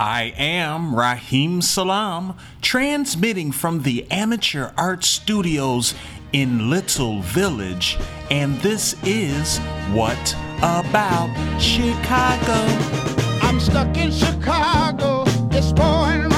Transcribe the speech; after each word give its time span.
I 0.00 0.32
am 0.38 0.94
Rahim 0.94 1.60
Salam, 1.60 2.34
transmitting 2.62 3.52
from 3.52 3.82
the 3.82 4.10
Amateur 4.10 4.70
Art 4.78 5.04
Studios 5.04 5.94
in 6.32 6.70
Little 6.70 7.20
Village, 7.20 7.98
and 8.30 8.58
this 8.62 8.96
is 9.04 9.58
What 9.92 10.34
About 10.62 11.28
Chicago? 11.60 12.54
I'm 13.42 13.60
stuck 13.60 13.94
in 13.98 14.10
Chicago. 14.10 15.24
It's 15.50 15.70
pouring 15.70 16.29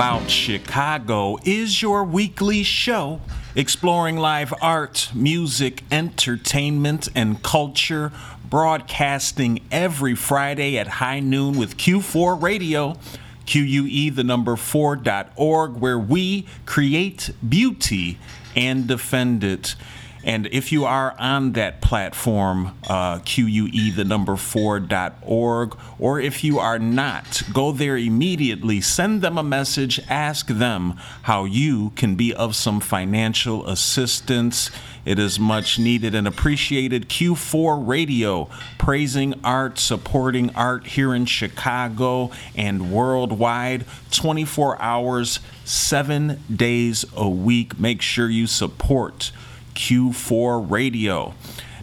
About 0.00 0.30
Chicago 0.30 1.36
is 1.44 1.82
your 1.82 2.04
weekly 2.04 2.62
show 2.62 3.20
exploring 3.54 4.16
live 4.16 4.54
art, 4.62 5.10
music, 5.12 5.82
entertainment, 5.92 7.10
and 7.14 7.42
culture, 7.42 8.10
broadcasting 8.48 9.60
every 9.70 10.14
Friday 10.14 10.78
at 10.78 10.86
high 10.86 11.20
noon 11.20 11.58
with 11.58 11.76
Q4 11.76 12.40
Radio. 12.40 12.96
QUE, 13.44 14.10
the 14.14 14.24
number 14.24 14.56
4.org, 14.56 15.76
where 15.76 15.98
we 15.98 16.46
create 16.64 17.30
beauty 17.46 18.18
and 18.56 18.86
defend 18.86 19.44
it. 19.44 19.74
And 20.22 20.48
if 20.52 20.70
you 20.70 20.84
are 20.84 21.14
on 21.18 21.52
that 21.52 21.80
platform, 21.80 22.76
uh, 22.88 23.20
QUE, 23.20 23.92
the 23.94 24.04
number 24.04 24.32
4.org, 24.32 25.76
or 25.98 26.20
if 26.20 26.44
you 26.44 26.58
are 26.58 26.78
not, 26.78 27.42
go 27.52 27.72
there 27.72 27.96
immediately, 27.96 28.82
send 28.82 29.22
them 29.22 29.38
a 29.38 29.42
message, 29.42 29.98
ask 30.08 30.46
them 30.48 30.94
how 31.22 31.44
you 31.44 31.90
can 31.96 32.16
be 32.16 32.34
of 32.34 32.54
some 32.54 32.80
financial 32.80 33.66
assistance. 33.66 34.70
It 35.06 35.18
is 35.18 35.40
much 35.40 35.78
needed 35.78 36.14
and 36.14 36.28
appreciated. 36.28 37.08
Q4 37.08 37.86
Radio, 37.86 38.50
praising 38.76 39.34
art, 39.42 39.78
supporting 39.78 40.54
art 40.54 40.86
here 40.86 41.14
in 41.14 41.24
Chicago 41.24 42.30
and 42.54 42.92
worldwide, 42.92 43.86
24 44.10 44.80
hours, 44.82 45.40
seven 45.64 46.40
days 46.54 47.06
a 47.16 47.28
week. 47.28 47.80
Make 47.80 48.02
sure 48.02 48.28
you 48.28 48.46
support. 48.46 49.32
Q4 49.80 50.70
Radio. 50.70 51.32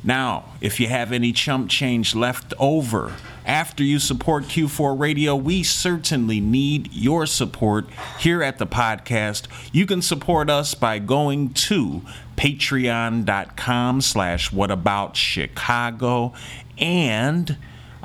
Now, 0.03 0.45
if 0.61 0.79
you 0.79 0.87
have 0.87 1.11
any 1.11 1.33
chump 1.33 1.69
change 1.69 2.13
left 2.13 2.53
over 2.59 3.13
after 3.43 3.83
you 3.83 3.97
support 3.97 4.43
Q4 4.43 4.97
Radio, 4.99 5.35
we 5.35 5.63
certainly 5.63 6.39
need 6.39 6.93
your 6.93 7.25
support 7.25 7.87
here 8.19 8.43
at 8.43 8.59
the 8.59 8.67
podcast. 8.67 9.47
You 9.71 9.87
can 9.87 10.03
support 10.03 10.49
us 10.49 10.75
by 10.75 10.99
going 10.99 11.53
to 11.53 12.03
patreon.com 12.37 14.01
slash 14.01 14.51
whataboutchicago 14.51 16.33
and 16.77 17.57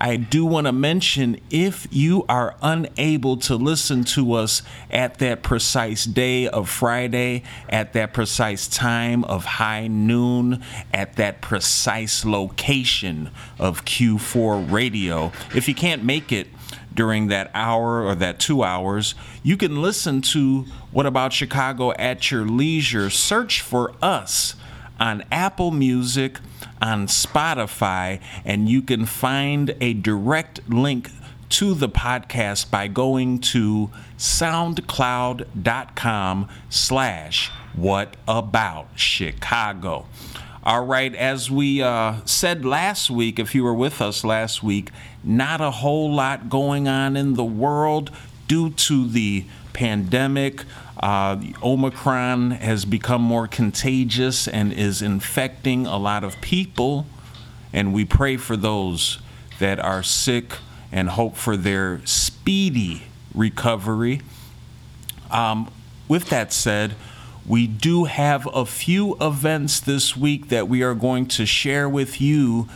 I 0.03 0.17
do 0.17 0.45
want 0.45 0.67
to 0.67 0.73
mention 0.73 1.41
if 1.49 1.87
you 1.93 2.25
are 2.29 2.57
unable 2.61 3.37
to 3.37 3.55
listen 3.55 4.03
to 4.03 4.33
us 4.33 4.63
at 4.91 5.19
that 5.19 5.45
precise 5.45 6.05
day 6.07 6.49
of 6.49 6.69
Friday, 6.69 7.45
at 7.69 7.93
that 7.93 8.13
precise 8.13 8.67
time 8.67 9.23
of 9.23 9.45
high 9.45 9.87
noon, 9.87 10.65
at 10.93 11.15
that 11.17 11.41
precise 11.41 12.25
location 12.25 13.31
of 13.61 13.85
Q4 13.85 14.73
radio, 14.73 15.31
if 15.55 15.69
you 15.69 15.75
can't 15.75 16.03
make 16.03 16.33
it, 16.33 16.49
during 16.93 17.29
that 17.29 17.53
hour 17.55 18.03
or 18.03 18.17
that 18.17 18.41
two 18.41 18.65
hours, 18.65 19.15
you 19.45 19.57
can 19.57 19.81
listen 19.81 20.21
to 20.21 20.63
What 20.91 21.07
About 21.07 21.33
Chicago 21.33 21.93
at 21.93 22.29
your 22.29 22.45
leisure. 22.45 23.09
Search 23.09 23.61
for 23.61 23.95
us 24.03 24.57
on 24.99 25.23
Apple 25.31 25.71
Music, 25.71 26.41
on 26.81 27.07
Spotify, 27.07 28.21
and 28.45 28.69
you 28.69 28.83
can 28.83 29.07
find 29.07 29.75
a 29.81 29.95
direct 29.95 30.61
link 30.69 31.11
to 31.51 31.75
the 31.75 31.89
podcast 31.89 32.69
by 32.71 32.89
going 32.89 33.39
to 33.39 33.91
soundcloud.com 34.17 36.49
slash 36.71 37.51
what 37.75 38.17
about 38.27 38.89
chicago. 38.95 40.07
All 40.65 40.87
right 40.87 41.15
as 41.15 41.51
we 41.51 41.83
uh, 41.83 42.25
said 42.25 42.65
last 42.65 43.11
week 43.11 43.39
if 43.39 43.55
you 43.55 43.65
were 43.65 43.75
with 43.75 44.01
us 44.01 44.25
last 44.25 44.63
week 44.63 44.91
not 45.23 45.61
a 45.61 45.71
whole 45.71 46.11
lot 46.11 46.49
going 46.49 46.89
on 46.89 47.15
in 47.17 47.35
the 47.35 47.45
world 47.45 48.11
due 48.49 48.71
to 48.71 49.07
the 49.09 49.45
pandemic 49.73 50.65
uh, 50.99 51.41
Omicron 51.63 52.53
has 52.53 52.85
become 52.85 53.23
more 53.23 53.49
contagious 53.49 54.47
and 54.47 54.73
is 54.73 55.03
infecting 55.03 55.87
a 55.87 55.97
lot 55.97 56.25
of 56.25 56.41
people, 56.41 57.07
and 57.73 57.93
we 57.95 58.05
pray 58.05 58.37
for 58.37 58.57
those 58.57 59.19
that 59.59 59.79
are 59.79 60.03
sick 60.03 60.59
and 60.91 61.09
hope 61.11 61.37
for 61.37 61.57
their 61.57 62.05
speedy 62.05 63.03
recovery. 63.35 64.21
Um, 65.31 65.71
with 66.09 66.29
that 66.29 66.53
said, 66.53 66.95
we 67.47 67.67
do 67.67 68.05
have 68.05 68.47
a 68.53 68.67
few 68.67 69.17
events 69.21 69.81
this 69.81 70.17
week 70.17 70.49
that 70.49 70.69
we 70.69 70.83
are 70.83 70.95
going 70.95 71.27
to 71.27 71.47
share 71.47 71.89
with 71.89 72.21
you 72.21 72.69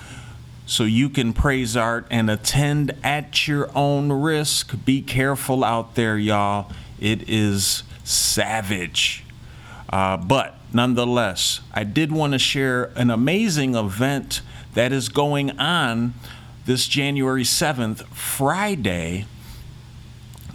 so 0.64 0.82
you 0.82 1.08
can 1.08 1.32
praise 1.32 1.76
art 1.76 2.06
and 2.10 2.28
attend 2.28 2.92
at 3.04 3.46
your 3.46 3.70
own 3.76 4.10
risk. 4.10 4.74
Be 4.84 5.02
careful 5.02 5.62
out 5.62 5.94
there, 5.94 6.18
y'all. 6.18 6.72
It 6.98 7.28
is 7.28 7.84
savage. 8.06 9.24
Uh, 9.90 10.16
but 10.16 10.54
nonetheless, 10.72 11.60
I 11.72 11.84
did 11.84 12.12
want 12.12 12.32
to 12.32 12.38
share 12.38 12.84
an 12.96 13.10
amazing 13.10 13.74
event 13.74 14.40
that 14.74 14.92
is 14.92 15.08
going 15.08 15.58
on 15.58 16.14
this 16.64 16.86
January 16.86 17.42
7th, 17.42 18.06
Friday. 18.08 19.26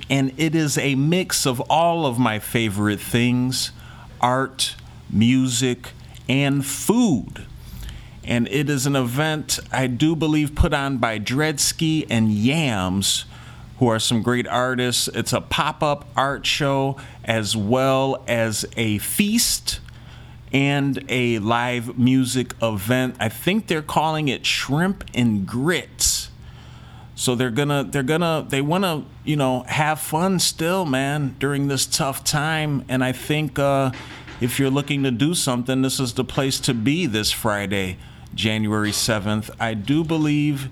And 0.10 0.34
it 0.38 0.56
is 0.56 0.78
a 0.78 0.96
mix 0.96 1.46
of 1.46 1.62
all 1.70 2.06
of 2.06 2.18
my 2.20 2.40
favorite 2.40 3.00
things 3.00 3.72
art, 4.20 4.76
music, 5.10 5.90
and 6.30 6.66
food. 6.66 7.46
And 8.24 8.48
it 8.50 8.70
is 8.70 8.86
an 8.86 8.96
event 8.96 9.60
I 9.72 9.88
do 9.88 10.16
believe 10.16 10.54
put 10.54 10.74
on 10.74 10.98
by 10.98 11.18
Dredsky 11.18 12.06
and 12.10 12.32
Yams 12.32 13.26
who 13.82 13.88
are 13.88 13.98
some 13.98 14.22
great 14.22 14.48
artists. 14.48 15.08
It's 15.08 15.34
a 15.34 15.42
pop 15.42 15.82
up 15.82 16.06
art 16.16 16.46
show 16.46 16.98
as 17.26 17.58
well 17.58 18.24
as 18.28 18.64
a 18.78 19.00
feast 19.00 19.80
and 20.54 21.04
a 21.10 21.40
live 21.40 21.98
music 21.98 22.54
event. 22.62 23.16
I 23.20 23.28
think 23.28 23.66
they're 23.66 23.82
calling 23.82 24.28
it 24.28 24.46
Shrimp 24.46 25.06
and 25.16 25.48
Grits. 25.48 26.30
So 27.16 27.34
they're 27.34 27.50
gonna, 27.50 27.84
they're 27.84 28.04
gonna, 28.04 28.46
they 28.48 28.62
wanna, 28.62 29.04
you 29.24 29.36
know, 29.36 29.64
have 29.64 30.00
fun 30.00 30.38
still, 30.38 30.86
man, 30.86 31.36
during 31.40 31.68
this 31.68 31.88
tough 31.88 32.24
time. 32.24 32.86
And 32.88 33.04
I 33.04 33.14
think 33.14 33.58
uh, 33.58 33.94
if 34.40 34.60
you're 34.60 34.70
looking 34.70 35.02
to 35.02 35.12
do 35.12 35.34
something, 35.34 35.82
this 35.82 36.00
is 36.00 36.14
the 36.14 36.24
place 36.24 36.60
to 36.60 36.76
be 36.76 37.08
this 37.08 37.32
Friday, 37.32 37.98
January 38.36 38.92
7th. 38.92 39.50
I 39.60 39.74
do 39.74 40.04
believe 40.04 40.70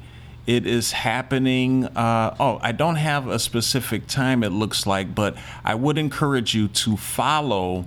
it 0.50 0.66
is 0.66 0.94
happening. 0.94 1.86
Uh, 1.86 2.36
oh, 2.40 2.58
I 2.64 2.72
don't 2.72 2.96
have 2.96 3.28
a 3.28 3.38
specific 3.38 4.08
time, 4.08 4.44
it 4.44 4.50
looks 4.50 4.88
like, 4.88 5.14
but 5.14 5.38
I 5.64 5.76
would 5.76 6.00
encourage 6.00 6.56
you 6.56 6.68
to 6.70 6.98
follow 6.98 7.86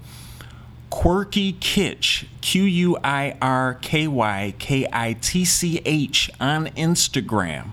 Quirky 0.88 1.54
Kitch, 1.54 2.28
Q 2.40 2.62
U 2.62 2.98
I 3.02 3.36
R 3.42 3.74
K 3.82 4.06
Y 4.06 4.54
K 4.60 4.86
I 4.92 5.14
T 5.14 5.44
C 5.44 5.82
H, 5.84 6.30
on 6.38 6.66
Instagram 6.68 7.70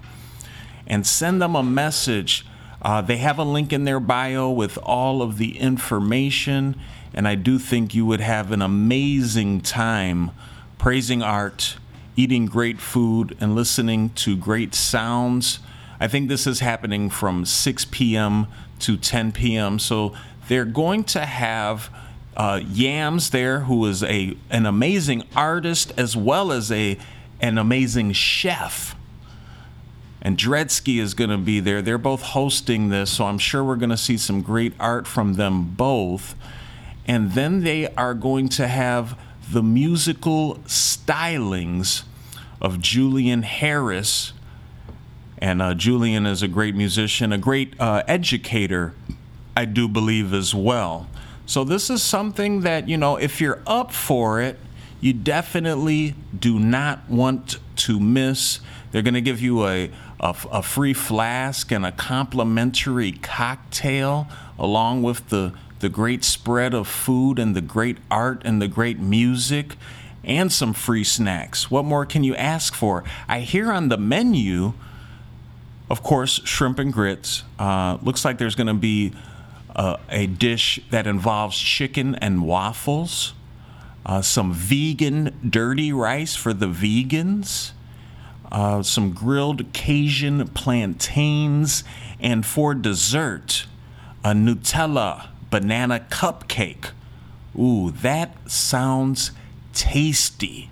and 0.87 1.05
send 1.05 1.39
them 1.39 1.55
a 1.55 1.61
message. 1.61 2.43
Uh, 2.81 2.99
they 2.99 3.17
have 3.17 3.37
a 3.37 3.43
link 3.43 3.71
in 3.71 3.83
their 3.83 3.99
bio 3.99 4.49
with 4.49 4.79
all 4.79 5.21
of 5.21 5.37
the 5.37 5.59
information, 5.59 6.75
and 7.13 7.27
I 7.27 7.35
do 7.35 7.59
think 7.59 7.93
you 7.93 8.07
would 8.07 8.21
have 8.21 8.51
an 8.51 8.63
amazing 8.63 9.61
time 9.61 10.31
praising 10.79 11.21
art 11.21 11.77
eating 12.19 12.45
great 12.45 12.81
food 12.81 13.37
and 13.39 13.55
listening 13.55 14.09
to 14.09 14.35
great 14.35 14.75
sounds. 14.75 15.59
I 16.01 16.09
think 16.09 16.27
this 16.27 16.45
is 16.45 16.59
happening 16.59 17.09
from 17.09 17.45
6 17.45 17.85
p.m. 17.91 18.47
to 18.79 18.97
10 18.97 19.31
p.m. 19.31 19.79
So 19.79 20.13
they're 20.49 20.65
going 20.65 21.05
to 21.05 21.25
have 21.25 21.89
uh, 22.35 22.59
Yams 22.61 23.29
there, 23.29 23.61
who 23.61 23.85
is 23.85 24.03
a 24.03 24.35
an 24.49 24.65
amazing 24.65 25.23
artist 25.33 25.93
as 25.97 26.17
well 26.17 26.51
as 26.51 26.69
a 26.73 26.97
an 27.39 27.57
amazing 27.57 28.11
chef. 28.11 28.95
and 30.21 30.37
Dredsky 30.37 30.99
is 30.99 31.13
going 31.13 31.29
to 31.29 31.37
be 31.37 31.61
there. 31.61 31.81
They're 31.81 31.97
both 31.97 32.21
hosting 32.21 32.89
this, 32.89 33.09
so 33.09 33.25
I'm 33.27 33.37
sure 33.37 33.63
we're 33.63 33.77
going 33.77 33.91
to 33.91 33.97
see 33.97 34.17
some 34.17 34.41
great 34.41 34.73
art 34.77 35.07
from 35.07 35.35
them 35.35 35.73
both. 35.75 36.35
And 37.07 37.31
then 37.31 37.63
they 37.63 37.87
are 37.95 38.13
going 38.13 38.49
to 38.49 38.67
have 38.67 39.17
the 39.51 39.63
musical 39.63 40.55
stylings 40.65 42.03
of 42.61 42.79
Julian 42.79 43.43
Harris. 43.43 44.33
And 45.37 45.61
uh, 45.61 45.73
Julian 45.73 46.25
is 46.25 46.41
a 46.41 46.47
great 46.47 46.75
musician, 46.75 47.31
a 47.31 47.37
great 47.37 47.79
uh, 47.79 48.03
educator, 48.07 48.93
I 49.55 49.65
do 49.65 49.87
believe, 49.87 50.33
as 50.33 50.53
well. 50.53 51.07
So, 51.45 51.63
this 51.63 51.89
is 51.89 52.03
something 52.03 52.61
that, 52.61 52.87
you 52.87 52.97
know, 52.97 53.15
if 53.15 53.41
you're 53.41 53.61
up 53.65 53.91
for 53.91 54.41
it, 54.41 54.59
you 55.01 55.13
definitely 55.13 56.15
do 56.37 56.59
not 56.59 57.09
want 57.09 57.57
to 57.77 57.99
miss. 57.99 58.59
They're 58.91 59.01
going 59.01 59.13
to 59.13 59.21
give 59.21 59.41
you 59.41 59.65
a, 59.65 59.91
a, 60.19 60.35
a, 60.51 60.61
free 60.61 60.93
flask 60.93 61.71
and 61.71 61.85
a 61.85 61.91
complimentary 61.91 63.13
cocktail 63.13 64.27
along 64.57 65.03
with 65.03 65.29
the, 65.29 65.53
the 65.79 65.89
great 65.89 66.23
spread 66.23 66.73
of 66.73 66.87
food 66.87 67.39
and 67.39 67.55
the 67.55 67.61
great 67.61 67.97
art 68.11 68.41
and 68.43 68.61
the 68.61 68.67
great 68.67 68.99
music 68.99 69.77
and 70.23 70.51
some 70.51 70.73
free 70.73 71.03
snacks. 71.03 71.71
What 71.71 71.85
more 71.85 72.05
can 72.05 72.23
you 72.23 72.35
ask 72.35 72.73
for? 72.73 73.03
I 73.27 73.41
hear 73.41 73.71
on 73.71 73.89
the 73.89 73.97
menu, 73.97 74.73
of 75.89 76.03
course, 76.03 76.41
shrimp 76.43 76.79
and 76.79 76.91
grits. 76.91 77.43
Uh, 77.57 77.97
looks 78.01 78.25
like 78.25 78.37
there's 78.37 78.55
going 78.55 78.67
to 78.67 78.73
be 78.73 79.13
uh, 79.75 79.97
a 80.09 80.27
dish 80.27 80.79
that 80.89 81.07
involves 81.07 81.57
chicken 81.57 82.15
and 82.15 82.43
waffles, 82.43 83.33
uh, 84.05 84.21
some 84.21 84.53
vegan 84.53 85.37
dirty 85.47 85.93
rice 85.93 86.35
for 86.35 86.53
the 86.53 86.67
vegans, 86.67 87.71
uh, 88.51 88.81
some 88.81 89.11
grilled 89.11 89.71
Cajun 89.73 90.47
plantains, 90.49 91.83
and 92.19 92.45
for 92.45 92.73
dessert, 92.73 93.67
a 94.23 94.31
Nutella 94.31 95.27
banana 95.49 96.05
cupcake. 96.09 96.91
Ooh, 97.57 97.91
that 97.91 98.49
sounds 98.49 99.31
tasty. 99.73 100.69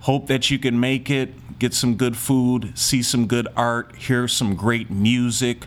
Hope 0.00 0.26
that 0.28 0.50
you 0.50 0.58
can 0.58 0.78
make 0.78 1.10
it, 1.10 1.58
get 1.58 1.74
some 1.74 1.96
good 1.96 2.16
food, 2.16 2.76
see 2.78 3.02
some 3.02 3.26
good 3.26 3.48
art, 3.56 3.94
hear 3.96 4.28
some 4.28 4.54
great 4.54 4.90
music 4.90 5.66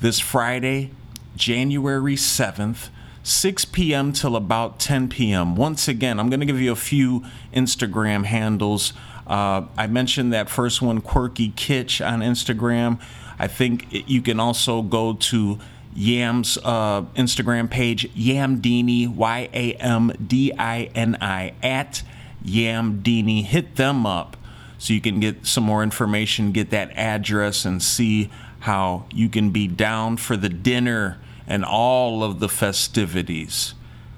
this 0.00 0.20
Friday, 0.20 0.90
January 1.36 2.16
7th. 2.16 2.88
6 3.24 3.66
p.m. 3.66 4.12
till 4.12 4.34
about 4.34 4.80
10 4.80 5.08
p.m. 5.08 5.54
Once 5.54 5.86
again, 5.86 6.18
I'm 6.18 6.28
going 6.28 6.40
to 6.40 6.46
give 6.46 6.60
you 6.60 6.72
a 6.72 6.76
few 6.76 7.24
Instagram 7.54 8.24
handles. 8.24 8.92
Uh, 9.26 9.66
I 9.76 9.86
mentioned 9.86 10.32
that 10.32 10.50
first 10.50 10.82
one, 10.82 11.00
Quirky 11.00 11.50
Kitch, 11.50 12.00
on 12.00 12.20
Instagram. 12.20 13.00
I 13.38 13.46
think 13.46 13.86
you 14.08 14.22
can 14.22 14.40
also 14.40 14.82
go 14.82 15.14
to 15.14 15.58
Yam's 15.94 16.58
uh, 16.64 17.02
Instagram 17.16 17.70
page, 17.70 18.12
Yamdini, 18.14 19.08
Y 19.08 19.48
A 19.52 19.74
M 19.74 20.12
D 20.24 20.52
I 20.58 20.90
N 20.94 21.16
I, 21.20 21.54
at 21.62 22.02
Yamdini. 22.44 23.44
Hit 23.44 23.76
them 23.76 24.06
up 24.06 24.36
so 24.78 24.92
you 24.92 25.00
can 25.00 25.20
get 25.20 25.46
some 25.46 25.64
more 25.64 25.82
information, 25.82 26.52
get 26.52 26.70
that 26.70 26.90
address, 26.96 27.64
and 27.64 27.82
see 27.82 28.30
how 28.60 29.04
you 29.12 29.28
can 29.28 29.50
be 29.50 29.68
down 29.68 30.16
for 30.16 30.36
the 30.36 30.48
dinner 30.48 31.18
and 31.46 31.64
all 31.64 32.24
of 32.24 32.40
the 32.40 32.48
festivities. 32.48 33.74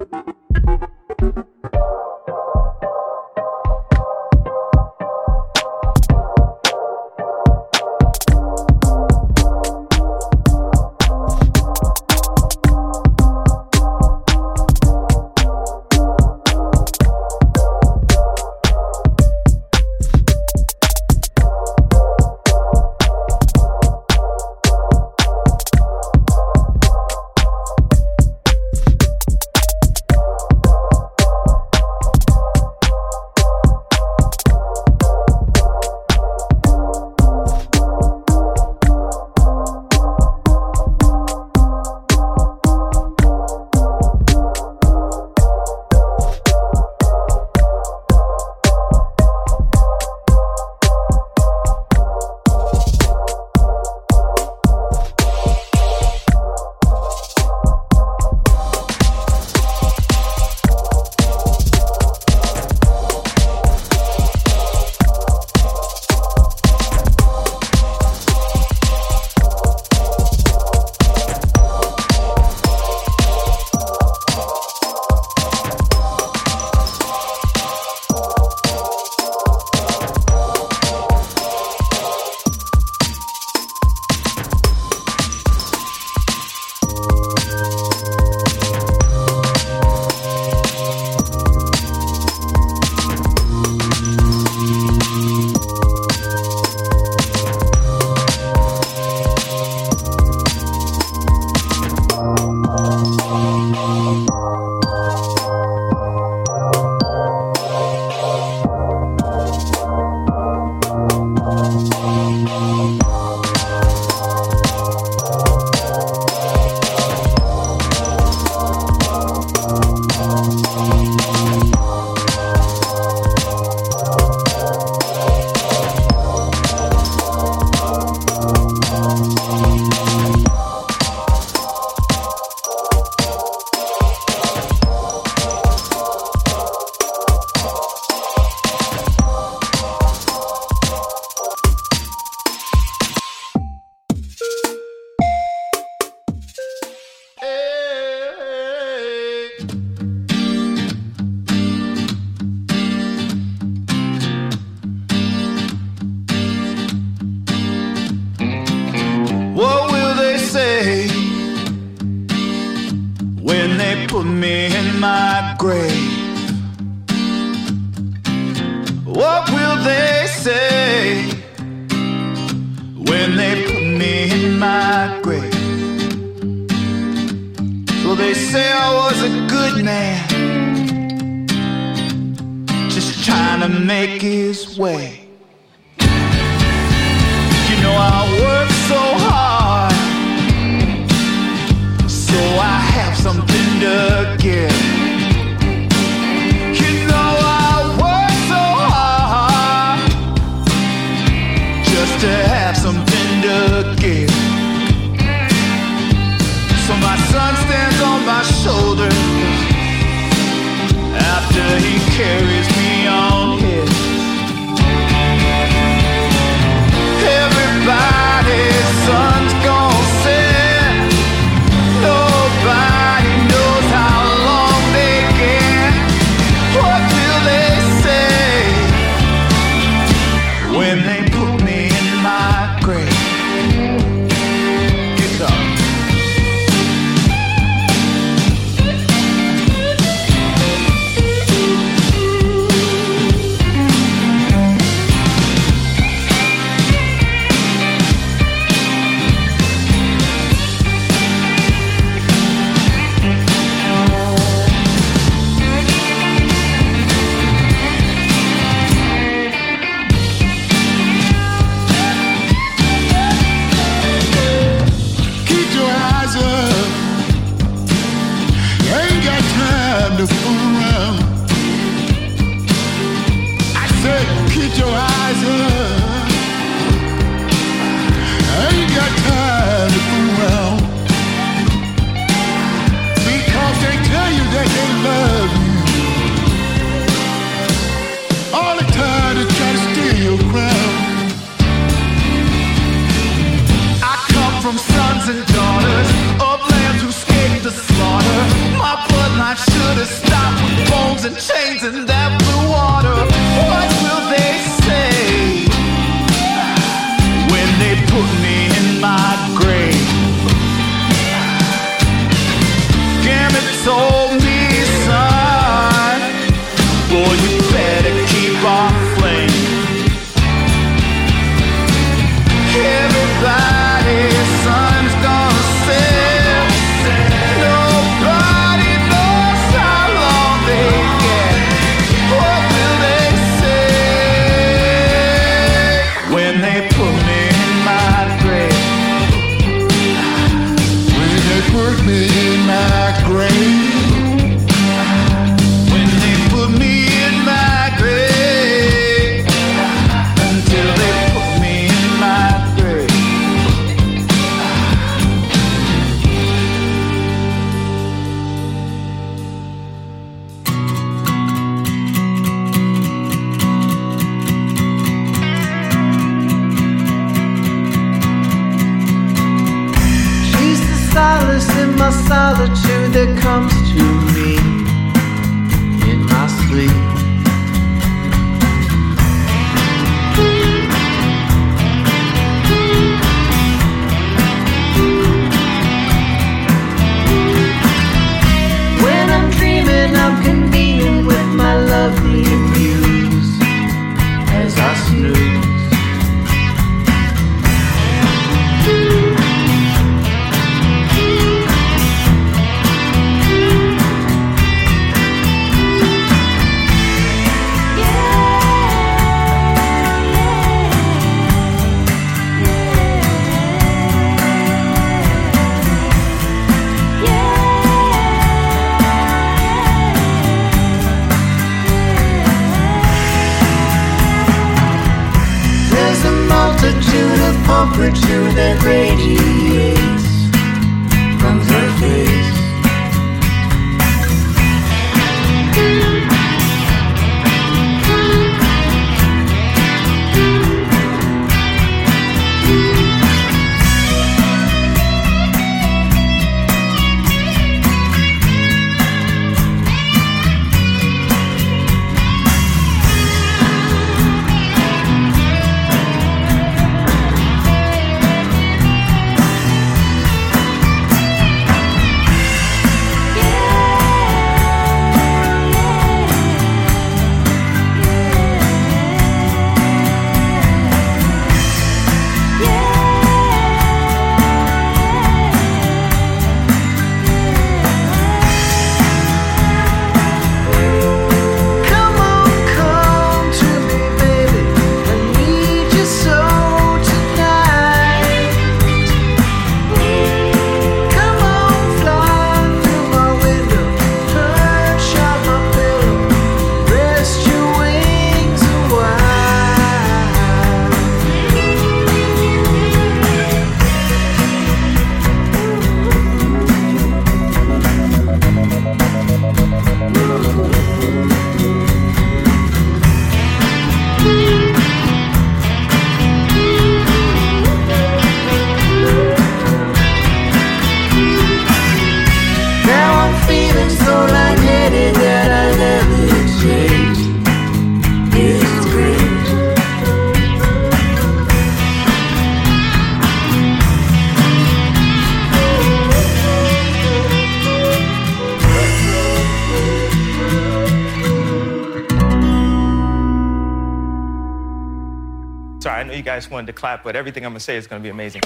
Guys 546.44 546.50
wanted 546.50 546.66
to 546.66 546.72
clap, 546.74 547.02
but 547.02 547.16
everything 547.16 547.46
I'm 547.46 547.52
gonna 547.52 547.60
say 547.60 547.76
is 547.76 547.86
gonna 547.86 548.02
be 548.02 548.10
amazing. 548.10 548.42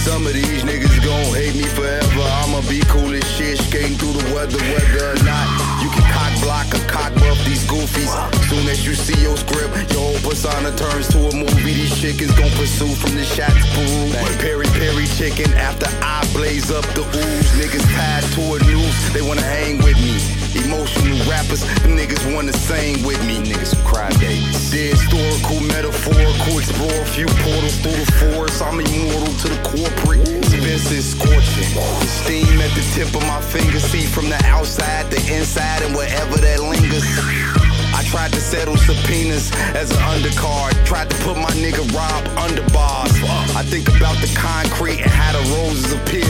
Some 0.00 0.26
of 0.26 0.32
these 0.32 0.62
niggas 0.64 1.04
gon' 1.04 1.34
hate 1.36 1.54
me 1.54 1.68
forever. 1.76 2.24
I'ma 2.40 2.62
be 2.68 2.80
cool 2.88 3.12
as 3.12 3.24
shit, 3.36 3.58
skating 3.58 3.98
through 3.98 4.16
the 4.16 4.34
weather, 4.34 4.56
whether 4.56 5.12
or 5.12 5.20
not 5.28 5.46
you 5.82 5.90
can 5.90 6.04
cock 6.08 6.32
block 6.40 6.66
or 6.72 6.80
cock 6.88 7.12
buff 7.20 7.36
these 7.44 7.64
goofies. 7.68 8.08
Soon 8.48 8.66
as 8.68 8.86
you 8.86 8.94
see 8.94 9.20
your 9.20 9.36
script, 9.36 9.92
your 9.92 10.17
persona 10.28 10.70
turns 10.76 11.08
to 11.08 11.18
a 11.24 11.32
movie. 11.34 11.72
These 11.72 11.96
chickens 12.00 12.32
gon' 12.36 12.52
pursue 12.60 12.92
from 13.00 13.16
the 13.16 13.24
shot 13.24 13.48
to 13.48 14.36
peri 14.36 14.68
peri 14.76 15.06
chicken 15.16 15.48
after 15.56 15.88
I 16.04 16.20
blaze 16.36 16.70
up 16.70 16.84
the 16.92 17.00
ooze. 17.00 17.48
Niggas 17.56 17.86
tied 17.96 18.24
to 18.36 18.42
a 18.52 18.58
noose, 18.68 19.00
they 19.14 19.22
wanna 19.22 19.40
hang 19.56 19.78
with 19.78 19.96
me. 19.96 20.20
Emotional 20.60 21.18
rappers, 21.24 21.64
them 21.80 21.96
niggas 21.96 22.20
wanna 22.34 22.52
sing 22.52 23.04
with 23.06 23.20
me. 23.24 23.40
Niggas 23.40 23.72
cry 23.88 24.10
babies. 24.20 24.70
The 24.70 24.92
historical, 24.92 25.60
metaphorical, 25.60 26.58
explore 26.60 27.00
a 27.00 27.08
few 27.16 27.26
portals 27.40 27.76
through 27.80 27.96
the 27.96 28.12
forest. 28.20 28.60
I'm 28.60 28.80
immortal 28.80 29.32
to 29.32 29.48
the 29.48 29.60
corporate. 29.64 30.28
Spence 30.44 30.90
is 30.92 31.16
scorching. 31.16 31.72
The 32.04 32.10
steam 32.20 32.60
at 32.60 32.72
the 32.76 32.84
tip 32.92 33.08
of 33.16 33.24
my 33.24 33.40
finger. 33.40 33.80
See 33.80 34.04
from 34.04 34.28
the 34.28 34.40
outside, 34.44 35.10
the 35.10 35.20
inside, 35.32 35.82
and 35.82 35.96
wherever 35.96 36.36
that 36.36 36.60
lingers. 36.60 37.67
Tried 38.10 38.32
to 38.32 38.40
settle 38.40 38.76
subpoenas 38.76 39.52
as 39.74 39.90
an 39.90 39.98
undercard. 39.98 40.72
Tried 40.86 41.10
to 41.10 41.16
put 41.24 41.36
my 41.36 41.50
nigga 41.50 41.84
Rob 41.92 42.26
under 42.38 42.62
bars. 42.72 43.12
I 43.54 43.62
think 43.62 43.88
about 43.88 44.16
the 44.18 44.32
concrete 44.34 45.00
and 45.00 45.10
how 45.10 45.32
the 45.32 45.44
roses 45.56 45.92
appear. 45.92 46.24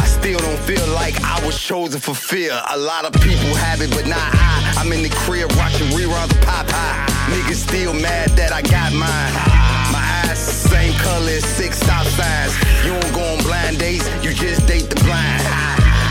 I 0.00 0.06
still 0.06 0.38
don't 0.38 0.58
feel 0.60 0.86
like 0.94 1.20
I 1.22 1.44
was 1.44 1.60
chosen 1.60 2.00
for 2.00 2.14
fear. 2.14 2.58
A 2.70 2.78
lot 2.78 3.04
of 3.04 3.12
people 3.20 3.54
have 3.54 3.82
it, 3.82 3.90
but 3.90 4.06
not 4.06 4.18
I. 4.32 4.74
I'm 4.78 4.92
in 4.92 5.02
the 5.02 5.10
crib 5.10 5.52
watching 5.56 5.88
reruns 5.88 6.30
of 6.30 6.40
Popeye. 6.40 7.06
Niggas 7.28 7.68
still 7.68 7.92
mad 7.92 8.30
that 8.30 8.52
I 8.52 8.62
got 8.62 8.92
mine. 8.92 9.32
My 9.92 10.02
eyes 10.24 10.38
same 10.38 10.94
color 10.94 11.30
as 11.30 11.44
six 11.44 11.78
stop 11.78 12.06
signs. 12.06 12.56
You 12.84 12.92
don't 12.98 13.14
go 13.14 13.22
on 13.32 13.42
blind 13.44 13.78
dates, 13.78 14.08
you 14.24 14.32
just 14.32 14.66
date 14.66 14.88
the 14.88 14.96
blind. 15.04 15.42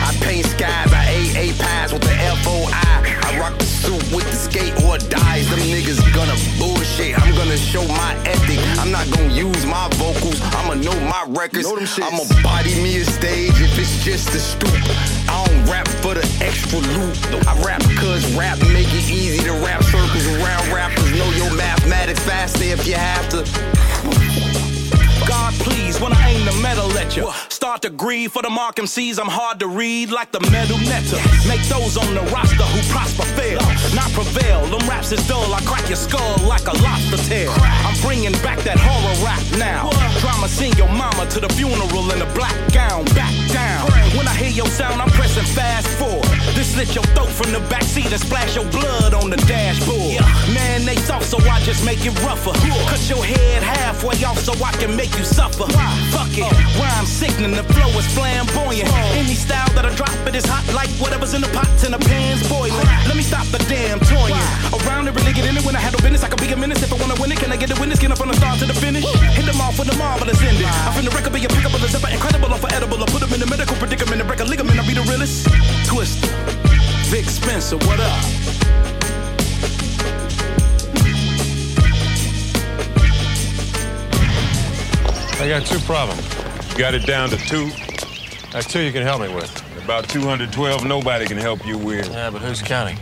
I 0.07 0.15
paint 0.21 0.45
skies, 0.45 0.93
I 0.93 1.05
ate 1.09 1.35
eight 1.35 1.57
pies 1.59 1.91
with 1.91 2.03
the 2.03 2.13
F-O-I. 2.13 3.19
I 3.27 3.39
rock 3.39 3.57
the 3.57 3.72
suit 3.83 4.03
with 4.15 4.27
the 4.31 4.37
skate 4.37 4.73
or 4.83 4.97
dies. 4.97 5.49
Them 5.49 5.59
niggas 5.67 5.99
gonna 6.15 6.37
bullshit. 6.57 7.19
I'm 7.19 7.35
gonna 7.35 7.57
show 7.57 7.85
my 7.87 8.13
ethic. 8.25 8.59
I'm 8.79 8.91
not 8.91 9.09
gonna 9.11 9.33
use 9.33 9.65
my 9.65 9.87
vocals. 9.99 10.39
I'ma 10.57 10.75
know 10.75 10.97
my 11.15 11.23
records. 11.27 11.67
I'ma 11.99 12.23
body 12.41 12.73
me 12.81 12.97
a 12.97 13.05
stage 13.05 13.59
if 13.59 13.77
it's 13.77 14.03
just 14.03 14.29
a 14.29 14.39
stoop. 14.39 14.73
I 15.27 15.45
don't 15.45 15.65
rap 15.69 15.87
for 16.01 16.13
the 16.13 16.25
extra 16.41 16.79
loot. 16.79 17.15
I 17.47 17.53
rap 17.63 17.83
cause 17.99 18.23
rap 18.35 18.57
make 18.71 18.91
it 18.99 19.07
easy 19.11 19.43
to 19.43 19.53
rap 19.65 19.83
circles 19.83 20.27
around 20.27 20.71
rappers. 20.71 21.11
Know 21.19 21.29
your 21.31 21.53
mathematics 21.55 22.23
faster 22.23 22.63
if 22.63 22.87
you 22.87 22.95
have 22.95 23.27
to. 23.29 23.43
God, 25.27 25.53
please, 25.65 25.99
when 25.99 26.13
I 26.13 26.29
aim 26.31 26.45
the 26.45 26.55
metal 26.61 26.91
at 26.97 27.15
you. 27.15 27.31
Start 27.31 27.52
to 27.83 27.89
grieve 27.89 28.31
for 28.31 28.41
the 28.41 28.49
mark 28.49 28.77
MCs, 28.77 29.19
I'm 29.19 29.27
hard 29.27 29.59
to 29.59 29.67
read 29.67 30.09
like 30.09 30.31
the 30.31 30.39
metal 30.51 30.77
netter. 30.87 31.19
Make 31.49 31.59
those 31.67 31.97
on 31.97 32.15
the 32.15 32.21
roster 32.31 32.63
who 32.63 32.79
prosper 32.93 33.23
fail, 33.35 33.59
not 33.93 34.09
prevail. 34.15 34.63
Them 34.67 34.87
raps 34.87 35.11
is 35.11 35.19
dull, 35.27 35.53
I 35.53 35.59
crack 35.63 35.85
your 35.89 35.97
skull 35.97 36.37
like 36.47 36.65
a 36.67 36.75
lobster 36.79 37.17
tail. 37.27 37.51
I'm 37.83 37.99
bringing 37.99 38.31
back 38.39 38.59
that 38.59 38.79
horror 38.79 39.15
rap 39.19 39.43
now. 39.59 39.89
Drama 40.21 40.47
sing 40.47 40.71
your 40.79 40.87
mama 40.87 41.27
to 41.31 41.41
the 41.41 41.49
funeral 41.49 42.09
in 42.13 42.21
a 42.21 42.33
black 42.33 42.55
gown, 42.71 43.03
back 43.15 43.35
down. 43.51 44.02
When 44.17 44.27
I 44.27 44.35
hear 44.37 44.53
your 44.53 44.67
sound, 44.67 45.01
I'm 45.01 45.09
pressing 45.09 45.43
fast 45.57 45.87
forward. 45.97 46.29
This 46.53 46.73
slit 46.73 46.93
your 46.93 47.03
throat 47.17 47.29
from 47.29 47.51
the 47.51 47.59
backseat 47.65 48.11
and 48.13 48.21
splash 48.21 48.55
your 48.55 48.69
blood 48.69 49.13
on 49.13 49.29
the 49.29 49.37
dashboard. 49.49 50.21
Man, 50.53 50.85
they 50.85 50.95
soft, 50.97 51.25
so 51.25 51.37
I 51.49 51.59
just 51.61 51.83
make 51.83 52.05
it 52.05 52.13
rougher. 52.21 52.53
Cut 52.85 53.01
your 53.09 53.25
head 53.25 53.63
halfway 53.63 54.21
off 54.23 54.37
so 54.37 54.53
I 54.63 54.71
can 54.77 54.95
make 54.95 55.09
you 55.17 55.25
suffer. 55.25 55.65
Why? 55.65 55.89
Fuck 56.13 56.37
it, 56.37 56.45
rhyme 56.77 57.05
sickening, 57.09 57.57
the 57.57 57.65
flow 57.73 57.89
is 57.97 58.05
flamboyant. 58.13 58.85
Any 59.17 59.33
style 59.33 59.69
that 59.73 59.85
I 59.85 59.91
drop, 59.97 60.13
it 60.29 60.35
is 60.35 60.45
hot 60.45 60.61
like 60.77 60.93
whatever's 61.01 61.33
in 61.33 61.41
the 61.41 61.49
pots 61.49 61.83
and 61.83 61.93
the 61.93 62.01
pan's 62.05 62.45
boiling. 62.47 62.85
Let 63.09 63.17
me 63.17 63.25
stop 63.25 63.49
the 63.49 63.57
damn 63.65 63.97
toying. 63.97 64.37
Around 64.85 65.09
it, 65.09 65.17
really 65.17 65.33
get 65.33 65.49
in 65.49 65.57
it 65.57 65.65
when 65.65 65.75
I 65.75 65.81
handle 65.81 66.01
business. 66.05 66.21
I 66.21 66.29
can 66.29 66.37
be 66.37 66.53
a 66.53 66.57
menace 66.57 66.85
if 66.85 66.93
I 66.93 67.01
wanna 67.01 67.17
win 67.17 67.31
it. 67.33 67.41
Can 67.41 67.51
I 67.51 67.57
get 67.57 67.73
a 67.73 67.77
witness? 67.81 67.97
Get 67.97 68.13
up 68.13 68.21
from 68.21 68.29
the 68.29 68.37
start 68.37 68.59
to 68.61 68.65
the 68.69 68.77
finish. 68.77 69.05
Hit 69.33 69.45
them 69.49 69.57
off 69.57 69.79
with 69.79 69.89
the 69.89 69.97
marvelous 69.97 70.37
ending. 70.45 70.69
I 70.69 70.93
finna 70.93 71.09
record 71.09 71.33
be 71.33 71.41
a 71.45 71.49
pickable, 71.49 71.81
a 71.81 71.89
zipper, 71.89 72.13
incredible, 72.13 72.53
unforgettable. 72.53 73.01
I 73.01 73.09
put 73.09 73.21
them 73.25 73.33
in 73.33 73.39
the 73.41 73.49
medical 73.49 73.75
predicament 73.77 74.02
and 74.11 74.27
break 74.27 74.39
a 74.39 74.43
ligament. 74.43 74.79
I 74.79 74.87
be 74.87 74.93
the 74.93 75.01
realest. 75.01 75.47
Twista, 75.87 76.27
Vic 77.09 77.25
Spencer, 77.25 77.77
what 77.77 77.99
up? 77.99 78.23
I 85.39 85.47
got 85.47 85.65
two 85.65 85.79
problems. 85.79 86.21
You 86.71 86.77
got 86.79 86.93
it 86.93 87.05
down 87.05 87.29
to 87.29 87.37
two. 87.37 87.69
That's 88.51 88.67
two 88.67 88.81
you 88.81 88.91
can 88.91 89.03
help 89.03 89.21
me 89.21 89.33
with. 89.33 89.51
About 89.83 90.07
212, 90.09 90.85
nobody 90.85 91.25
can 91.25 91.37
help 91.37 91.65
you 91.65 91.77
with. 91.77 92.09
Yeah, 92.11 92.29
but 92.29 92.41
who's 92.41 92.61
counting? 92.61 92.97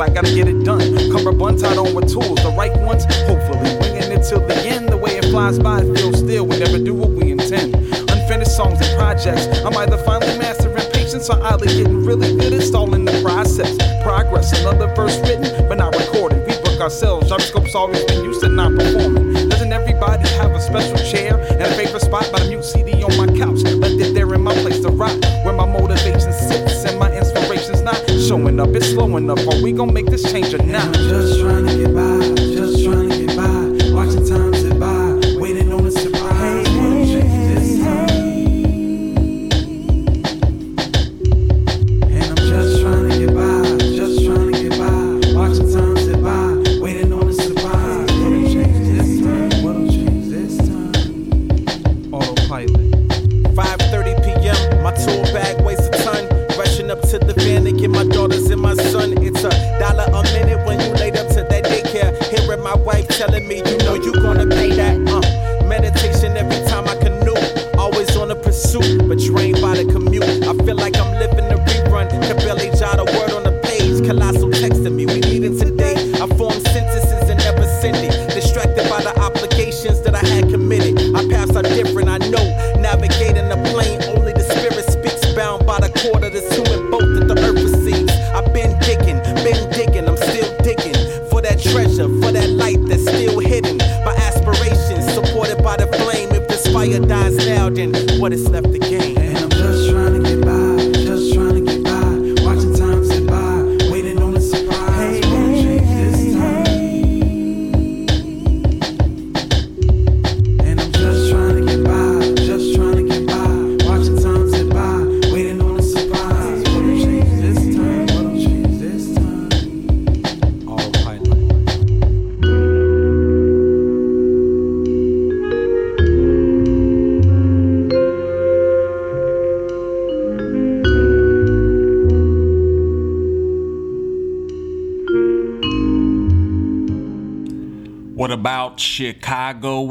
Slack, 0.00 0.14
gotta 0.14 0.34
get 0.34 0.48
it 0.48 0.64
done. 0.64 0.80
Cummerbund 1.12 1.60
tied 1.60 1.76
on 1.76 1.94
with 1.94 2.10
tools, 2.10 2.40
the 2.40 2.54
right 2.56 2.74
ones, 2.88 3.04
hopefully. 3.28 3.68
Winging 3.84 4.10
it 4.16 4.24
till 4.24 4.40
the 4.40 4.56
end, 4.64 4.88
the 4.88 4.96
way 4.96 5.18
it 5.18 5.26
flies 5.26 5.58
by, 5.58 5.82
it 5.82 5.94
feels 5.94 6.20
still. 6.20 6.46
We 6.46 6.58
never 6.58 6.78
do 6.78 6.94
what 6.94 7.10
we 7.10 7.32
intend. 7.32 7.74
Unfinished 8.08 8.56
songs 8.56 8.80
and 8.80 8.96
projects, 8.96 9.44
I'm 9.60 9.76
either 9.76 9.98
finally 9.98 10.38
mastering 10.38 10.88
patience 10.94 11.28
or 11.28 11.36
either 11.52 11.66
getting 11.66 12.02
really 12.02 12.34
good 12.34 12.54
at 12.54 12.62
stalling 12.62 13.04
the 13.04 13.20
process. 13.20 13.76
Progress, 14.02 14.58
another 14.58 14.88
verse 14.94 15.18
written, 15.20 15.68
but 15.68 15.76
not 15.76 15.94
recorded. 15.94 16.48
We 16.48 16.56
book 16.64 16.80
ourselves, 16.80 17.28
Jyroscope's 17.28 17.74
always 17.74 18.02
been 18.04 18.24
used 18.24 18.40
to 18.40 18.48
not 18.48 18.72
performing. 18.72 19.50
Doesn't 19.50 19.70
everybody 19.70 20.26
have 20.40 20.52
a 20.52 20.62
special 20.62 20.96
chair 21.12 21.36
and 21.36 21.60
a 21.60 21.74
favorite 21.76 22.00
spot 22.00 22.24
by 22.32 22.39
up. 28.60 28.68
It's 28.76 28.90
slowing 28.90 29.30
up. 29.30 29.38
Are 29.38 29.62
we 29.62 29.72
gonna 29.72 29.92
make 29.92 30.06
this 30.06 30.30
change 30.30 30.52
or 30.52 30.62
not? 30.62 30.92
Just 30.92 31.40
trying 31.40 31.66
to 31.66 31.76
get 31.78 31.94
by, 31.94 32.19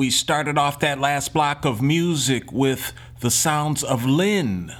We 0.10 0.13
started 0.13 0.58
off 0.58 0.80
that 0.80 1.00
last 1.00 1.36
block 1.36 1.65
of 1.65 1.84
music 1.84 2.52
with 2.52 2.93
the 3.19 3.30
sounds 3.30 3.84
of 3.84 4.08
Lynn. 4.08 4.74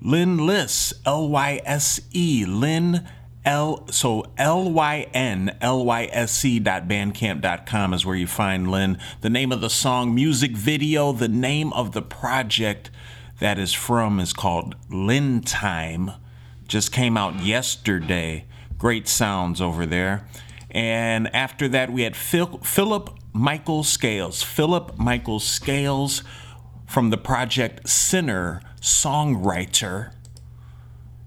Lynn 0.00 0.46
Lyse, 0.46 0.92
L 1.04 1.28
Y 1.28 1.60
S 1.64 2.00
E, 2.12 2.44
Lynn 2.46 3.04
L 3.44 3.84
so 3.90 4.24
L 4.38 4.70
Y 4.70 5.08
N 5.12 5.56
L 5.60 5.84
Y 5.84 6.08
S 6.12 6.44
E 6.44 6.60
dot 6.60 6.86
bandcamp 6.86 7.40
dot 7.40 7.66
com 7.66 7.92
is 7.92 8.06
where 8.06 8.14
you 8.14 8.28
find 8.28 8.70
Lynn. 8.70 8.96
The 9.22 9.28
name 9.28 9.50
of 9.50 9.60
the 9.60 9.68
song, 9.68 10.14
music 10.14 10.52
video, 10.52 11.10
the 11.10 11.26
name 11.26 11.72
of 11.72 11.90
the 11.90 12.02
project 12.02 12.92
that 13.40 13.58
is 13.58 13.72
from 13.72 14.20
is 14.20 14.32
called 14.32 14.76
Lynn 14.88 15.40
Time. 15.40 16.12
Just 16.68 16.92
came 16.92 17.16
out 17.16 17.40
yesterday. 17.40 18.44
Great 18.78 19.08
sounds 19.08 19.60
over 19.60 19.84
there. 19.84 20.28
And 20.70 21.32
after 21.34 21.68
that, 21.68 21.92
we 21.92 22.02
had 22.02 22.16
Phil, 22.16 22.58
Philip 22.58 23.13
Michael 23.34 23.82
Scales. 23.82 24.42
Philip 24.42 24.96
Michael 24.96 25.40
Scales 25.40 26.22
from 26.86 27.10
the 27.10 27.18
project 27.18 27.86
Sinner 27.88 28.62
Songwriter. 28.80 30.12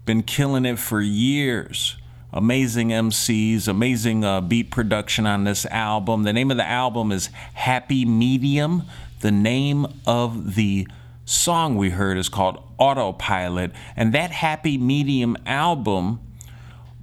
Been 0.05 0.23
killing 0.23 0.65
it 0.65 0.79
for 0.79 1.01
years. 1.01 1.97
Amazing 2.33 2.89
MCs, 2.89 3.69
amazing 3.69 4.25
uh, 4.25 4.41
beat 4.41 4.71
production 4.71 5.27
on 5.27 5.45
this 5.45 5.67
album. 5.67 6.23
The 6.23 6.33
name 6.33 6.51
of 6.51 6.57
the 6.57 6.67
album 6.67 7.13
is 7.13 7.27
Happy 7.53 8.07
Medium. 8.07 8.85
The 9.21 9.31
name 9.31 9.87
of 10.07 10.55
the 10.55 10.89
song 11.25 11.77
we 11.77 11.91
heard 11.91 12.19
is 12.19 12.29
called 12.29 12.63
Autopilot. 12.79 13.73
And 13.97 14.13
that 14.13 14.31
Happy 14.31 14.79
Medium 14.79 15.37
album 15.47 16.21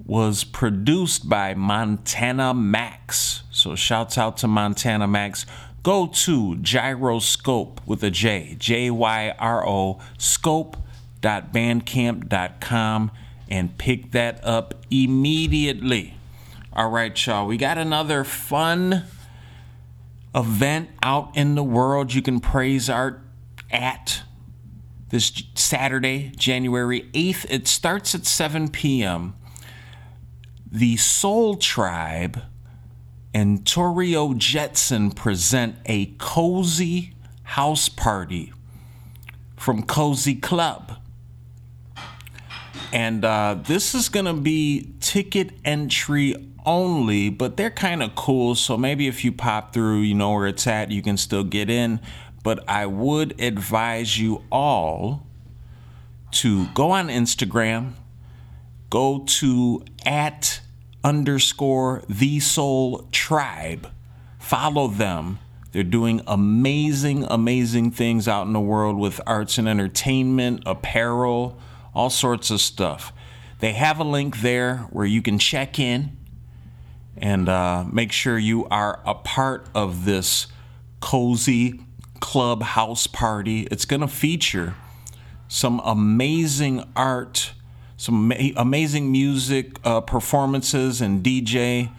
was 0.05 0.43
produced 0.43 1.29
by 1.29 1.53
Montana 1.53 2.53
Max. 2.53 3.43
So 3.51 3.75
shouts 3.75 4.17
out 4.17 4.37
to 4.37 4.47
Montana 4.47 5.07
Max. 5.07 5.45
Go 5.83 6.07
to 6.07 6.55
Jyroscope 6.57 7.79
with 7.85 8.03
a 8.03 8.11
J, 8.11 8.57
J 8.59 8.91
Y 8.91 9.33
R 9.39 9.65
O, 9.67 9.99
scope.bandcamp.com 10.17 13.11
and 13.49 13.77
pick 13.77 14.11
that 14.11 14.43
up 14.43 14.75
immediately. 14.91 16.15
All 16.73 16.89
right, 16.89 17.25
y'all, 17.25 17.47
we 17.47 17.55
got 17.57 17.77
another 17.77 18.23
fun 18.23 19.05
event 20.35 20.89
out 21.01 21.35
in 21.35 21.55
the 21.55 21.63
world 21.63 22.13
you 22.13 22.21
can 22.21 22.39
praise 22.39 22.87
art 22.89 23.21
at 23.71 24.21
this 25.09 25.43
Saturday, 25.55 26.31
January 26.35 27.09
8th. 27.13 27.45
It 27.49 27.67
starts 27.67 28.13
at 28.13 28.25
7 28.25 28.69
p.m. 28.69 29.35
The 30.71 30.97
Soul 30.97 31.55
Tribe 31.55 32.41
and 33.33 33.63
Torio 33.63 34.37
Jetson 34.37 35.11
present 35.11 35.75
a 35.85 36.07
cozy 36.17 37.13
house 37.43 37.89
party 37.89 38.53
from 39.55 39.83
Cozy 39.83 40.35
Club. 40.35 40.93
And 42.91 43.23
uh, 43.23 43.57
this 43.61 43.93
is 43.93 44.09
going 44.09 44.25
to 44.25 44.33
be 44.33 44.93
ticket 44.99 45.51
entry 45.63 46.35
only, 46.65 47.29
but 47.29 47.57
they're 47.57 47.69
kind 47.69 48.01
of 48.01 48.15
cool. 48.15 48.55
So 48.55 48.77
maybe 48.77 49.07
if 49.07 49.23
you 49.23 49.31
pop 49.31 49.73
through, 49.73 49.99
you 49.99 50.15
know 50.15 50.33
where 50.33 50.47
it's 50.47 50.65
at, 50.65 50.91
you 50.91 51.01
can 51.01 51.17
still 51.17 51.43
get 51.43 51.69
in. 51.69 51.99
But 52.43 52.67
I 52.69 52.85
would 52.85 53.39
advise 53.41 54.19
you 54.19 54.43
all 54.51 55.25
to 56.31 56.67
go 56.67 56.91
on 56.91 57.07
Instagram, 57.07 57.93
go 58.89 59.23
to 59.25 59.83
at 60.05 60.61
underscore 61.03 62.03
the 62.07 62.39
soul 62.39 63.07
tribe, 63.11 63.89
follow 64.37 64.87
them. 64.87 65.39
They're 65.71 65.83
doing 65.83 66.21
amazing, 66.25 67.25
amazing 67.29 67.91
things 67.91 68.27
out 68.27 68.47
in 68.47 68.53
the 68.53 68.59
world 68.59 68.97
with 68.97 69.21
arts 69.27 69.57
and 69.57 69.67
entertainment, 69.69 70.63
apparel, 70.65 71.59
all 71.93 72.09
sorts 72.09 72.49
of 72.49 72.59
stuff. 72.59 73.13
They 73.59 73.73
have 73.73 73.99
a 73.99 74.03
link 74.03 74.41
there 74.41 74.77
where 74.89 75.05
you 75.05 75.21
can 75.21 75.37
check 75.37 75.77
in 75.79 76.17
and 77.17 77.49
uh, 77.49 77.85
make 77.91 78.11
sure 78.11 78.37
you 78.37 78.65
are 78.67 79.01
a 79.05 79.13
part 79.13 79.67
of 79.75 80.05
this 80.05 80.47
cozy 81.01 81.81
club 82.19 82.61
house 82.61 83.07
party. 83.07 83.67
It's 83.71 83.85
going 83.85 84.01
to 84.01 84.07
feature 84.07 84.75
some 85.47 85.81
amazing 85.83 86.83
art, 86.95 87.53
some 87.97 88.31
amazing 88.55 89.11
music 89.11 89.79
uh, 89.83 90.01
performances, 90.01 91.01
and 91.01 91.23
DJ 91.23 91.91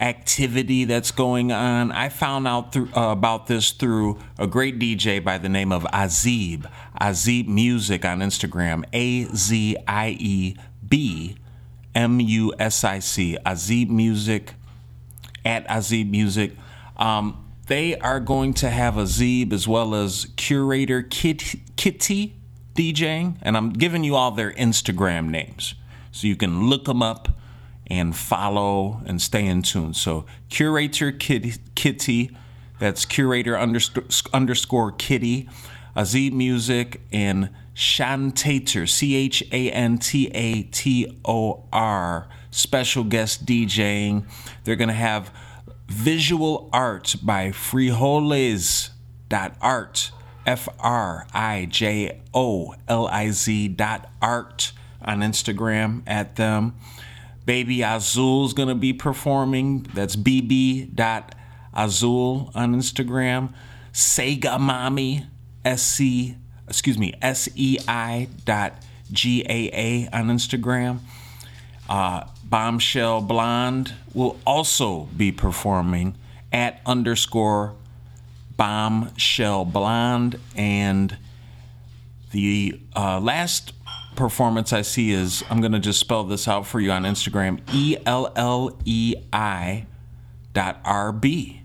activity 0.00 0.84
that's 0.84 1.10
going 1.10 1.52
on. 1.52 1.92
I 1.92 2.08
found 2.08 2.48
out 2.48 2.72
through, 2.72 2.88
uh, 2.96 3.12
about 3.12 3.46
this 3.46 3.70
through 3.70 4.18
a 4.38 4.46
great 4.46 4.78
DJ 4.78 5.22
by 5.22 5.36
the 5.38 5.48
name 5.48 5.72
of 5.72 5.82
Azieb, 5.92 6.70
Azieb 7.00 7.46
Music 7.46 8.04
on 8.04 8.20
Instagram, 8.20 8.84
A 8.92 9.24
Z 9.34 9.76
I 9.86 10.16
E 10.18 10.56
B 10.88 11.36
M 11.94 12.20
U 12.20 12.54
S 12.58 12.84
I 12.84 12.98
C, 13.00 13.36
Azieb 13.44 13.88
Music, 13.88 14.54
at 15.44 15.66
Azieb 15.68 16.10
Music. 16.10 16.52
Um, 16.96 17.44
they 17.70 17.96
are 17.98 18.18
going 18.18 18.52
to 18.52 18.68
have 18.68 18.94
Azieb 18.94 19.52
as 19.52 19.68
well 19.68 19.94
as 19.94 20.26
curator 20.36 21.02
Kit, 21.02 21.54
Kitty 21.76 22.34
DJing, 22.74 23.36
and 23.42 23.56
I'm 23.56 23.70
giving 23.70 24.02
you 24.02 24.16
all 24.16 24.32
their 24.32 24.50
Instagram 24.54 25.28
names 25.28 25.76
so 26.10 26.26
you 26.26 26.34
can 26.34 26.68
look 26.68 26.86
them 26.86 27.00
up 27.00 27.28
and 27.86 28.16
follow 28.16 29.00
and 29.06 29.22
stay 29.22 29.46
in 29.46 29.62
tune. 29.62 29.94
So, 29.94 30.26
curator 30.48 31.12
Kitty, 31.12 31.54
Kitty 31.76 32.36
that's 32.80 33.04
curator 33.04 33.56
underscore, 33.56 34.90
Kitty, 34.90 35.48
Azieb 35.94 36.32
Music, 36.32 37.00
and 37.12 37.50
Chantator, 37.76 38.88
C 38.88 39.14
H 39.14 39.44
A 39.52 39.70
N 39.70 39.98
T 39.98 40.26
A 40.34 40.64
T 40.64 41.20
O 41.24 41.68
R, 41.72 42.26
special 42.50 43.04
guest 43.04 43.46
DJing. 43.46 44.24
They're 44.64 44.74
going 44.74 44.88
to 44.88 44.94
have 44.94 45.32
visual 45.90 46.70
art 46.72 47.16
by 47.22 47.50
frijoles.art, 47.50 48.90
F 50.46 50.68
R 50.78 51.26
I 51.34 51.66
J 51.68 52.22
O 52.32 52.74
L 52.88 53.06
I 53.08 53.30
Z 53.30 53.68
dot 53.68 54.08
art 54.22 54.72
on 55.02 55.20
Instagram 55.20 56.02
at 56.06 56.36
them. 56.36 56.76
Baby 57.44 57.82
Azul's 57.82 58.52
gonna 58.54 58.74
be 58.74 58.92
performing. 58.92 59.86
That's 59.94 60.16
bb 60.16 60.94
dot 60.94 61.34
Azul 61.74 62.50
on 62.54 62.74
Instagram. 62.74 63.52
Sega 63.92 64.58
Mommy, 64.60 65.26
S 65.64 65.82
C, 65.82 66.36
excuse 66.68 66.96
me, 66.96 67.12
S 67.20 67.48
E 67.56 67.78
I 67.88 68.28
dot 68.44 68.74
G 69.10 69.44
A 69.48 69.70
A 69.72 70.08
on 70.12 70.28
Instagram. 70.28 71.00
Uh, 71.88 72.24
Bombshell 72.50 73.22
Blonde 73.22 73.94
will 74.12 74.36
also 74.44 75.08
be 75.16 75.30
performing 75.30 76.16
at 76.52 76.80
underscore 76.84 77.74
Bombshell 78.56 79.64
Blonde. 79.66 80.38
And 80.56 81.16
the 82.32 82.80
uh, 82.94 83.20
last 83.20 83.72
performance 84.16 84.72
I 84.72 84.82
see 84.82 85.12
is 85.12 85.44
I'm 85.48 85.60
going 85.60 85.72
to 85.72 85.78
just 85.78 86.00
spell 86.00 86.24
this 86.24 86.48
out 86.48 86.66
for 86.66 86.80
you 86.80 86.90
on 86.90 87.04
Instagram 87.04 87.60
E 87.72 87.96
L 88.04 88.32
L 88.34 88.76
E 88.84 89.14
I 89.32 89.86
dot 90.52 90.80
R 90.84 91.12
B. 91.12 91.62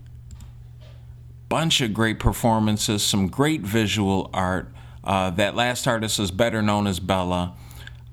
Bunch 1.49 1.81
of 1.81 1.93
great 1.93 2.19
performances, 2.19 3.03
some 3.03 3.27
great 3.27 3.61
visual 3.61 4.29
art. 4.33 4.71
Uh, 5.03 5.29
that 5.31 5.55
last 5.55 5.87
artist 5.87 6.19
is 6.19 6.31
better 6.31 6.61
known 6.61 6.87
as 6.87 6.99
Bella. 6.99 7.53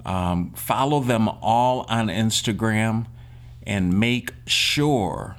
Um, 0.04 0.52
follow 0.54 1.00
them 1.00 1.28
all 1.28 1.86
on 1.88 2.08
Instagram 2.08 3.06
and 3.64 3.98
make 3.98 4.32
sure 4.46 5.36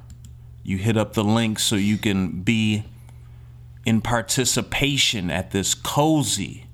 you 0.64 0.78
hit 0.78 0.96
up 0.96 1.14
the 1.14 1.24
link 1.24 1.60
so 1.60 1.76
you 1.76 1.98
can 1.98 2.42
be 2.42 2.86
in 3.86 4.00
participation 4.00 5.30
at 5.30 5.52
this 5.52 5.76
cozy, 5.76 6.68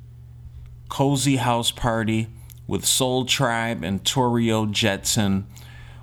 cozy 0.90 1.38
house 1.38 1.72
party 1.72 2.28
with 2.68 2.86
Soul 2.86 3.26
Tribe 3.26 3.84
and 3.84 4.04
Torio 4.04 4.72
Jetson. 4.72 5.48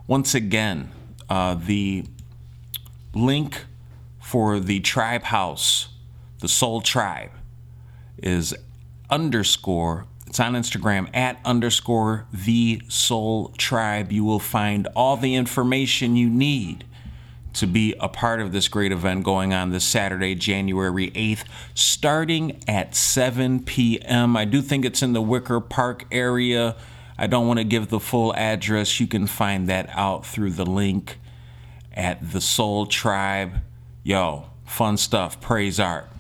Once 0.09 0.35
again, 0.35 0.91
uh, 1.31 1.55
the 1.55 2.05
link 3.15 3.67
for 4.21 4.59
the 4.59 4.81
tribe 4.81 5.23
house, 5.25 5.89
the 6.41 6.49
Soul 6.49 6.81
Tribe, 6.81 7.31
is 8.21 8.53
underscore 9.09 10.07
it's 10.37 10.41
on 10.43 10.53
Instagram 10.53 11.09
at 11.17 11.41
underscore 11.47 12.27
the 12.31 12.83
soul 12.89 13.55
tribe. 13.57 14.13
You 14.13 14.23
will 14.23 14.39
find 14.39 14.87
all 14.95 15.17
the 15.17 15.35
information 15.35 16.15
you 16.15 16.29
need 16.29 16.85
to 17.55 17.67
be 17.67 17.95
a 17.99 18.11
part 18.11 18.43
of 18.43 18.53
this 18.53 18.69
great 18.69 18.93
event 18.93 19.25
going 19.25 19.55
on 19.55 19.71
this 19.71 19.87
Saturday, 19.87 20.35
January 20.35 21.11
8th, 21.13 21.45
starting 21.73 22.63
at 22.69 22.95
7 22.95 23.65
p.m. 23.65 24.37
I 24.37 24.45
do 24.45 24.61
think 24.61 24.85
it's 24.85 25.03
in 25.03 25.15
the 25.15 25.23
Wicker 25.23 25.59
Park 25.59 26.05
area. 26.13 26.77
I 27.17 27.27
don't 27.29 27.47
want 27.47 27.61
to 27.61 27.65
give 27.65 27.89
the 27.89 27.99
full 27.99 28.35
address. 28.35 29.01
You 29.01 29.07
can 29.07 29.27
find 29.27 29.67
that 29.71 29.89
out 29.95 30.27
through 30.27 30.51
the 30.51 30.67
link 30.67 31.19
at 31.95 32.33
the 32.33 32.43
Soul 32.43 32.85
Tribe. 32.85 33.55
Yo, 34.05 34.51
fun 34.67 34.99
stuff. 34.99 35.41
Praise 35.41 35.81
art. 35.81 36.11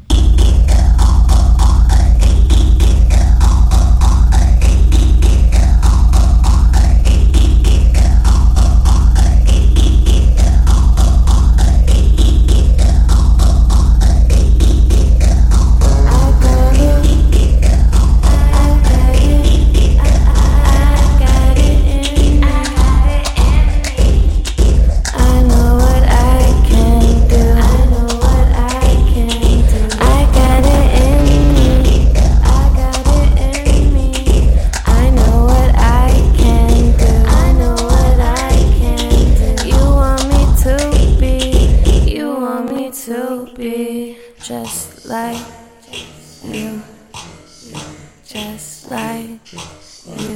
Yes. 49.44 50.35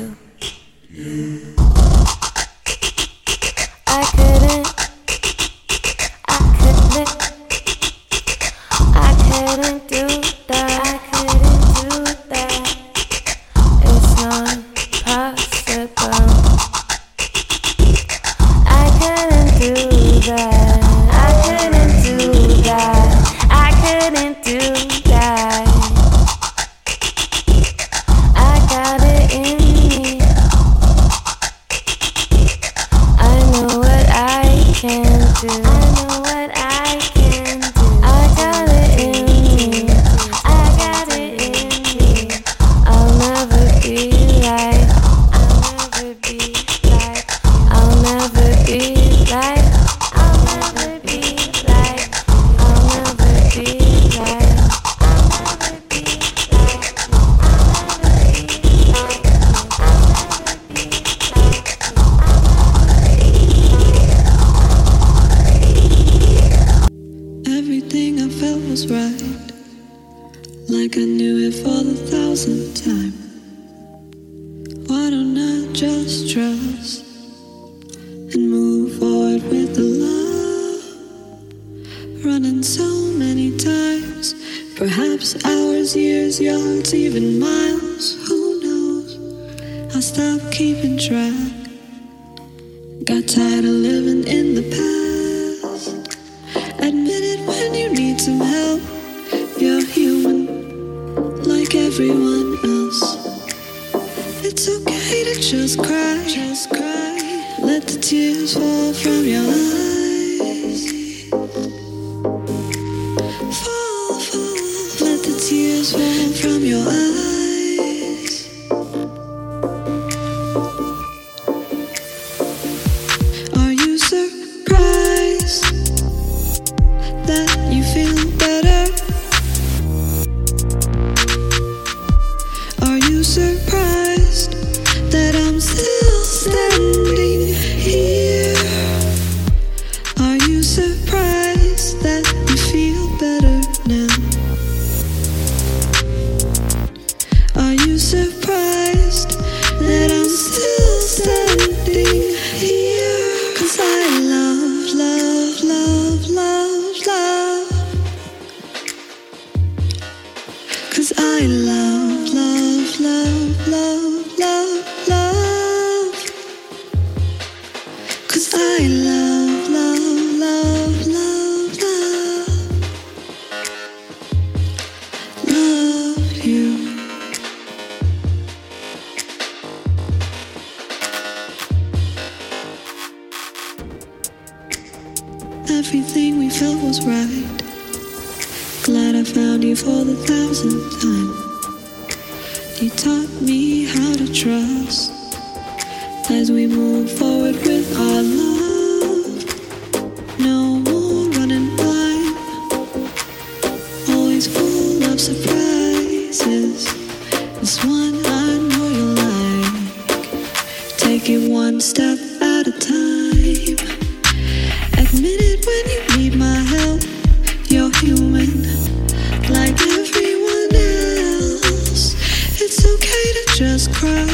just 223.61 223.93
cry. 223.93 224.25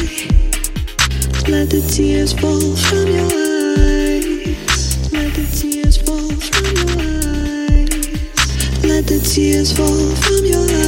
Let 1.51 1.69
the 1.69 1.85
tears 1.93 2.31
fall 2.31 2.61
from 2.87 3.07
your 3.07 3.25
eyes. 3.25 5.11
Let 5.11 5.33
the 5.33 5.45
tears 5.51 5.97
fall 5.97 6.31
from 6.47 6.63
your 6.77 6.91
eyes. 7.11 8.85
Let 8.85 9.05
the 9.05 9.19
tears 9.19 9.75
fall 9.75 10.15
from 10.15 10.45
your 10.45 10.63
eyes. 10.63 10.86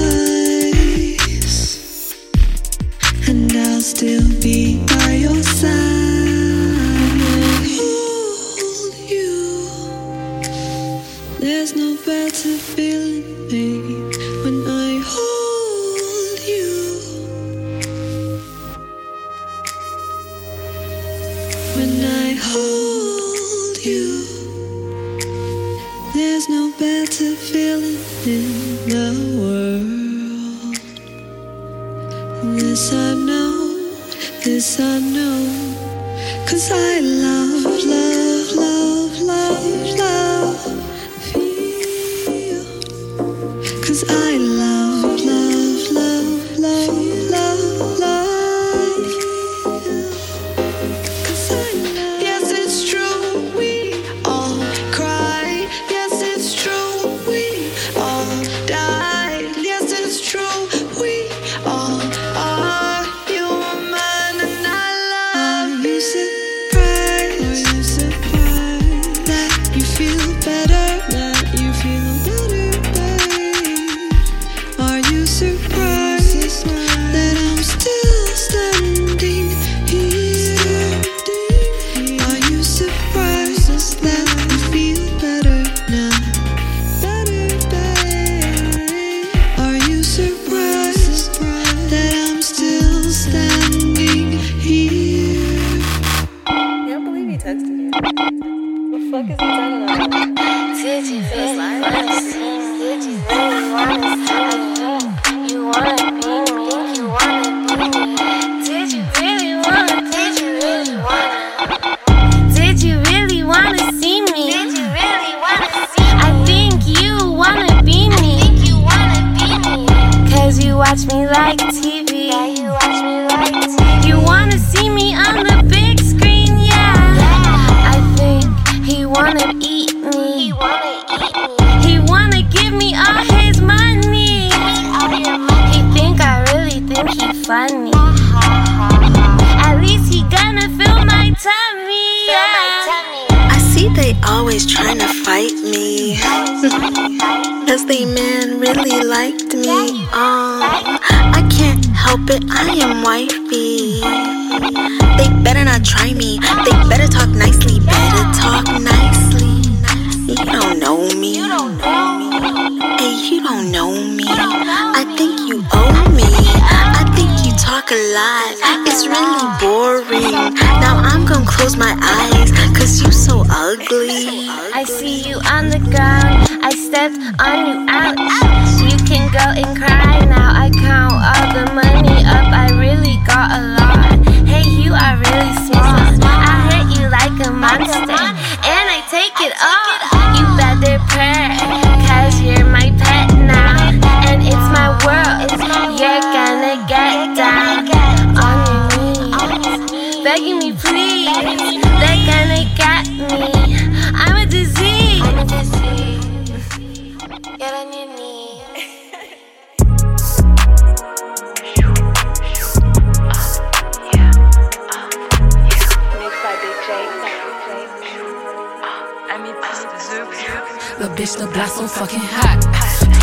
bitch, 221.19 221.35
the 221.35 221.47
block 221.51 221.67
so 221.67 221.85
fucking 221.85 222.23
hot. 222.23 222.63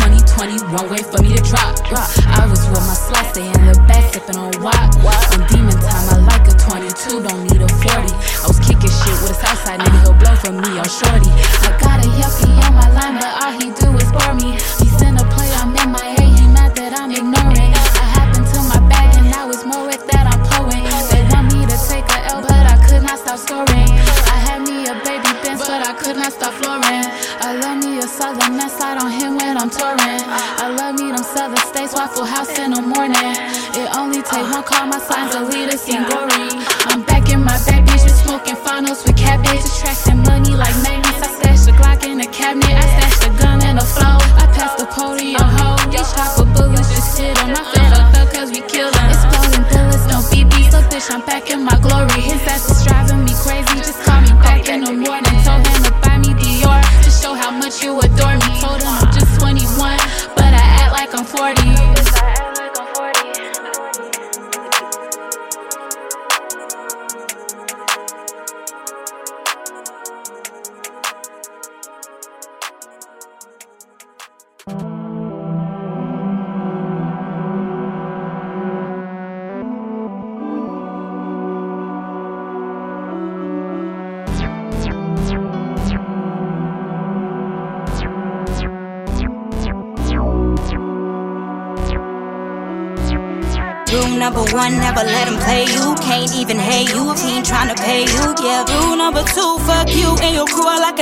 2020, 0.05 0.69
one 0.69 0.85
way 0.93 1.01
for 1.01 1.17
me 1.25 1.33
to 1.33 1.41
drop. 1.41 1.73
I 2.29 2.45
was 2.45 2.61
with 2.69 2.85
my 2.85 2.93
slice, 2.93 3.33
they 3.33 3.41
in 3.41 3.65
the 3.65 3.73
back, 3.89 4.13
sipping 4.13 4.37
on 4.37 4.53
wop. 4.61 4.77
On 5.33 5.41
demon 5.49 5.73
time, 5.81 6.05
I 6.13 6.21
like 6.29 6.45
a 6.45 6.53
22, 6.53 7.25
don't 7.25 7.41
need 7.49 7.57
a 7.57 7.65
40. 7.65 7.89
I 7.89 8.45
was 8.45 8.61
kicking 8.61 8.93
shit 8.93 9.17
with 9.25 9.33
a 9.33 9.37
Southside 9.41 9.81
nigga, 9.81 10.05
go 10.05 10.13
blow 10.13 10.35
for 10.37 10.53
me, 10.53 10.77
I'm 10.77 10.85
shorty. 10.85 11.33
I 11.65 11.73
got 11.81 12.05
a 12.05 12.09
yucky 12.13 12.53
on 12.69 12.73
my 12.77 12.87
line, 12.93 13.17
but 13.17 13.33
all 13.41 13.53
he 13.57 13.73
do 13.73 13.89
is 13.97 14.09
bar 14.13 14.37
me. 14.37 14.61
He's 14.77 14.96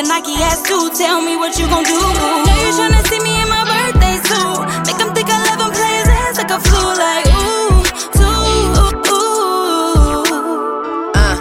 Nike 0.08 0.36
ass 0.44 0.62
too. 0.62 0.90
Tell 0.96 1.20
me 1.22 1.36
what 1.36 1.58
you 1.58 1.68
gon' 1.68 1.84
do. 1.84 1.98
Now 1.98 2.62
you 2.62 2.70
tryna 2.78 3.02
see 3.10 3.20
me 3.20 3.42
in 3.42 3.50
my 3.50 3.64
birthday 3.66 4.18
suit. 4.28 4.66
Make 4.86 5.00
him 5.02 5.10
think 5.16 5.30
I 5.30 5.40
love 5.50 5.62
him, 5.66 5.72
play 5.74 5.96
his 6.00 6.08
ass 6.08 6.38
like 6.38 6.52
a 6.52 6.60
flu. 6.62 6.94
Like, 6.94 7.26
ooh, 7.34 7.84
too, 8.14 9.02
ooh. 9.12 11.12
Uh, 11.16 11.36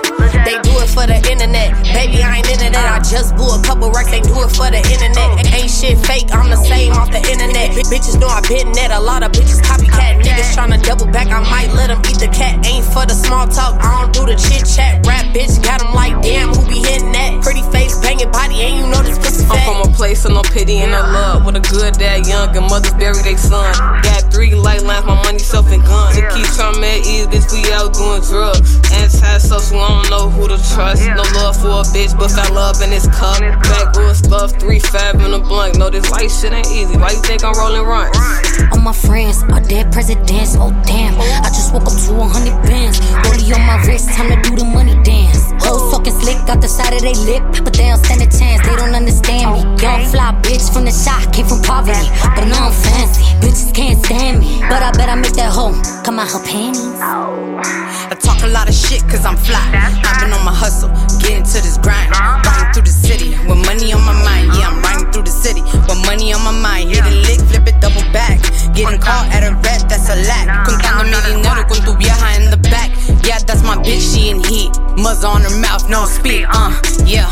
they 0.45 0.57
do 0.65 0.73
it 0.81 0.89
for 0.89 1.07
the 1.07 1.17
internet. 1.31 1.73
Baby, 1.93 2.23
I 2.23 2.37
ain't 2.39 2.49
into 2.51 2.71
that. 2.73 2.89
I 2.97 2.99
just 3.05 3.34
couple 3.65 3.91
racks. 3.91 4.13
They 4.13 4.21
do 4.21 4.37
it 4.45 4.53
for 4.53 4.69
the 4.69 4.79
internet. 4.85 5.41
Ain't 5.57 5.73
shit 5.73 5.99
fake. 6.05 6.29
I'm 6.31 6.53
the 6.53 6.61
same 6.61 6.93
off 6.93 7.11
the 7.11 7.25
internet. 7.25 7.73
B- 7.75 7.83
bitches 7.89 8.21
know 8.21 8.29
I 8.29 8.45
been 8.45 8.71
net. 8.73 8.93
A 8.93 9.01
lot 9.01 9.25
of 9.25 9.33
bitches 9.33 9.65
copycat. 9.65 10.21
Niggas 10.21 10.53
tryna 10.53 10.83
double 10.85 11.07
back. 11.09 11.29
I 11.33 11.41
might 11.49 11.73
let 11.73 11.89
them 11.89 12.01
eat 12.07 12.21
the 12.21 12.29
cat. 12.29 12.61
Ain't 12.69 12.85
for 12.85 13.09
the 13.09 13.17
small 13.17 13.49
talk. 13.49 13.81
I 13.81 14.05
don't 14.05 14.13
do 14.13 14.29
the 14.29 14.37
chit 14.37 14.69
chat. 14.69 15.05
Rap 15.07 15.25
bitch 15.33 15.63
got 15.65 15.81
them 15.81 15.95
like 15.95 16.15
damn. 16.23 16.53
Who 16.53 16.63
be 16.69 16.79
hitting 16.85 17.13
that? 17.13 17.43
Pretty 17.43 17.65
face, 17.73 17.99
banging 18.01 18.31
body. 18.31 18.61
Ain't 18.61 18.85
you 18.85 18.87
know 18.93 19.03
this 19.03 19.19
pussy 19.19 19.45
I'm 19.49 19.61
from 19.65 19.81
a 19.89 19.91
place 19.97 20.25
of 20.25 20.33
no 20.33 20.43
pity 20.43 20.79
and 20.79 20.93
no 20.93 21.01
love. 21.01 21.45
With 21.45 21.57
a 21.57 21.65
good 21.73 21.95
dad, 21.95 22.27
young, 22.27 22.57
and 22.57 22.67
mothers 22.69 22.95
bury 22.95 23.21
their 23.25 23.39
son. 23.39 23.73
Got 24.05 24.33
three 24.33 24.55
light 24.55 24.83
lines, 24.83 25.05
my 25.05 25.17
money, 25.17 25.39
self, 25.39 25.71
and 25.73 25.83
guns. 25.83 26.17
To 26.17 26.23
keep 26.33 26.47
trying 26.55 26.77
to 26.77 26.95
ease 27.09 27.29
this, 27.29 27.49
we 27.53 27.65
out 27.73 27.95
doing 27.95 28.23
drugs. 28.23 28.81
Anti-social, 28.93 29.81
I 29.81 29.89
don't 29.89 30.11
know 30.11 30.29
who 30.31 30.49
to 30.49 30.59
trust. 30.75 31.07
No 31.07 31.25
love 31.41 31.57
for 31.57 31.81
a 31.81 31.87
bitch, 31.93 32.17
but 32.19 32.31
found 32.31 32.55
love 32.55 32.81
in 32.83 32.91
this 32.91 33.07
cup. 33.09 33.41
Backwoods 33.63 34.19
stuff, 34.19 34.53
three 34.59 34.79
five 34.79 35.15
in 35.17 35.33
a 35.33 35.39
blunt. 35.39 35.79
No, 35.79 35.91
this 35.91 36.11
life 36.11 36.31
shit 36.31 36.53
ain't 36.53 36.67
easy. 36.69 36.97
Why 36.97 37.11
you 37.11 37.23
think 37.23 37.45
I'm 37.45 37.55
rolling 37.55 37.85
runs? 37.85 38.17
All 38.73 38.81
my 38.81 38.93
friends 38.93 39.43
are 39.45 39.61
dead 39.61 39.93
presidents. 39.93 40.57
Oh 40.59 40.71
damn, 40.87 41.15
I 41.19 41.49
just 41.49 41.73
woke 41.73 41.87
up 41.87 41.97
to 42.07 42.13
a 42.21 42.27
hundred 42.27 42.57
bands. 42.63 43.01
Rollie 43.25 43.55
on 43.55 43.63
my 43.67 43.83
wrist, 43.87 44.11
time 44.11 44.31
to 44.31 44.39
do 44.49 44.57
the 44.57 44.65
money 44.65 44.95
dance. 45.03 45.53
Hoes 45.63 45.93
talking 45.93 46.13
slick 46.13 46.39
out 46.49 46.61
the 46.61 46.69
side 46.69 46.93
of 46.95 47.03
they 47.03 47.15
lip, 47.25 47.43
but 47.65 47.73
they 47.73 47.89
don't 47.89 48.03
stand 48.05 48.23
a 48.23 48.29
chance. 48.29 48.61
They 48.67 48.77
don't 48.77 48.95
understand 48.95 49.53
me. 49.53 49.61
Young 49.83 50.05
fly 50.11 50.33
bitch 50.43 50.73
from 50.73 50.85
the 50.85 50.93
shop, 50.93 51.33
came 51.33 51.47
from 51.47 51.63
poverty, 51.63 52.09
but 52.35 52.45
now 52.47 52.69
I'm 52.69 52.73
fancy. 52.73 53.25
Bitches 53.41 53.75
can't 53.75 53.99
stand 54.05 54.41
me, 54.41 54.61
but 54.69 54.83
I 54.83 54.91
bet 54.93 55.09
I 55.09 55.15
make 55.15 55.35
that 55.35 55.53
home. 55.53 55.81
Come 56.05 56.19
out 56.19 56.31
her 56.31 56.43
panties. 56.45 56.83
I 57.01 58.15
talk 58.21 58.43
a 58.43 58.49
lot 58.49 58.69
of 58.69 58.75
shit 58.75 59.03
cause 59.09 59.25
I'm 59.25 59.37
fly. 59.37 59.63
I've 60.05 60.21
been 60.21 60.33
on 60.33 60.45
my 60.45 60.55
hustle, 60.55 60.91
getting 61.21 61.45
to 61.45 61.59
this 61.61 61.79
grind. 61.79 62.11
Riding 62.13 62.73
through 62.73 62.83
the 62.83 62.95
city 62.95 63.35
with 63.49 63.61
money 63.67 63.93
on 63.93 64.03
my 64.05 64.17
mind. 64.25 64.53
Yeah, 64.57 64.71
I'm 64.71 64.83
riding 64.83 65.11
through 65.13 65.25
the 65.25 65.35
city 65.35 65.63
with 65.63 66.01
money 66.07 66.33
on 66.33 66.43
my 66.45 66.53
mind. 66.53 66.91
Hit 66.91 67.05
a 67.05 67.15
lick, 67.27 67.41
flip 67.49 67.67
it 67.69 67.81
double 67.81 68.05
back. 68.13 68.41
Getting 68.75 69.01
caught 69.01 69.29
at 69.31 69.45
a 69.45 69.55
red, 69.65 69.89
that's 69.89 70.09
a 70.09 70.17
lack. 70.29 70.67
Contando 70.67 71.05
mi 71.05 71.19
dinero 71.23 71.65
con 71.65 71.79
tu 71.85 71.93
vieja 71.97 72.29
in 72.37 72.51
the 72.51 72.61
back. 72.71 72.91
Yeah, 73.27 73.39
that's 73.39 73.63
my 73.63 73.77
bitch, 73.77 74.03
she 74.03 74.31
in 74.31 74.43
heat. 74.45 74.73
Muzz 74.97 75.25
on 75.25 75.43
her 75.43 75.57
mouth, 75.61 75.89
no 75.89 76.07
speed, 76.07 76.47
uh, 76.49 76.73
yeah. 77.05 77.31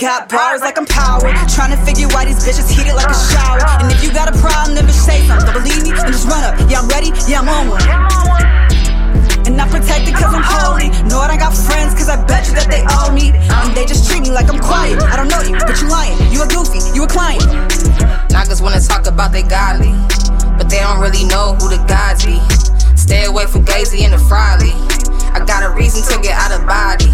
Got 0.00 0.28
bars 0.28 0.60
like 0.60 0.76
I'm 0.76 0.86
power. 0.86 1.20
Trying 1.48 1.72
to 1.72 1.80
figure 1.84 2.08
why 2.08 2.24
these 2.24 2.44
bitches 2.44 2.68
heat 2.68 2.86
it 2.86 2.94
like 2.94 3.08
a 3.08 3.20
shower. 3.32 3.60
And 3.80 3.90
if 3.92 4.04
you 4.04 4.12
got 4.12 4.28
a 4.28 4.36
problem, 4.38 4.74
then 4.74 4.84
bitch 4.84 5.00
say 5.00 5.26
something. 5.26 5.46
Don't 5.46 5.62
believe 5.62 5.82
me? 5.82 5.92
Then 5.92 6.12
just 6.12 6.28
run 6.28 6.44
up. 6.44 6.58
Yeah, 6.70 6.80
I'm 6.80 6.88
ready. 6.88 7.12
Yeah, 7.26 7.40
I'm 7.40 7.48
on 7.48 7.68
one. 7.70 8.59
And 9.60 9.68
I'm 9.68 9.80
protected 9.80 10.14
cause 10.14 10.32
I'm 10.32 10.40
holy. 10.40 10.88
Know 11.04 11.20
I 11.20 11.36
got 11.36 11.52
friends 11.52 11.92
cause 11.92 12.08
I 12.08 12.16
bet 12.24 12.48
you 12.48 12.56
that 12.56 12.72
they 12.72 12.80
owe 12.96 13.12
me. 13.12 13.28
And 13.36 13.76
they 13.76 13.84
just 13.84 14.08
treat 14.08 14.24
me 14.24 14.32
like 14.32 14.48
I'm 14.48 14.56
quiet. 14.56 14.96
I 15.04 15.20
don't 15.20 15.28
know 15.28 15.44
you, 15.44 15.52
but 15.52 15.76
you 15.84 15.88
lying. 15.92 16.16
You 16.32 16.40
a 16.40 16.48
goofy, 16.48 16.80
you 16.96 17.04
a 17.04 17.06
client. 17.06 17.44
Niggas 18.50 18.64
wanna 18.64 18.80
talk 18.80 19.06
about 19.06 19.30
they 19.30 19.42
godly, 19.42 19.92
but 20.58 20.66
they 20.66 20.80
don't 20.80 20.98
really 20.98 21.22
know 21.28 21.54
who 21.60 21.68
the 21.70 21.78
gods 21.86 22.26
be. 22.26 22.40
Stay 22.96 23.26
away 23.26 23.46
from 23.46 23.64
Gazy 23.64 24.02
and 24.02 24.12
the 24.12 24.18
Friley. 24.18 24.72
I 25.36 25.44
got 25.44 25.62
a 25.62 25.70
reason 25.70 26.02
to 26.08 26.20
get 26.20 26.34
out 26.34 26.50
of 26.50 26.66
body. 26.66 27.12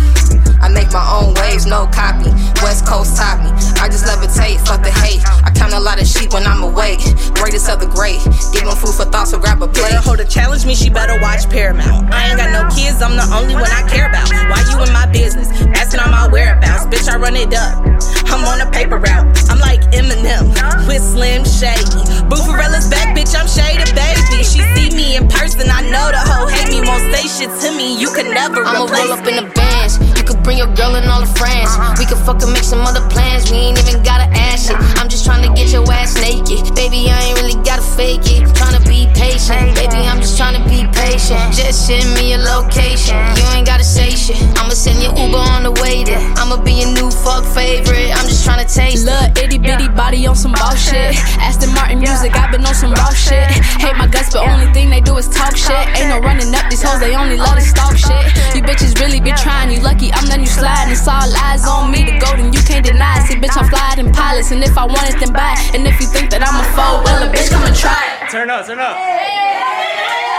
I 0.65 0.73
make 0.73 0.89
my 0.91 1.05
own 1.05 1.35
waves, 1.43 1.67
no 1.67 1.85
copy. 1.93 2.31
West 2.65 2.87
Coast 2.87 3.19
top 3.19 3.43
me. 3.45 3.53
I 3.79 3.93
just 3.93 4.09
levitate, 4.09 4.65
fuck 4.67 4.81
the 4.81 4.91
hate. 4.91 5.21
I 5.45 5.53
count 5.67 5.81
a 5.81 5.85
lot 5.85 6.01
of 6.01 6.07
sheep 6.07 6.33
when 6.33 6.47
I'm 6.47 6.63
awake. 6.63 7.01
Greatest 7.35 7.69
of 7.69 7.81
the 7.81 7.91
great. 7.91 8.23
Give 8.53 8.63
them 8.63 8.77
food 8.77 8.95
for 8.95 9.05
thought, 9.05 9.29
so 9.29 9.39
grab 9.39 9.63
a 9.63 9.69
plate. 9.69 9.93
Her 9.93 10.01
hold 10.01 10.19
to 10.19 10.25
challenge 10.25 10.65
me, 10.65 10.75
she 10.75 10.91
better 10.91 11.19
watch 11.21 11.49
Paramount. 11.51 12.13
I 12.13 12.31
ain't 12.31 12.39
got 12.39 12.51
no 12.55 12.63
kids, 12.71 13.03
I'm 13.03 13.17
the 13.17 13.27
only 13.35 13.55
one 13.55 13.71
I 13.71 13.83
care 13.89 14.09
about. 14.09 14.31
Why 14.31 14.63
you 14.71 14.79
in 14.87 14.93
my 14.93 15.07
business? 15.11 15.51
Asking 15.75 16.01
all 16.01 16.11
my 16.11 16.29
whereabouts. 16.29 16.87
Bitch, 16.87 17.11
I 17.11 17.17
run 17.17 17.37
it 17.37 17.53
up. 17.55 17.83
I'm 18.31 18.45
on 18.47 18.61
a 18.61 18.71
paper 18.71 18.99
route. 18.99 19.27
I'm 19.51 19.59
like 19.59 19.83
Eminem 19.91 20.55
with 20.87 21.03
Slim 21.03 21.43
Shady. 21.43 22.03
Boofarella's 22.31 22.89
back, 22.89 23.17
bitch, 23.17 23.35
I'm 23.35 23.49
Shady 23.51 23.91
Baby. 23.91 24.45
She 24.47 24.63
see 24.75 24.95
me 24.95 25.17
in 25.17 25.27
person, 25.29 25.67
I 25.67 25.83
know 25.83 26.07
the 26.15 26.23
hoe 26.23 26.47
hate 26.47 26.71
me. 26.71 26.87
Won't 26.87 27.03
say 27.11 27.27
shit 27.27 27.51
to 27.63 27.69
me, 27.77 27.99
you 27.99 28.11
can 28.15 28.31
never 28.31 28.63
I'ma 28.63 28.85
replace 28.85 29.11
roll 29.11 29.19
up 29.19 29.27
in 29.27 29.37
the 29.43 29.51
You 29.95 30.25
could 30.27 30.43
bring 30.43 30.59
your 30.59 30.73
girl 30.75 30.99
and 30.99 31.07
all 31.07 31.23
the 31.23 31.31
friends. 31.39 31.71
We 31.99 32.07
could 32.07 32.19
fucking 32.27 32.51
make 32.51 32.67
some 32.67 32.83
other 32.83 33.07
plans. 33.09 33.51
We 33.51 33.71
ain't 33.71 33.79
even 33.79 34.03
gotta 34.03 34.27
ask 34.35 34.71
it. 34.71 34.77
I'm 34.99 35.09
just 35.09 35.25
trying 35.25 35.47
to 35.47 35.51
get 35.55 35.71
your 35.71 35.87
ass 35.87 36.19
naked. 36.19 36.75
Baby, 36.75 37.07
I 37.07 37.31
ain't 37.31 37.39
really 37.39 37.59
gotta 37.63 37.87
fake 37.95 38.27
it. 38.27 38.51
Trying 38.59 38.75
to 38.75 38.83
be 38.89 39.07
patient. 39.15 39.79
Baby, 39.79 40.03
I'm 40.11 40.19
just 40.19 40.37
trying 40.37 40.59
to 40.59 40.65
be 40.67 40.83
patient. 40.91 41.55
Just 41.55 41.87
send 41.87 42.03
me 42.19 42.35
a 42.35 42.39
location. 42.39 43.15
You 43.39 43.47
ain't 43.55 43.67
gotta 43.67 43.87
say 43.87 44.11
shit. 44.11 44.37
I'ma 44.59 44.75
send 44.75 44.99
your 44.99 45.15
Uber 45.15 45.39
on 45.39 45.63
the 45.63 45.75
way 45.79 46.03
there. 46.03 46.19
I'ma 46.35 46.59
be 46.59 46.83
your 46.83 46.91
new 46.91 47.11
fuck 47.11 47.47
favorite. 47.55 48.11
I'm 48.11 48.27
just 48.27 48.45
trying 48.45 48.67
to 48.67 48.69
taste 48.69 49.07
it. 49.07 49.11
Little 49.11 49.31
itty 49.39 49.59
bitty 49.59 49.89
body 49.95 50.27
on 50.27 50.35
some 50.35 50.53
boss 50.53 50.83
shit. 50.83 51.15
Aston 51.39 51.73
Martin 51.75 52.01
music, 52.01 52.35
I've 52.35 52.51
been 52.51 52.67
on 52.67 52.75
some 52.75 52.93
raw 52.93 53.15
shit. 53.15 53.47
Hate 53.79 53.97
my 53.97 54.07
guts, 54.11 54.35
but 54.35 54.43
only 54.43 54.67
thing 54.73 54.91
they 54.91 55.01
do 55.01 55.17
is 55.17 55.29
talk 55.29 55.55
shit. 55.55 55.79
Ain't 55.95 56.11
no 56.11 56.19
running 56.19 56.53
up 56.55 56.67
these 56.71 56.83
hoes, 56.83 56.99
they 56.99 57.15
only 57.15 57.37
love 57.37 57.55
to 57.55 57.63
stalk 57.63 57.97
shit. 57.97 58.25
You 58.55 58.63
bitches 58.63 58.99
really 59.01 59.21
be 59.21 59.33
trying, 59.33 59.71
lucky 59.83 60.13
I'm 60.13 60.27
letting 60.27 60.45
you 60.45 60.51
slide. 60.51 60.91
It's 60.91 61.07
all 61.09 61.29
eyes 61.45 61.67
on 61.67 61.91
me, 61.91 62.05
the 62.05 62.19
golden, 62.19 62.53
you 62.53 62.63
can't 62.63 62.85
deny. 62.85 63.19
it. 63.19 63.27
See, 63.27 63.37
bitch, 63.37 63.57
I'm 63.57 63.69
flyer 63.69 63.99
in 63.99 64.13
pilots, 64.13 64.51
and 64.51 64.63
if 64.63 64.77
I 64.77 64.87
want 64.87 65.09
it, 65.09 65.19
then 65.19 65.33
buy 65.33 65.57
it. 65.59 65.75
And 65.75 65.87
if 65.87 66.01
you 66.01 66.07
think 66.07 66.31
that 66.31 66.43
I'm 66.43 66.57
a 66.57 66.67
foe, 66.77 67.03
well, 67.05 67.23
a 67.23 67.33
bitch, 67.33 67.51
come 67.51 67.65
and 67.65 67.77
try 67.77 67.97
it. 68.23 68.31
Turn 68.31 68.51
up, 68.51 68.67
turn 68.67 68.79
up. 68.79 68.97
searching 68.97 70.36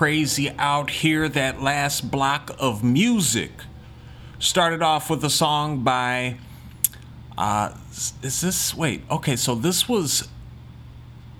crazy 0.00 0.50
out 0.56 0.88
here. 0.88 1.28
That 1.28 1.60
last 1.60 2.10
block 2.10 2.56
of 2.58 2.82
music 2.82 3.50
started 4.38 4.80
off 4.80 5.10
with 5.10 5.22
a 5.22 5.28
song 5.28 5.82
by. 5.84 6.38
Uh, 7.36 7.74
is 8.22 8.40
this. 8.40 8.74
Wait, 8.74 9.02
okay, 9.10 9.36
so 9.36 9.54
this 9.54 9.90
was 9.90 10.26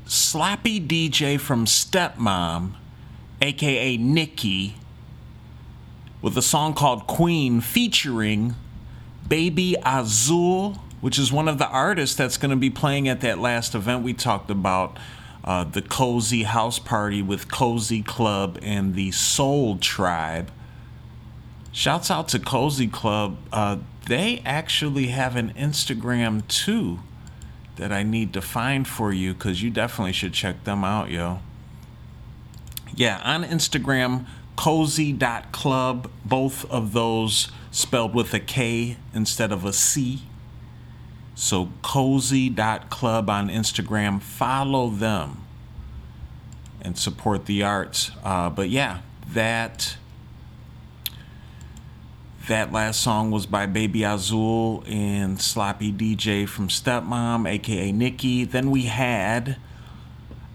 Sloppy 0.05 0.79
DJ 0.79 1.41
from 1.41 1.65
Stepmom, 1.65 2.75
aka 3.41 3.97
Nikki, 3.97 4.75
with 6.21 6.37
a 6.37 6.43
song 6.43 6.75
called 6.75 7.07
Queen 7.07 7.63
featuring 7.63 8.57
Baby 9.27 9.75
Azul, 9.87 10.75
which 11.01 11.19
is 11.19 11.33
one 11.33 11.49
of 11.49 11.57
the 11.57 11.69
artists 11.69 12.15
that's 12.15 12.37
going 12.37 12.51
to 12.51 12.59
be 12.59 12.69
playing 12.69 13.09
at 13.09 13.23
that 13.23 13.39
last 13.39 13.75
event 13.75 14.03
we 14.03 14.13
talked 14.13 14.51
about. 14.51 14.99
Uh, 15.45 15.65
the 15.65 15.83
Cozy 15.83 16.43
House 16.43 16.79
Party 16.79 17.23
with 17.23 17.51
Cozy 17.51 18.03
Club 18.03 18.59
and 18.63 18.95
the 18.95 19.11
Soul 19.11 19.79
Tribe. 19.79 20.51
Shouts 21.73 22.11
out 22.11 22.29
to 22.29 22.39
Cozy 22.39 22.89
Club. 22.89 23.39
Uh, 23.53 23.79
they 24.07 24.43
actually 24.45 25.09
have 25.09 25.37
an 25.37 25.53
Instagram 25.55 26.47
too 26.49 27.01
that 27.77 27.93
I 27.93 28.03
need 28.03 28.33
to 28.35 28.43
find 28.43 28.87
for 28.87 29.13
you 29.13 29.33
because 29.33 29.63
you 29.63 29.71
definitely 29.71 30.13
should 30.13 30.35
check 30.35 30.65
them 30.65 30.85
out, 30.85 31.11
yo. 31.11 31.41
Yeah, 32.95 33.21
on 33.25 33.45
Instagram, 33.45 34.27
cozy.club, 34.57 36.11
both 36.25 36.71
of 36.71 36.93
those 36.93 37.51
spelled 37.71 38.15
with 38.15 38.35
a 38.35 38.41
K 38.41 38.97
instead 39.15 39.53
of 39.53 39.65
a 39.65 39.73
C. 39.73 40.23
So 41.41 41.71
cozy.club 41.81 43.31
on 43.31 43.49
Instagram. 43.49 44.21
Follow 44.21 44.91
them 44.91 45.39
and 46.83 46.99
support 46.99 47.47
the 47.47 47.63
arts. 47.63 48.11
Uh, 48.23 48.51
but 48.51 48.69
yeah, 48.69 48.99
that 49.33 49.97
that 52.47 52.73
last 52.73 53.01
song 53.01 53.31
was 53.31 53.47
by 53.47 53.65
Baby 53.65 54.03
Azul 54.03 54.85
and 54.87 55.41
Sloppy 55.41 55.91
DJ 55.91 56.47
from 56.47 56.69
Stepmom, 56.69 57.49
aka 57.49 57.91
Nikki. 57.91 58.45
Then 58.45 58.71
we 58.71 58.83
had 58.83 59.57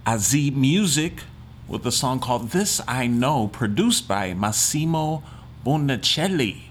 Azee 0.06 0.56
Music 0.56 1.24
with 1.68 1.84
a 1.88 1.92
song 1.92 2.20
called 2.20 2.52
This 2.52 2.80
I 2.88 3.08
Know, 3.08 3.48
produced 3.48 4.08
by 4.08 4.36
Massimo 4.36 5.24
Bonicelli. 5.66 6.66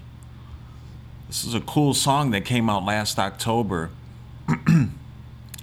This 1.27 1.43
is 1.43 1.53
a 1.53 1.59
cool 1.59 1.93
song 1.93 2.31
that 2.31 2.45
came 2.45 2.69
out 2.69 2.85
last 2.85 3.19
October. 3.19 3.89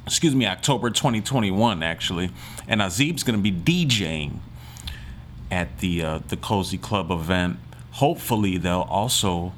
Excuse 0.06 0.34
me, 0.34 0.46
October 0.46 0.90
2021, 0.90 1.82
actually. 1.82 2.30
And 2.66 2.80
Azieb's 2.80 3.22
going 3.22 3.42
to 3.42 3.50
be 3.50 3.52
DJing 3.86 4.38
at 5.50 5.78
the 5.78 6.02
uh, 6.02 6.20
the 6.28 6.36
Cozy 6.36 6.78
Club 6.78 7.10
event. 7.10 7.58
Hopefully, 7.92 8.56
they'll 8.56 8.86
also 8.88 9.52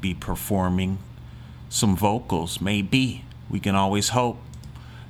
be 0.00 0.14
performing 0.14 0.98
some 1.68 1.96
vocals. 1.96 2.60
Maybe 2.60 3.24
we 3.50 3.60
can 3.60 3.74
always 3.74 4.10
hope. 4.10 4.38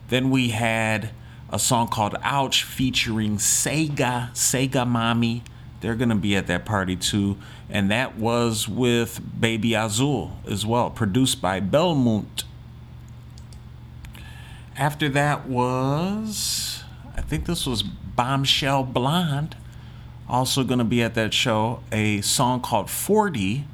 Then 0.08 0.30
we 0.30 0.48
had 0.48 1.10
a 1.50 1.58
song 1.58 1.88
called 1.88 2.16
"Ouch" 2.22 2.64
featuring 2.64 3.36
Sega 3.36 4.32
Sega 4.32 4.86
Mommy. 4.86 5.44
They're 5.80 5.94
to 6.10 6.14
be 6.14 6.36
at 6.36 6.46
that 6.48 6.64
party 6.64 6.96
too, 6.96 7.38
and 7.68 7.90
that 7.90 8.16
was 8.16 8.68
with 8.68 9.20
Baby 9.40 9.74
Azul 9.74 10.36
as 10.46 10.66
well, 10.66 10.90
produced 10.90 11.40
by 11.40 11.60
Belmont. 11.60 12.44
After 14.80 15.10
that 15.10 15.46
was, 15.46 16.84
I 17.14 17.20
think 17.20 17.44
this 17.44 17.66
was 17.66 17.82
Bombshell 17.82 18.84
Blonde, 18.84 19.54
also 20.26 20.64
going 20.64 20.78
to 20.78 20.86
be 20.86 21.02
at 21.02 21.12
that 21.16 21.34
show. 21.34 21.82
A 21.92 22.22
song 22.22 22.62
called 22.62 22.88
40, 22.88 23.66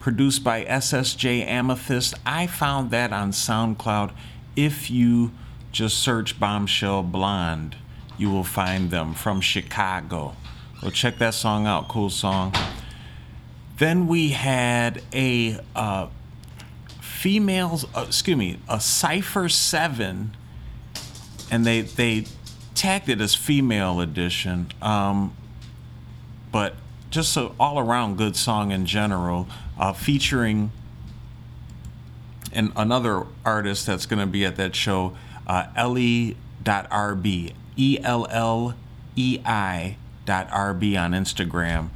produced 0.00 0.42
by 0.42 0.64
SSJ 0.64 1.46
Amethyst. 1.46 2.14
I 2.26 2.48
found 2.48 2.90
that 2.90 3.12
on 3.12 3.30
SoundCloud. 3.30 4.10
If 4.56 4.90
you 4.90 5.30
just 5.70 5.98
search 5.98 6.40
Bombshell 6.40 7.04
Blonde, 7.04 7.76
you 8.18 8.28
will 8.28 8.42
find 8.42 8.90
them 8.90 9.14
from 9.14 9.40
Chicago. 9.40 10.34
Go 10.80 10.90
check 10.90 11.18
that 11.18 11.34
song 11.34 11.68
out. 11.68 11.86
Cool 11.86 12.10
song. 12.10 12.52
Then 13.78 14.08
we 14.08 14.30
had 14.30 15.00
a 15.14 15.60
uh, 15.76 16.08
females, 17.00 17.86
uh, 17.94 18.06
excuse 18.08 18.36
me, 18.36 18.58
a 18.68 18.80
Cipher 18.80 19.48
7, 19.48 20.36
and 21.50 21.66
they 21.66 21.82
they 21.82 22.26
tagged 22.74 23.08
it 23.08 23.20
as 23.20 23.34
female 23.34 24.00
edition. 24.00 24.68
Um, 24.80 25.36
but 26.52 26.74
just 27.10 27.36
an 27.36 27.50
all 27.58 27.78
around 27.78 28.16
good 28.16 28.36
song 28.36 28.70
in 28.70 28.86
general, 28.86 29.48
uh, 29.78 29.92
featuring 29.92 30.70
and 32.52 32.72
another 32.76 33.26
artist 33.44 33.86
that's 33.86 34.06
going 34.06 34.20
to 34.20 34.26
be 34.26 34.44
at 34.44 34.56
that 34.56 34.74
show, 34.74 35.16
uh, 35.46 35.66
Ellie.rb, 35.76 37.52
E 37.76 37.98
L 38.02 38.26
L 38.30 38.74
E 39.16 39.38
I 39.44 39.96
dot 40.24 40.48
RB 40.50 41.00
on 41.00 41.12
Instagram. 41.12 41.90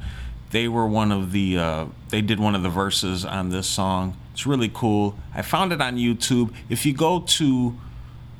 They 0.51 0.67
were 0.67 0.87
one 0.87 1.11
of 1.11 1.31
the, 1.31 1.57
uh, 1.57 1.85
they 2.09 2.21
did 2.21 2.39
one 2.39 2.55
of 2.55 2.63
the 2.63 2.69
verses 2.69 3.25
on 3.25 3.49
this 3.49 3.67
song. 3.67 4.15
It's 4.31 4.45
really 4.45 4.71
cool. 4.73 5.17
I 5.33 5.41
found 5.41 5.73
it 5.73 5.81
on 5.81 5.97
YouTube. 5.97 6.53
If 6.69 6.85
you 6.85 6.93
go 6.93 7.21
to 7.21 7.77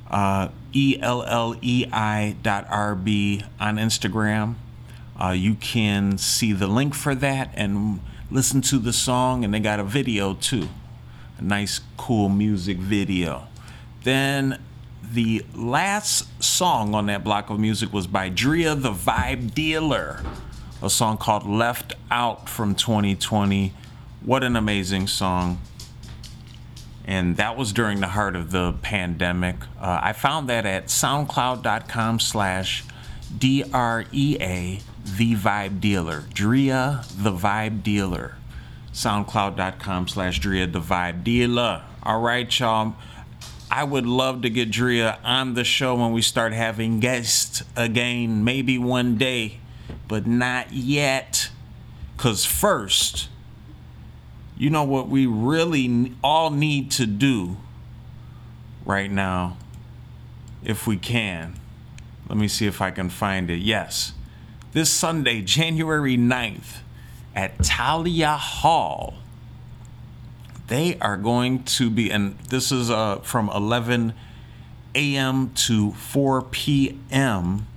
uh, 0.10 0.50
E 0.76 0.98
L 1.00 1.24
L 1.24 1.56
E 1.62 1.86
I 1.92 2.36
dot 2.44 2.68
RB 2.68 3.46
on 3.60 3.78
Instagram, 3.78 4.56
uh, 5.20 5.30
you 5.30 5.56
can 5.56 6.18
see 6.18 6.52
the 6.52 6.68
link 6.68 6.94
for 6.94 7.16
that 7.16 7.50
and 7.54 8.02
listen 8.30 8.62
to 8.62 8.78
the 8.78 8.92
song. 8.92 9.46
And 9.46 9.54
they 9.54 9.62
got 9.62 9.80
a 9.80 9.84
video 9.84 10.34
too, 10.34 10.68
a 11.38 11.42
nice, 11.42 11.80
cool 11.96 12.28
music 12.28 12.78
video. 12.78 13.48
Then 14.04 14.60
the 15.02 15.46
last 15.56 16.44
song 16.44 16.94
on 16.94 17.06
that 17.06 17.24
block 17.24 17.50
of 17.50 17.60
music 17.60 17.94
was 17.94 18.06
by 18.06 18.28
Drea 18.28 18.76
the 18.76 18.92
Vibe 18.92 19.54
Dealer, 19.54 20.22
a 20.84 20.90
song 20.90 21.18
called 21.18 21.48
Left 21.48 21.94
Out 22.12 22.50
from 22.50 22.76
2020. 22.76 23.74
What 24.24 24.44
an 24.44 24.56
amazing 24.56 25.08
song. 25.08 25.62
And 27.08 27.38
that 27.38 27.56
was 27.56 27.72
during 27.72 28.00
the 28.00 28.08
heart 28.08 28.36
of 28.36 28.52
the 28.52 28.74
pandemic. 28.82 29.58
Uh, 29.80 30.00
I 30.02 30.14
found 30.14 30.50
that 30.50 30.66
at 30.66 30.88
soundcloud.com 30.88 32.20
slash 32.20 32.84
D-R-E-A, 33.38 34.80
The 35.18 35.36
Vibe 35.36 35.80
Dealer. 35.80 36.24
Drea 36.34 37.04
the 37.16 37.32
Vibe 37.32 37.84
Dealer. 37.84 38.36
Soundcloud.com 38.92 40.08
slash 40.08 40.40
Drea 40.40 40.66
the 40.66 40.82
Vibe 40.82 41.24
Dealer. 41.24 41.84
All 42.02 42.22
right, 42.22 42.60
y'all. 42.60 42.96
I 43.70 43.84
would 43.84 44.06
love 44.06 44.42
to 44.44 44.50
get 44.50 44.72
Drea 44.72 45.20
on 45.24 45.54
the 45.54 45.64
show 45.64 45.96
when 45.96 46.12
we 46.12 46.22
start 46.22 46.54
having 46.54 47.00
guests 47.00 47.64
again, 47.76 48.44
maybe 48.44 48.78
one 48.78 49.18
day, 49.18 49.60
but 50.08 50.26
not 50.26 50.72
yet. 50.72 51.50
Because 52.16 52.46
first, 52.46 53.28
you 54.58 54.70
know 54.70 54.84
what 54.84 55.10
we 55.10 55.26
really 55.26 56.14
all 56.24 56.50
need 56.50 56.92
to 56.92 57.06
do 57.06 57.58
right 58.86 59.12
now, 59.12 59.58
if 60.64 60.88
we 60.88 60.98
can. 60.98 61.60
Let 62.30 62.38
me 62.38 62.48
see 62.48 62.66
if 62.66 62.82
I 62.82 62.92
can 62.92 63.10
find 63.10 63.50
it. 63.50 63.60
Yes. 63.60 64.14
This 64.72 64.90
Sunday, 64.90 65.42
January 65.42 66.18
9th, 66.18 66.80
at 67.36 67.58
Thalia 67.58 68.38
Hall 68.38 69.16
they 70.68 70.98
are 71.00 71.18
going 71.18 71.64
to 71.64 71.90
be, 71.90 72.10
and 72.10 72.38
this 72.50 72.72
is 72.72 72.90
uh, 72.90 73.18
from 73.18 73.50
11 73.50 74.14
a.m. 74.96 75.52
to 75.54 75.92
4 75.92 76.42
p.m. 76.44 77.68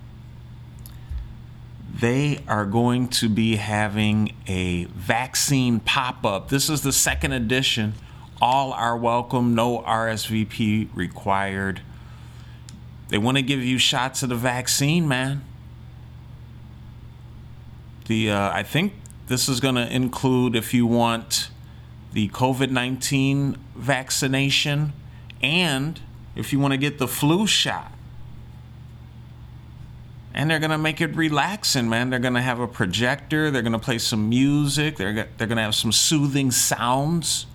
They 2.00 2.38
are 2.46 2.64
going 2.64 3.08
to 3.08 3.28
be 3.28 3.56
having 3.56 4.32
a 4.46 4.84
vaccine 4.84 5.80
pop 5.80 6.24
up. 6.24 6.48
This 6.48 6.70
is 6.70 6.82
the 6.82 6.92
second 6.92 7.32
edition. 7.32 7.94
All 8.40 8.72
are 8.72 8.96
welcome, 8.96 9.56
no 9.56 9.80
RSVP 9.80 10.90
required. 10.94 11.80
They 13.08 13.18
want 13.18 13.36
to 13.36 13.42
give 13.42 13.64
you 13.64 13.78
shots 13.78 14.22
of 14.22 14.28
the 14.28 14.36
vaccine, 14.36 15.08
man. 15.08 15.42
The 18.06 18.30
uh, 18.30 18.50
I 18.52 18.62
think 18.62 18.92
this 19.26 19.48
is 19.48 19.58
going 19.58 19.74
to 19.74 19.92
include 19.92 20.54
if 20.54 20.72
you 20.72 20.86
want 20.86 21.50
the 22.12 22.28
COVID 22.28 22.70
19 22.70 23.56
vaccination, 23.74 24.92
and 25.42 26.00
if 26.36 26.52
you 26.52 26.60
want 26.60 26.72
to 26.72 26.78
get 26.78 26.98
the 26.98 27.08
flu 27.08 27.46
shot. 27.46 27.90
And 30.34 30.50
they're 30.50 30.60
to 30.70 30.78
make 30.78 31.00
it 31.00 31.16
relaxing, 31.16 31.88
man. 31.88 32.10
They're 32.10 32.18
to 32.34 32.40
have 32.40 32.60
a 32.60 32.68
projector, 32.68 33.50
they're 33.50 33.62
to 33.72 33.78
play 33.78 33.98
some 33.98 34.28
music, 34.28 34.96
they're, 34.96 35.28
they're 35.36 35.46
to 35.56 35.62
have 35.62 35.74
some 35.74 35.90
soothing 35.92 36.50
sounds. 36.50 37.46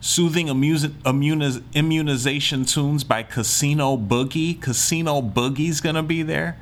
Soothing 0.00 0.46
immuniz- 0.46 1.62
immunization 1.74 2.64
tunes 2.64 3.04
by 3.04 3.22
Casino 3.24 3.96
Boogie. 3.96 4.60
Casino 4.60 5.20
Boogie's 5.20 5.80
gonna 5.80 6.02
be 6.04 6.22
there. 6.22 6.56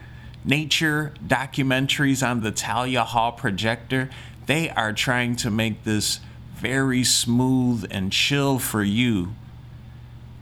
nature 0.45 1.13
documentaries 1.27 2.27
on 2.27 2.41
the 2.41 2.53
Thalia 2.53 3.05
Hall 3.05 3.33
projector. 3.33 4.09
They 4.47 4.71
are 4.71 4.93
trying 4.93 5.37
to 5.37 5.51
make 5.51 5.85
this 5.85 6.21
very 6.55 7.05
smooth 7.05 7.87
and 7.91 8.13
chill 8.13 8.59
for 8.59 8.83
you. 8.83 9.35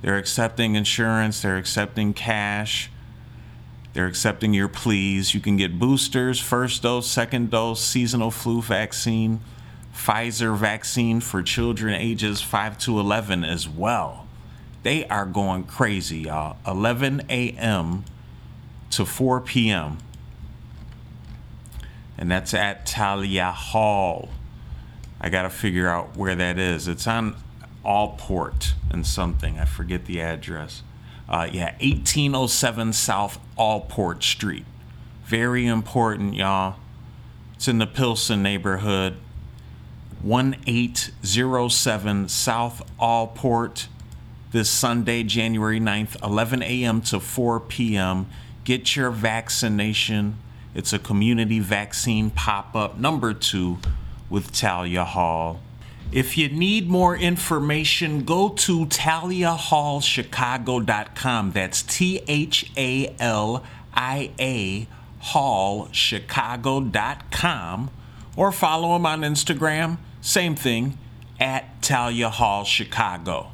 They're 0.02 0.18
accepting 0.18 0.74
insurance, 0.74 1.40
they're 1.40 1.56
accepting 1.56 2.12
cash, 2.12 2.90
they're 3.94 4.06
accepting 4.06 4.52
your 4.52 4.68
pleas. 4.68 5.34
You 5.34 5.40
can 5.40 5.56
get 5.56 5.78
boosters, 5.78 6.40
first 6.40 6.82
dose, 6.82 7.06
second 7.06 7.50
dose, 7.50 7.82
seasonal 7.82 8.32
flu 8.32 8.60
vaccine, 8.60 9.40
Pfizer 9.94 10.56
vaccine 10.56 11.20
for 11.20 11.40
children 11.42 11.94
ages 11.94 12.42
5 12.42 12.76
to 12.78 12.98
11 12.98 13.44
as 13.44 13.68
well. 13.68 14.26
They 14.82 15.06
are 15.06 15.24
going 15.24 15.64
crazy, 15.64 16.22
y'all. 16.22 16.56
11 16.66 17.22
a.m. 17.30 18.04
to 18.90 19.06
4 19.06 19.40
p.m. 19.40 19.98
And 22.18 22.30
that's 22.30 22.52
at 22.52 22.88
Thalia 22.88 23.52
Hall. 23.52 24.28
I 25.20 25.28
got 25.28 25.42
to 25.42 25.50
figure 25.50 25.88
out 25.88 26.16
where 26.16 26.34
that 26.34 26.58
is. 26.58 26.88
It's 26.88 27.06
on 27.06 27.36
Allport 27.84 28.74
and 28.90 29.06
something. 29.06 29.58
I 29.58 29.64
forget 29.64 30.06
the 30.06 30.20
address. 30.20 30.82
Uh, 31.28 31.48
yeah, 31.50 31.72
1807 31.80 32.92
South 32.92 33.40
Allport 33.56 34.22
Street. 34.22 34.64
Very 35.24 35.66
important, 35.66 36.34
y'all. 36.34 36.76
It's 37.54 37.66
in 37.66 37.78
the 37.78 37.86
Pilsen 37.86 38.42
neighborhood. 38.42 39.16
1807 40.22 42.28
South 42.28 42.82
Allport. 42.98 43.88
This 44.52 44.70
Sunday, 44.70 45.24
January 45.24 45.80
9th, 45.80 46.22
11 46.22 46.62
a.m. 46.62 47.00
to 47.02 47.18
4 47.18 47.58
p.m. 47.60 48.26
Get 48.62 48.94
your 48.94 49.10
vaccination. 49.10 50.38
It's 50.74 50.92
a 50.92 50.98
community 50.98 51.58
vaccine 51.58 52.30
pop 52.30 52.76
up 52.76 52.98
number 52.98 53.34
two 53.34 53.78
with 54.30 54.46
Thalia 54.46 55.04
Hall. 55.04 55.60
If 56.14 56.38
you 56.38 56.48
need 56.48 56.88
more 56.88 57.14
information, 57.16 58.24
go 58.24 58.50
to 58.50 58.86
thaliahallchicago.com. 58.86 61.50
That's 61.50 61.82
T 61.82 62.22
H 62.28 62.70
A 62.76 63.12
L 63.18 63.64
I 63.92 64.30
A 64.38 64.86
hallchicago.com 65.20 67.90
or 68.36 68.52
follow 68.52 68.94
him 68.94 69.06
on 69.06 69.22
Instagram. 69.22 69.98
Same 70.20 70.54
thing 70.54 70.96
at 71.40 71.82
Thalia 71.82 72.30
Hall 72.30 72.62
Chicago. 72.62 73.48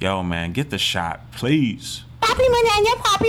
Yo, 0.00 0.22
man, 0.22 0.52
get 0.52 0.70
the 0.70 0.78
shot, 0.78 1.32
please. 1.32 2.04
Papi 2.20 2.46
mañana, 2.46 2.94
papi 3.02 3.28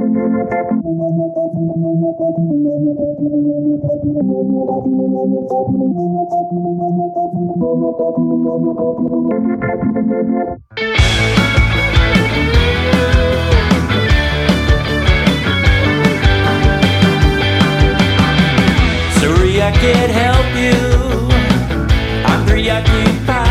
Sorry, 0.08 0.16
I 19.62 19.72
can't 19.74 20.12
help 20.12 20.56
you. 20.56 20.72
I'm 22.26 22.46
preoccupied. 22.46 23.47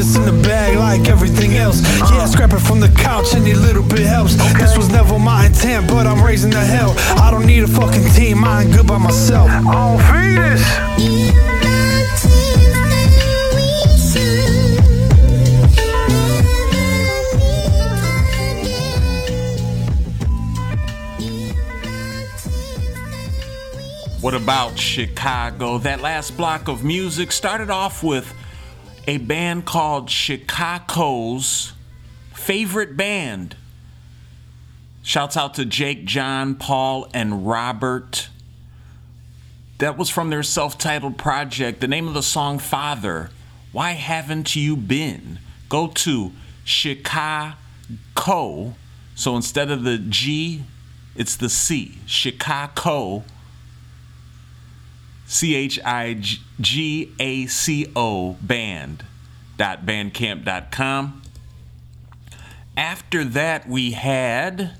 This 0.00 0.16
in 0.16 0.24
the 0.24 0.42
bag 0.48 0.78
like 0.78 1.10
everything 1.10 1.56
else. 1.58 1.82
Yeah, 2.10 2.24
scrap 2.24 2.54
it 2.54 2.60
from 2.60 2.80
the 2.80 2.88
couch, 2.88 3.34
any 3.34 3.52
little 3.52 3.82
bit 3.82 4.06
helps. 4.06 4.34
This 4.54 4.74
was 4.74 4.88
never 4.88 5.18
my 5.18 5.44
intent, 5.44 5.88
but 5.88 6.06
I'm 6.06 6.24
raising 6.24 6.50
the 6.50 6.64
hell. 6.64 6.94
I 7.20 7.30
don't 7.30 7.44
need 7.44 7.62
a 7.64 7.68
fucking 7.68 8.08
team, 8.14 8.42
I 8.42 8.62
ain't 8.62 8.72
good 8.72 8.86
by 8.86 8.96
myself. 8.96 9.50
Oh, 9.66 9.98
Venus! 10.10 10.64
What 24.22 24.32
about 24.34 24.78
Chicago? 24.78 25.76
That 25.78 26.00
last 26.00 26.38
block 26.38 26.68
of 26.68 26.84
music 26.84 27.32
started 27.32 27.68
off 27.68 28.02
with 28.02 28.34
a 29.06 29.18
band 29.18 29.64
called 29.64 30.08
Chicago's 30.08 31.72
favorite 32.34 32.96
band. 32.96 33.56
Shouts 35.02 35.36
out 35.36 35.54
to 35.54 35.64
Jake, 35.64 36.04
John, 36.04 36.54
Paul, 36.54 37.08
and 37.14 37.46
Robert. 37.46 38.28
That 39.78 39.96
was 39.96 40.10
from 40.10 40.30
their 40.30 40.42
self 40.42 40.76
titled 40.78 41.16
project. 41.16 41.80
The 41.80 41.88
name 41.88 42.06
of 42.06 42.14
the 42.14 42.22
song, 42.22 42.58
Father. 42.58 43.30
Why 43.72 43.92
haven't 43.92 44.56
you 44.56 44.76
been? 44.76 45.38
Go 45.68 45.88
to 45.88 46.32
Chigaco. 46.64 47.54
So 49.14 49.36
instead 49.36 49.70
of 49.70 49.84
the 49.84 49.98
G, 49.98 50.64
it's 51.14 51.36
the 51.36 51.48
C. 51.48 51.98
Chigaco. 52.06 53.24
C 55.30 55.54
H 55.54 55.78
I 55.84 56.20
G 56.60 57.12
A 57.20 57.46
C 57.46 57.86
O 57.94 58.36
band 58.42 59.04
dot 59.56 59.86
bandcamp.com. 59.86 61.22
After 62.76 63.24
that, 63.24 63.68
we 63.68 63.92
had 63.92 64.72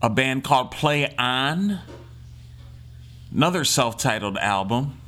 a 0.00 0.08
band 0.08 0.44
called 0.44 0.70
Play 0.70 1.12
On, 1.18 1.80
another 3.34 3.64
self 3.64 3.98
titled 3.98 4.38
album. 4.38 5.00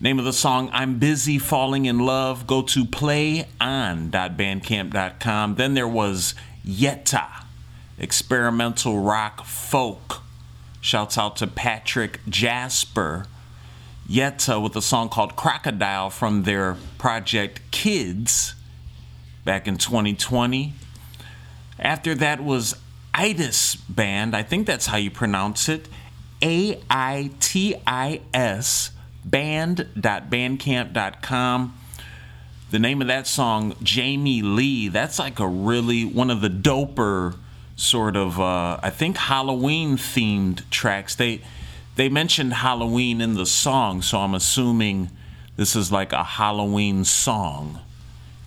Name 0.00 0.18
of 0.18 0.24
the 0.24 0.32
song, 0.32 0.70
I'm 0.72 0.98
Busy 0.98 1.38
Falling 1.38 1.84
in 1.84 1.98
Love. 1.98 2.46
Go 2.46 2.62
to 2.62 2.86
playon.bandcamp.com. 2.86 5.56
Then 5.56 5.74
there 5.74 5.86
was 5.86 6.34
Yetta, 6.64 7.26
experimental 7.98 9.00
rock 9.00 9.44
folk. 9.44 10.23
Shouts 10.84 11.16
out 11.16 11.36
to 11.36 11.46
Patrick 11.46 12.20
Jasper. 12.28 13.24
Yetta 14.06 14.60
with 14.60 14.76
a 14.76 14.82
song 14.82 15.08
called 15.08 15.34
Crocodile 15.34 16.10
from 16.10 16.42
their 16.42 16.76
project 16.98 17.62
Kids 17.70 18.54
back 19.46 19.66
in 19.66 19.78
2020. 19.78 20.74
After 21.78 22.14
that 22.16 22.44
was 22.44 22.74
Aitis 23.14 23.80
Band. 23.88 24.36
I 24.36 24.42
think 24.42 24.66
that's 24.66 24.84
how 24.84 24.98
you 24.98 25.10
pronounce 25.10 25.70
it. 25.70 25.88
A 26.42 26.82
I 26.90 27.30
T 27.40 27.76
I 27.86 28.20
S 28.34 28.90
band.bandcamp.com. 29.24 31.78
The 32.70 32.78
name 32.78 33.00
of 33.00 33.08
that 33.08 33.26
song, 33.26 33.74
Jamie 33.82 34.42
Lee, 34.42 34.88
that's 34.88 35.18
like 35.18 35.40
a 35.40 35.48
really 35.48 36.04
one 36.04 36.28
of 36.28 36.42
the 36.42 36.50
doper 36.50 37.36
sort 37.76 38.16
of 38.16 38.40
uh, 38.40 38.78
I 38.82 38.90
think 38.90 39.16
Halloween 39.16 39.96
themed 39.96 40.68
tracks. 40.70 41.14
They 41.14 41.40
they 41.96 42.08
mentioned 42.08 42.54
Halloween 42.54 43.20
in 43.20 43.34
the 43.34 43.46
song, 43.46 44.02
so 44.02 44.18
I'm 44.18 44.34
assuming 44.34 45.10
this 45.56 45.76
is 45.76 45.92
like 45.92 46.12
a 46.12 46.24
Halloween 46.24 47.04
song. 47.04 47.80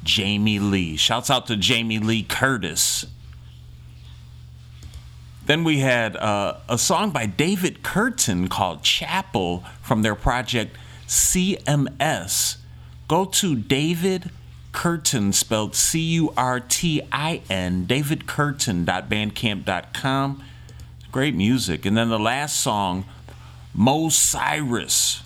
Jamie 0.04 0.60
Lee. 0.60 0.96
Shouts 0.96 1.30
out 1.30 1.48
to 1.48 1.58
Jamie 1.58 2.00
Lee 2.00 2.24
Curtis. 2.24 3.06
Then 5.46 5.64
we 5.64 5.80
had 5.80 6.16
uh, 6.18 6.58
a 6.68 6.78
song 6.78 7.12
by 7.12 7.26
David 7.26 7.84
Curtin 7.84 8.48
called 8.48 8.84
Chapel 8.84 9.64
from 9.82 10.02
their 10.02 10.16
project 10.16 10.76
CMS. 11.08 12.58
Go 13.08 13.26
to 13.26 13.56
David 13.56 14.30
Curtin, 14.78 15.34
spelled 15.34 15.74
C 15.74 16.00
U 16.00 16.32
R 16.38 16.60
T 16.60 17.02
I 17.12 17.42
N, 17.50 17.88
davidcurtin.bandcamp.com. 17.88 20.44
Great 21.12 21.34
music. 21.34 21.84
And 21.84 21.98
then 21.98 22.10
the 22.10 22.20
last 22.20 22.62
song, 22.62 23.06
Moe 23.74 24.10
Cyrus. 24.10 25.24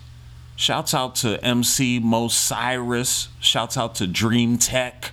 Shouts 0.56 0.94
out 0.94 1.16
to 1.16 1.38
MC 1.44 1.98
Moe 1.98 2.28
Cyrus. 2.28 3.28
Shouts 3.40 3.76
out 3.76 3.94
to 3.96 4.06
Dream 4.06 4.56
Tech. 4.56 5.12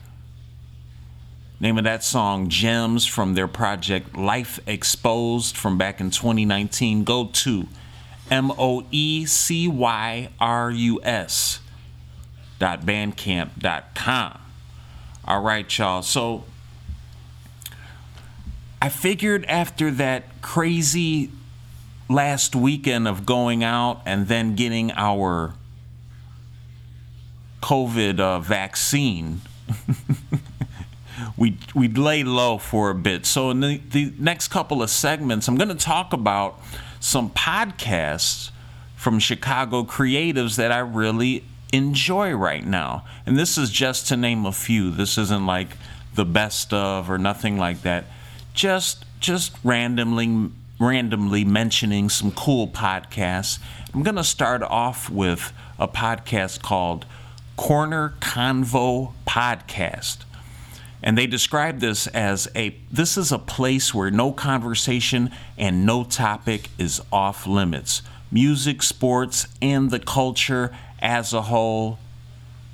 Name 1.60 1.78
of 1.78 1.84
that 1.84 2.06
song, 2.06 2.48
Gems, 2.48 3.06
from 3.06 3.34
their 3.34 3.50
project 3.50 4.16
Life 4.16 4.62
Exposed 4.66 5.58
from 5.58 5.78
back 5.78 6.00
in 6.00 6.12
2019. 6.12 7.04
Go 7.04 7.26
to 7.26 7.68
M 8.32 8.54
O 8.58 8.86
E 8.90 9.26
C 9.26 9.68
Y 9.68 10.30
R 10.40 10.72
U 10.72 11.02
S 11.04 11.60
dot 12.60 12.82
bandcamp.com. 12.82 14.40
All 15.26 15.42
right, 15.42 15.78
y'all. 15.78 16.02
So 16.02 16.44
I 18.82 18.90
figured 18.90 19.46
after 19.46 19.92
that 19.92 20.42
crazy 20.42 21.32
last 22.10 22.56
weekend 22.56 23.08
of 23.08 23.26
going 23.26 23.64
out 23.64 24.02
and 24.06 24.28
then 24.28 24.56
getting 24.56 24.92
our 24.92 25.54
COVID 27.62 28.20
uh, 28.20 28.40
vaccine, 28.40 29.42
we 31.38 31.58
we'd 31.76 31.98
lay 31.98 32.24
low 32.24 32.58
for 32.58 32.90
a 32.90 32.96
bit. 32.96 33.26
So 33.26 33.50
in 33.52 33.60
the, 33.60 33.82
the 33.92 34.14
next 34.18 34.48
couple 34.48 34.82
of 34.82 34.90
segments, 34.90 35.48
I'm 35.48 35.56
going 35.56 35.70
to 35.70 35.76
talk 35.76 36.14
about 36.14 36.60
some 37.00 37.30
podcasts 37.30 38.52
from 38.96 39.20
Chicago 39.20 39.84
creatives 39.84 40.56
that 40.58 40.72
I 40.72 40.80
really 40.80 41.44
enjoy 41.72 42.32
right 42.34 42.66
now. 42.66 43.06
And 43.26 43.38
this 43.38 43.58
is 43.58 43.70
just 43.70 44.08
to 44.08 44.18
name 44.18 44.46
a 44.46 44.52
few. 44.52 44.92
This 44.92 45.18
isn't 45.18 45.46
like 45.46 45.70
the 46.16 46.26
best 46.26 46.74
of 46.74 47.10
or 47.10 47.18
nothing 47.18 47.58
like 47.58 47.82
that. 47.84 48.06
Just 48.54 49.06
just 49.20 49.56
randomly 49.64 50.50
randomly 50.80 51.44
mentioning 51.44 52.10
some 52.10 52.32
cool 52.32 52.68
podcasts. 52.68 53.60
I'm 53.94 54.04
going 54.04 54.16
to 54.16 54.24
start 54.24 54.64
off 54.64 55.10
with 55.10 55.52
a 55.78 55.88
podcast 55.88 56.62
called 56.62 57.06
Corner 57.58 58.14
Convo 58.22 59.14
Podcast. 59.28 60.20
And 61.02 61.18
they 61.18 61.28
describe 61.28 61.80
this 61.80 62.08
as 62.08 62.48
a 62.56 62.76
this 62.92 63.18
is 63.18 63.32
a 63.32 63.40
place 63.40 63.94
where 63.94 64.12
no 64.12 64.32
conversation 64.32 65.32
and 65.58 65.86
no 65.86 66.04
topic 66.04 66.70
is 66.78 67.02
off 67.12 67.48
limits. 67.48 68.02
Music, 68.32 68.84
sports, 68.84 69.48
and 69.62 69.92
the 69.92 70.00
culture 70.00 70.76
as 71.00 71.34
a 71.34 71.44
whole, 71.44 72.00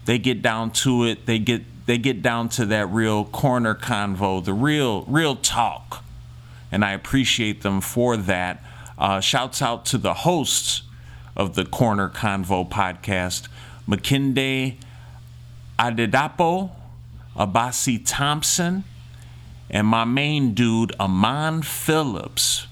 they 0.06 0.19
get 0.19 0.41
down 0.41 0.72
to 0.72 1.06
it. 1.06 1.26
They 1.26 1.39
get 1.39 1.64
they 1.85 1.97
get 1.97 2.22
down 2.22 2.49
to 2.49 2.65
that 2.65 2.88
real 2.88 3.26
corner 3.26 3.76
convo, 3.76 4.43
the 4.43 4.53
real 4.53 5.03
real 5.03 5.35
talk. 5.35 6.03
And 6.72 6.84
I 6.84 6.91
appreciate 6.91 7.61
them 7.61 7.80
for 7.80 8.18
that. 8.18 8.64
Uh, 8.97 9.19
shouts 9.19 9.61
out 9.61 9.85
to 9.88 9.97
the 9.97 10.14
hosts 10.14 10.81
of 11.35 11.56
the 11.56 11.65
Corner 11.65 12.10
Convo 12.10 12.68
podcast, 12.68 13.47
McKinday 13.88 14.77
Adedapo, 15.77 16.72
Abasi 17.35 18.02
Thompson, 18.06 18.85
and 19.69 19.85
my 19.88 20.06
main 20.06 20.53
dude, 20.53 20.93
Amon 20.99 21.61
Phillips, 21.61 22.68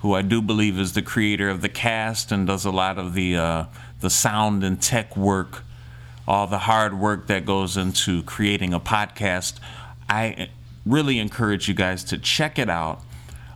who 0.00 0.14
I 0.14 0.22
do 0.22 0.42
believe 0.42 0.78
is 0.78 0.94
the 0.94 1.02
creator 1.02 1.48
of 1.48 1.60
the 1.60 1.68
cast 1.68 2.32
and 2.32 2.46
does 2.46 2.64
a 2.64 2.70
lot 2.70 2.98
of 2.98 3.14
the 3.14 3.36
uh, 3.36 3.64
the 4.00 4.10
sound 4.10 4.64
and 4.64 4.80
tech 4.80 5.16
work, 5.16 5.62
all 6.26 6.46
the 6.46 6.60
hard 6.60 6.98
work 6.98 7.26
that 7.28 7.44
goes 7.44 7.76
into 7.76 8.22
creating 8.24 8.74
a 8.74 8.80
podcast. 8.80 9.58
I 10.08 10.50
really 10.86 11.18
encourage 11.18 11.68
you 11.68 11.74
guys 11.74 12.04
to 12.04 12.18
check 12.18 12.58
it 12.58 12.68
out. 12.68 13.02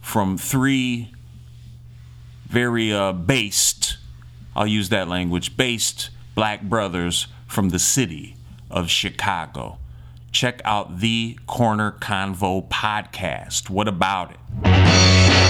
from 0.00 0.38
three 0.38 1.12
very 2.50 2.92
uh, 2.92 3.12
based, 3.12 3.96
I'll 4.56 4.66
use 4.66 4.88
that 4.88 5.08
language, 5.08 5.56
based 5.56 6.10
black 6.34 6.62
brothers 6.62 7.28
from 7.46 7.68
the 7.68 7.78
city 7.78 8.36
of 8.70 8.90
Chicago. 8.90 9.78
Check 10.32 10.60
out 10.64 10.98
the 10.98 11.38
Corner 11.46 11.92
Convo 11.92 12.68
podcast. 12.68 13.70
What 13.70 13.86
about 13.86 14.32
it? 14.32 15.49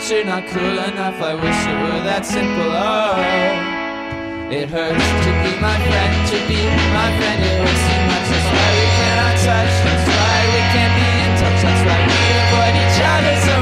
That 0.00 0.10
you're 0.10 0.24
not 0.24 0.46
cool 0.48 0.78
enough. 0.88 1.20
I 1.20 1.34
wish 1.34 1.60
it 1.68 1.76
were 1.84 2.00
that 2.08 2.24
simple. 2.24 2.72
Oh, 2.72 3.20
it 4.48 4.68
hurts 4.72 4.96
to 4.96 5.30
be 5.44 5.52
my 5.60 5.76
friend, 5.76 6.14
to 6.32 6.38
be 6.48 6.60
my 6.96 7.08
friend. 7.20 7.38
It 7.44 7.60
hurts 7.60 7.84
too 7.84 8.00
much. 8.08 8.26
That's 8.32 8.48
why 8.48 8.68
we 8.80 8.86
cannot 8.96 9.36
touch. 9.44 9.74
That's 9.84 10.08
why 10.08 10.36
we 10.56 10.62
can't 10.72 10.94
be 10.96 11.04
in 11.04 11.32
touch. 11.36 11.60
That's 11.60 11.82
why 11.84 11.98
we 12.00 12.20
avoid 12.32 12.74
each 12.80 13.00
other 13.04 13.36
so 13.44 13.59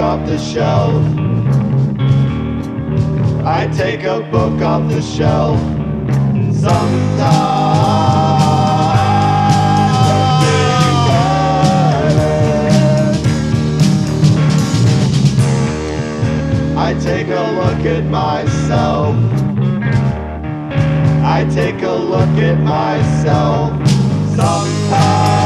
off 0.00 0.26
the 0.26 0.38
shelf. 0.38 1.04
I 3.44 3.68
take 3.68 4.02
a 4.04 4.20
book 4.32 4.60
off 4.62 4.88
the 4.90 5.02
shelf. 5.02 5.60
Sometimes. 6.54 7.90
I 16.76 16.94
take 17.00 17.28
a 17.28 17.44
look 17.58 17.84
at 17.84 18.04
myself. 18.04 19.14
I 21.22 21.46
take 21.50 21.82
a 21.82 21.92
look 21.92 22.36
at 22.38 22.58
myself. 22.60 23.70
Sometimes 24.34 25.39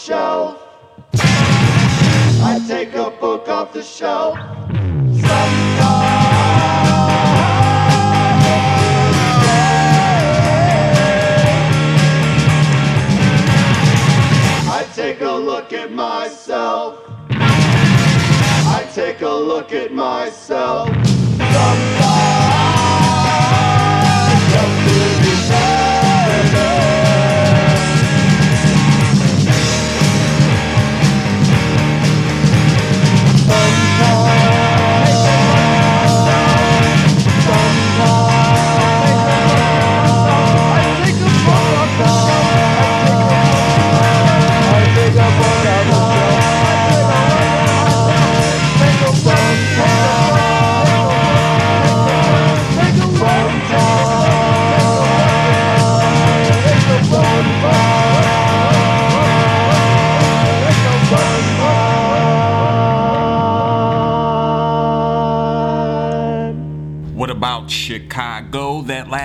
shelf. 0.00 0.56
I 1.12 2.64
take 2.66 2.94
a 2.94 3.10
book 3.10 3.48
off 3.48 3.74
the 3.74 3.82
shelf. 3.82 4.38
I 14.72 14.86
take 14.94 15.20
a 15.20 15.30
look 15.30 15.74
at 15.74 15.92
myself. 15.92 17.04
I 17.30 18.88
take 18.94 19.20
a 19.20 19.28
look 19.28 19.74
at 19.74 19.92
myself. 19.92 20.88
Sometimes 20.88 21.99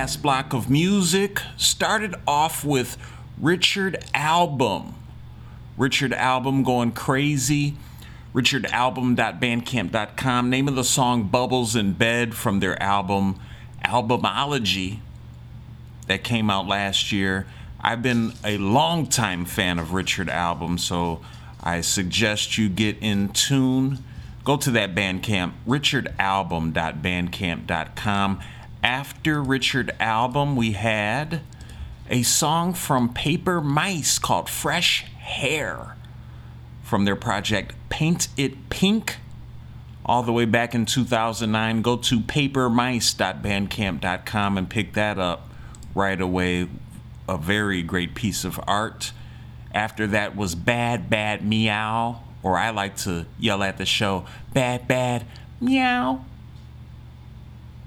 last 0.05 0.21
block 0.21 0.53
of 0.53 0.69
music 0.69 1.41
started 1.57 2.13
off 2.27 2.63
with 2.63 2.95
Richard 3.41 3.97
Album. 4.13 4.93
Richard 5.77 6.13
Album 6.13 6.61
going 6.61 6.91
crazy. 6.91 7.75
RichardAlbum.bandcamp.com. 8.35 10.49
Name 10.51 10.67
of 10.67 10.75
the 10.75 10.83
song 10.83 11.23
Bubbles 11.23 11.75
in 11.75 11.93
Bed 11.93 12.35
from 12.35 12.59
their 12.59 12.79
album 12.79 13.39
Albumology 13.83 14.99
that 16.05 16.23
came 16.23 16.51
out 16.51 16.67
last 16.67 17.11
year. 17.11 17.47
I've 17.81 18.03
been 18.03 18.33
a 18.43 18.59
longtime 18.59 19.45
fan 19.45 19.79
of 19.79 19.93
Richard 19.93 20.29
Album, 20.29 20.77
so 20.77 21.21
I 21.63 21.81
suggest 21.81 22.59
you 22.59 22.69
get 22.69 22.99
in 23.01 23.29
tune. 23.29 24.03
Go 24.43 24.55
to 24.57 24.69
that 24.69 24.93
Bandcamp, 24.93 25.53
richardalbum.bandcamp.com. 25.67 28.39
After 28.85 29.41
Richard 29.41 29.91
Album, 29.99 30.55
we 30.55 30.73
had 30.73 31.41
a 32.07 32.21
song 32.21 32.75
from 32.75 33.11
Paper 33.11 33.59
Mice 33.59 34.19
called 34.19 34.47
Fresh 34.47 35.05
Hair 35.17 35.95
from 36.83 37.05
their 37.05 37.15
project 37.15 37.73
Paint 37.89 38.27
It 38.37 38.69
Pink 38.69 39.15
all 40.05 40.21
the 40.21 40.31
way 40.31 40.45
back 40.45 40.75
in 40.75 40.85
2009. 40.85 41.81
Go 41.81 41.97
to 41.97 42.19
papermice.bandcamp.com 42.19 44.57
and 44.59 44.69
pick 44.69 44.93
that 44.93 45.17
up 45.17 45.49
right 45.95 46.21
away. 46.21 46.67
A 47.27 47.39
very 47.39 47.81
great 47.81 48.13
piece 48.13 48.45
of 48.45 48.59
art. 48.67 49.13
After 49.73 50.05
that 50.05 50.35
was 50.35 50.53
Bad 50.53 51.09
Bad 51.09 51.43
Meow, 51.43 52.21
or 52.43 52.55
I 52.55 52.69
like 52.69 52.97
to 52.97 53.25
yell 53.39 53.63
at 53.63 53.79
the 53.79 53.85
show, 53.87 54.27
Bad 54.53 54.87
Bad 54.87 55.25
Meow. 55.59 56.23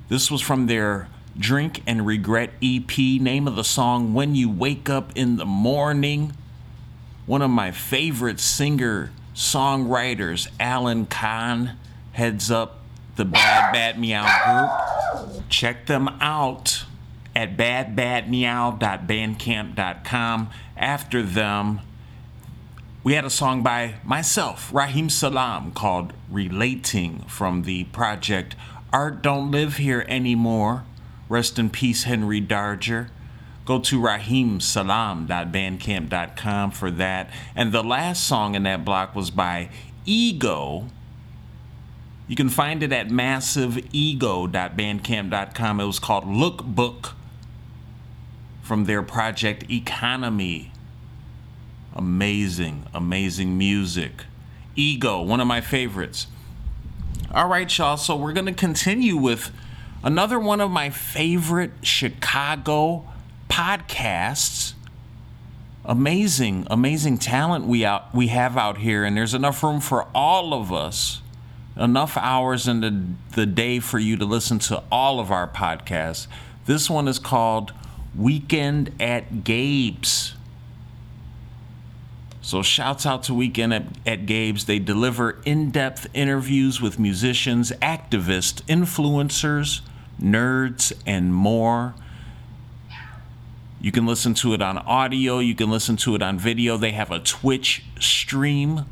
This 0.09 0.31
was 0.31 0.41
from 0.41 0.67
their 0.67 1.09
Drink 1.39 1.83
and 1.87 2.07
Regret 2.07 2.53
EP. 2.63 2.99
Name 2.99 3.47
of 3.47 3.57
the 3.57 3.65
song, 3.65 4.15
When 4.15 4.35
You 4.35 4.49
Wake 4.49 4.89
Up 4.89 5.13
in 5.15 5.37
the 5.37 5.45
Morning. 5.45 6.33
One 7.27 7.43
of 7.43 7.51
my 7.51 7.73
favorite 7.73 8.41
singer 8.41 9.11
songwriters, 9.35 10.49
Alan 10.59 11.05
Kahn, 11.05 11.77
heads 12.13 12.51
up 12.51 12.79
the 13.17 13.27
Bad 13.27 13.71
Bad 13.73 13.99
Meow 13.99 14.25
group. 14.47 14.71
Check 15.51 15.85
them 15.85 16.09
out 16.21 16.87
at 17.37 17.59
badbadmeow.bandcamp.com. 17.59 20.51
After 20.77 21.23
them, 21.23 21.81
we 23.05 23.13
had 23.13 23.27
a 23.27 23.31
song 23.31 23.63
by 23.63 23.97
myself, 24.03 24.73
Raheem 24.73 25.11
Salam, 25.11 25.73
called 25.73 26.15
Relating 26.31 27.21
from 27.29 27.63
the 27.63 27.85
project 27.85 28.57
Art 28.93 29.23
Don't 29.23 29.51
Live 29.51 29.77
Here 29.77 30.05
Anymore. 30.09 30.85
Rest 31.29 31.59
in 31.59 31.71
peace, 31.71 32.05
Henry 32.05 32.41
Darger. 32.41 33.09
Go 33.67 33.81
to 33.81 34.01
raheemsalam.bandcamp.com 34.01 36.71
for 36.71 36.91
that. 36.93 37.29
And 37.55 37.71
the 37.71 37.83
last 37.83 38.27
song 38.27 38.55
in 38.55 38.63
that 38.63 38.87
block 38.87 39.15
was 39.15 39.31
by 39.31 39.69
Ego. 40.07 40.87
You 42.27 42.37
can 42.37 42.49
find 42.49 42.83
it 42.83 42.91
at 42.93 43.09
massiveego.bandcamp.com. 43.09 45.81
It 45.81 45.85
was 45.85 45.99
called 45.99 46.25
Lookbook 46.25 47.13
from 48.63 48.87
their 48.87 49.03
project 49.03 49.71
Economy. 49.71 50.73
Amazing, 51.95 52.87
amazing 52.95 53.59
music. 53.59 54.25
Ego, 54.77 55.21
one 55.21 55.41
of 55.41 55.47
my 55.47 55.61
favorites. 55.61 56.27
All 57.31 57.47
right, 57.47 57.77
y'all. 57.77 57.99
So 57.99 58.17
we're 58.17 58.33
going 58.33 58.47
to 58.47 58.55
continue 58.55 59.19
with 59.19 59.53
another 60.03 60.39
one 60.39 60.63
of 60.63 60.71
my 60.71 60.89
favorite 60.89 61.73
Chicago 61.83 63.07
podcasts. 63.51 64.73
amazing, 65.85 66.67
amazing 66.71 67.19
talent 67.19 67.67
we 67.67 67.85
out 67.85 68.15
we 68.15 68.29
have 68.29 68.57
out 68.57 68.79
here, 68.79 69.05
and 69.05 69.15
there's 69.15 69.35
enough 69.35 69.63
room 69.63 69.81
for 69.81 70.07
all 70.15 70.55
of 70.55 70.73
us. 70.73 71.21
Enough 71.77 72.17
hours 72.17 72.67
in 72.67 72.81
the, 72.81 73.05
the 73.35 73.45
day 73.45 73.79
for 73.79 73.99
you 73.99 74.17
to 74.17 74.25
listen 74.25 74.59
to 74.61 74.83
all 74.91 75.21
of 75.21 75.31
our 75.31 75.47
podcasts. 75.47 76.29
This 76.65 76.89
one 76.89 77.07
is 77.09 77.19
called 77.19 77.73
Weekend 78.17 78.91
at 78.99 79.45
Gabe's. 79.45 80.35
So 82.49 82.63
shouts 82.63 83.05
out 83.05 83.25
to 83.25 83.35
Weekend 83.35 83.75
at, 83.75 83.83
at 84.07 84.25
Gabe's. 84.25 84.65
They 84.65 84.79
deliver 84.79 85.37
in-depth 85.45 86.07
interviews 86.15 86.81
with 86.81 86.99
musicians, 86.99 87.73
activists, 87.73 88.63
influencers, 88.63 89.83
nerds, 90.19 90.95
and 91.05 91.35
more. 91.35 91.95
You 93.83 93.93
can 93.93 94.07
listen 94.07 94.33
to 94.33 94.55
it 94.55 94.63
on 94.63 94.79
audio, 94.79 95.41
you 95.41 95.55
can 95.55 95.71
listen 95.71 95.99
to 95.99 96.15
it 96.15 96.23
on 96.23 96.39
video. 96.39 96.79
They 96.79 96.93
have 96.93 97.11
a 97.11 97.19
Twitch 97.19 97.85
stream. 98.01 98.87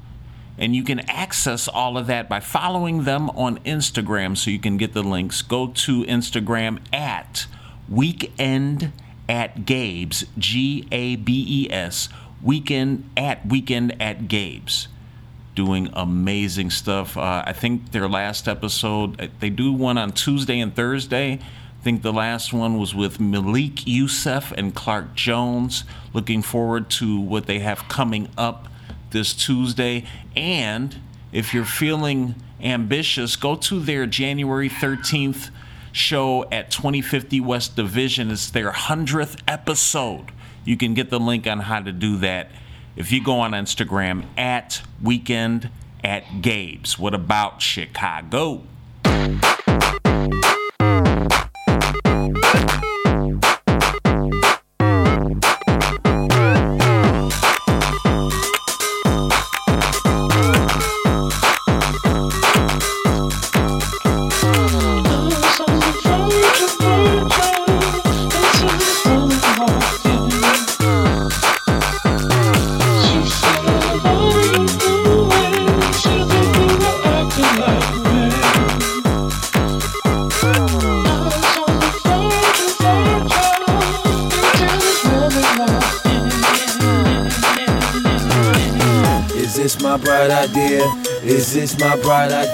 And 0.59 0.77
you 0.77 0.85
can 0.85 1.01
access 1.09 1.67
all 1.67 1.97
of 1.97 2.09
that 2.09 2.29
by 2.29 2.41
following 2.41 3.05
them 3.05 3.31
on 3.31 3.57
Instagram 3.61 4.37
so 4.37 4.51
you 4.51 4.59
can 4.59 4.77
get 4.77 4.93
the 4.93 5.03
links. 5.03 5.41
Go 5.41 5.69
to 5.69 6.05
Instagram 6.05 6.81
at 6.93 7.47
weekend 7.89 8.93
at 9.31 9.65
Gabe's, 9.65 10.27
G 10.37 10.87
A 10.93 11.17
B 11.17 11.45
E 11.49 11.73
S, 11.73 12.11
weekend 12.43 13.09
at 13.17 13.47
weekend 13.47 14.01
at 14.01 14.29
Gabe's. 14.29 14.89
Doing 15.55 15.89
amazing 15.95 16.71
stuff. 16.71 17.17
Uh, 17.17 17.43
I 17.47 17.53
think 17.53 17.93
their 17.93 18.09
last 18.09 18.47
episode, 18.47 19.21
uh, 19.21 19.29
they 19.41 19.51
do 19.51 19.73
one 19.73 19.97
on 19.97 20.13
Tuesday 20.13 20.61
and 20.61 20.75
Thursday. 20.75 21.35
I 21.35 21.83
think 21.83 22.03
the 22.03 22.13
last 22.13 22.53
one 22.53 22.79
was 22.79 22.95
with 22.95 23.21
Malik 23.21 23.87
Yusef 23.87 24.53
and 24.53 24.75
Clark 24.75 25.15
Jones. 25.15 25.85
Looking 26.13 26.43
forward 26.43 26.91
to 26.91 27.19
what 27.19 27.47
they 27.47 27.61
have 27.61 27.89
coming 27.89 28.29
up 28.37 28.69
this 29.11 29.33
Tuesday. 29.33 30.05
And 30.35 30.97
if 31.33 31.55
you're 31.55 31.65
feeling 31.65 32.35
ambitious, 32.61 33.37
go 33.37 33.57
to 33.57 33.81
their 33.81 34.07
January 34.07 34.69
13th 34.69 35.51
show 35.93 36.45
at 36.53 36.71
2050 36.71 37.41
West 37.41 37.77
Division. 37.77 38.31
It's 38.31 38.51
their 38.51 38.71
100th 38.71 39.41
episode. 39.49 40.27
You 40.67 40.77
can 40.77 40.93
get 40.95 41.09
the 41.11 41.21
link 41.21 41.47
on 41.47 41.61
how 41.61 41.81
to 41.81 41.93
do 41.93 42.19
that 42.19 42.51
if 42.97 43.13
you 43.13 43.23
go 43.23 43.39
on 43.39 43.53
Instagram 43.53 44.25
at 44.37 44.83
weekend 45.03 45.71
at 46.03 46.43
Gabe's. 46.43 46.99
What 46.99 47.15
about 47.15 47.63
Chicago? 47.63 48.63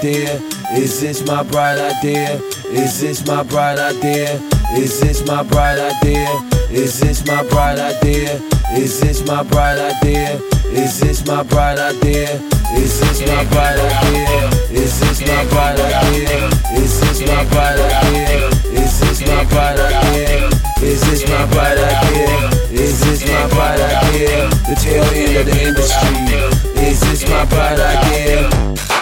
Idea? 0.03 0.41
Is 0.75 0.99
this 0.99 1.25
my 1.25 1.43
bright 1.43 1.79
idea? 1.79 2.35
Is 2.65 2.99
this 2.99 3.25
my 3.25 3.41
bright 3.43 3.79
idea? 3.79 4.35
Is 4.75 4.99
this 4.99 5.25
my 5.25 5.43
bright 5.43 5.79
idea? 5.79 6.27
Is 6.69 6.99
this 6.99 7.25
my 7.25 7.41
bright 7.43 7.79
idea? 7.79 8.41
Is 8.71 8.99
this 8.99 9.25
my 9.25 9.43
bright 9.43 9.79
idea? 9.79 10.35
Is 10.75 10.99
this 10.99 11.25
my 11.25 11.43
bright 11.43 11.79
idea? 11.79 12.35
Is 12.75 12.99
this 12.99 13.21
my 13.21 13.45
bright 13.47 13.79
idea? 13.79 14.49
Is 14.75 14.99
this 14.99 15.21
my 15.21 15.45
bright 15.47 15.79
idea? 15.79 16.49
Is 16.75 16.99
this 16.99 17.21
my 17.21 17.45
bright 17.47 17.79
idea? 17.79 18.49
Is 18.75 18.99
this 18.99 19.21
my 19.21 19.45
bright 19.45 19.79
idea? 19.79 20.49
Is 20.83 20.99
this 21.07 21.23
my 21.29 21.45
bright 21.47 21.79
idea? 21.79 22.49
Is 22.75 22.99
this 22.99 23.23
my 23.23 23.47
bright 23.55 23.79
idea? 23.79 24.49
The 24.67 24.75
tail 24.75 25.03
end 25.15 25.37
of 25.37 25.45
the 25.45 25.63
industry. 25.63 26.83
Is 26.83 26.99
this 26.99 27.23
my 27.29 27.45
bright 27.45 27.79
idea? 27.79 28.92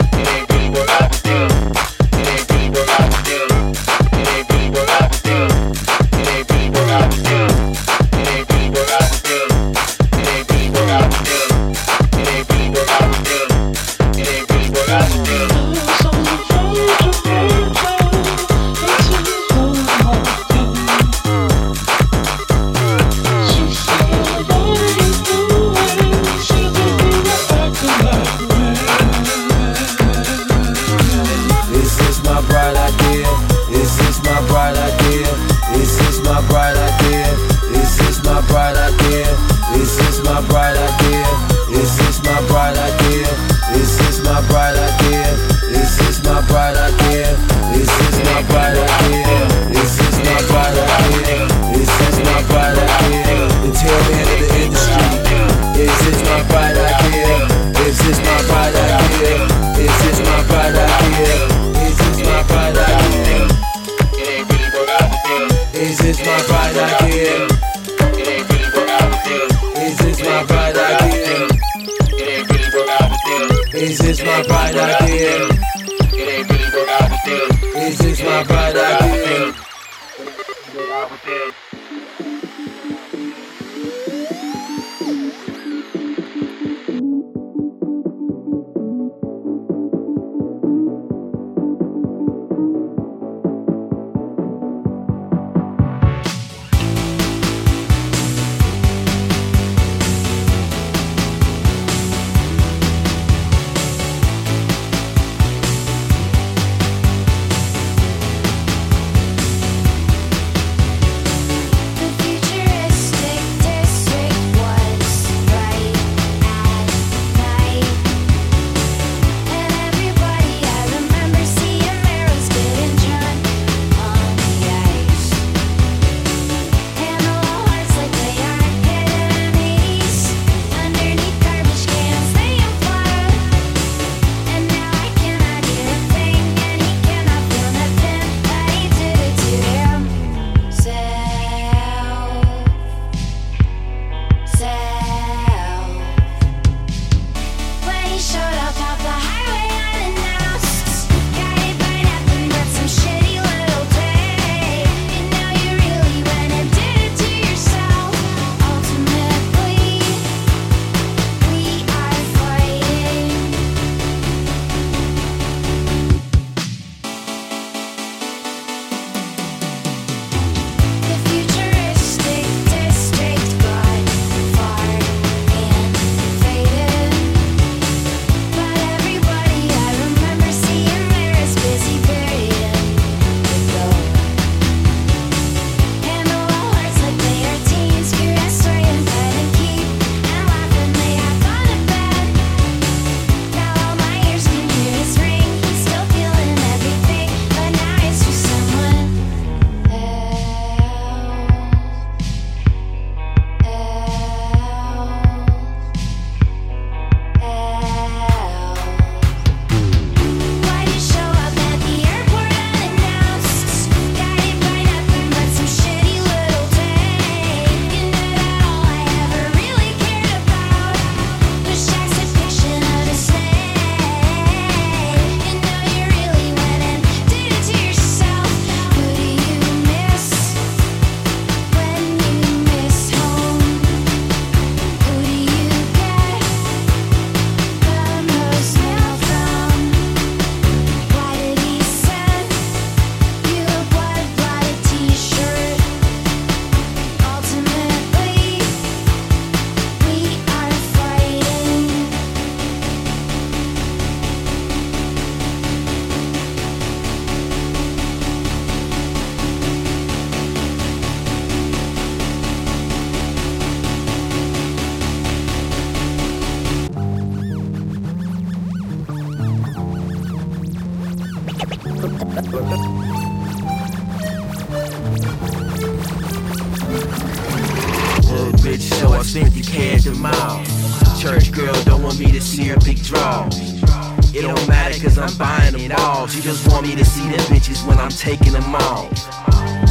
Just 286.42 286.68
want 286.68 286.88
me 286.88 286.96
to 286.96 287.06
see 287.06 287.22
them 287.30 287.40
bitches 287.52 287.88
when 287.88 288.00
I'm 288.00 288.10
taking 288.10 288.54
them 288.54 288.74
off. 288.74 289.16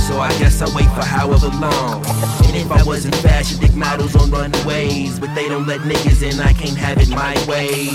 So 0.09 0.19
I 0.19 0.31
guess 0.39 0.61
I 0.61 0.67
wait 0.75 0.87
for 0.97 1.05
however 1.05 1.47
long. 1.49 2.05
And 2.47 2.57
if 2.57 2.71
I 2.73 2.83
wasn't 2.83 3.15
fashion, 3.17 3.61
dick 3.61 3.75
models 3.75 4.17
on 4.17 4.31
runways. 4.31 5.21
But 5.21 5.33
they 5.35 5.49
don't 5.49 5.67
let 5.67 5.81
niggas 5.81 6.23
in, 6.23 6.41
I 6.41 6.53
can't 6.53 6.77
have 6.77 6.99
it 6.99 7.09
my 7.11 7.35
way. 7.47 7.89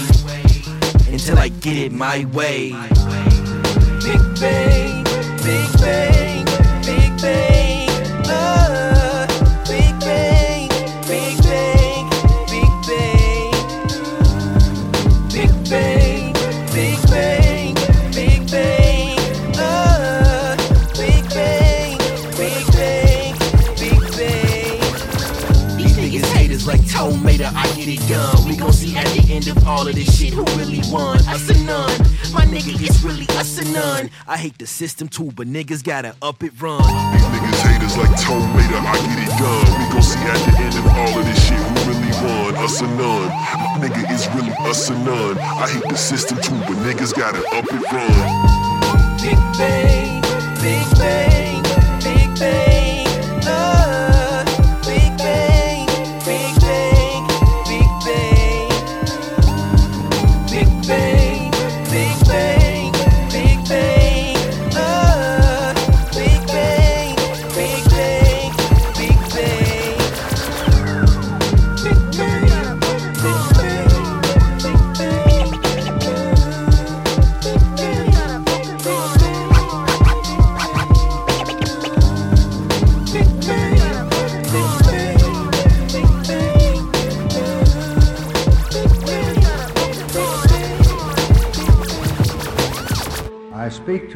Until 1.11 1.37
I 1.37 1.49
get 1.49 1.75
it 1.75 1.91
my 1.91 2.25
way. 2.31 2.71
Big 4.05 4.21
bang, 4.39 5.03
big 5.43 5.69
bang, 5.81 6.45
big 6.85 7.21
bang. 7.21 7.89
Uh, 8.27 8.64
done. 28.07 28.47
We 28.47 28.55
gon' 28.55 28.73
see 28.73 28.95
at 28.95 29.05
the 29.07 29.33
end 29.33 29.47
of 29.47 29.67
all 29.67 29.87
of 29.87 29.95
this 29.95 30.17
shit 30.17 30.33
who 30.33 30.43
really 30.57 30.81
won. 30.91 31.17
Us 31.27 31.49
or 31.49 31.57
none. 31.63 31.97
My 32.33 32.45
nigga, 32.45 32.73
it's 32.81 33.01
really 33.03 33.25
us 33.37 33.59
or 33.59 33.65
none. 33.71 34.09
I 34.27 34.37
hate 34.37 34.57
the 34.57 34.67
system 34.67 35.07
too, 35.07 35.31
but 35.35 35.47
niggas 35.47 35.83
gotta 35.83 36.15
up 36.21 36.43
it 36.43 36.51
run. 36.61 36.81
These 37.13 37.25
niggas 37.33 37.61
haters 37.67 37.97
like 37.97 38.13
tomato, 38.21 38.77
I 38.77 38.97
get 39.07 39.19
it 39.25 39.33
done. 39.39 39.65
We 39.79 39.85
gon' 39.93 40.01
see 40.03 40.19
at 40.19 40.39
the 40.45 40.53
end 40.63 40.75
of 40.75 40.85
all 40.87 41.19
of 41.19 41.25
this 41.25 41.47
shit 41.47 41.57
who 41.57 41.91
really 41.91 42.11
won. 42.23 42.55
Us 42.63 42.81
or 42.81 42.87
none. 42.87 43.29
My 43.29 43.77
nigga, 43.81 44.01
it's 44.13 44.27
really 44.35 44.53
us 44.69 44.89
or 44.89 44.97
none. 44.99 45.37
I 45.37 45.69
hate 45.69 45.87
the 45.89 45.97
system 45.97 46.37
too, 46.41 46.57
but 46.67 46.77
niggas 46.85 47.13
gotta 47.15 47.39
up 47.55 47.65
it 47.65 47.91
run. 47.91 48.65
Big 49.21 49.39
bang, 49.57 50.21
big 50.61 50.85
bang, 50.97 51.63
big 52.03 52.39
bang. 52.39 53.07
Uh, 53.47 53.84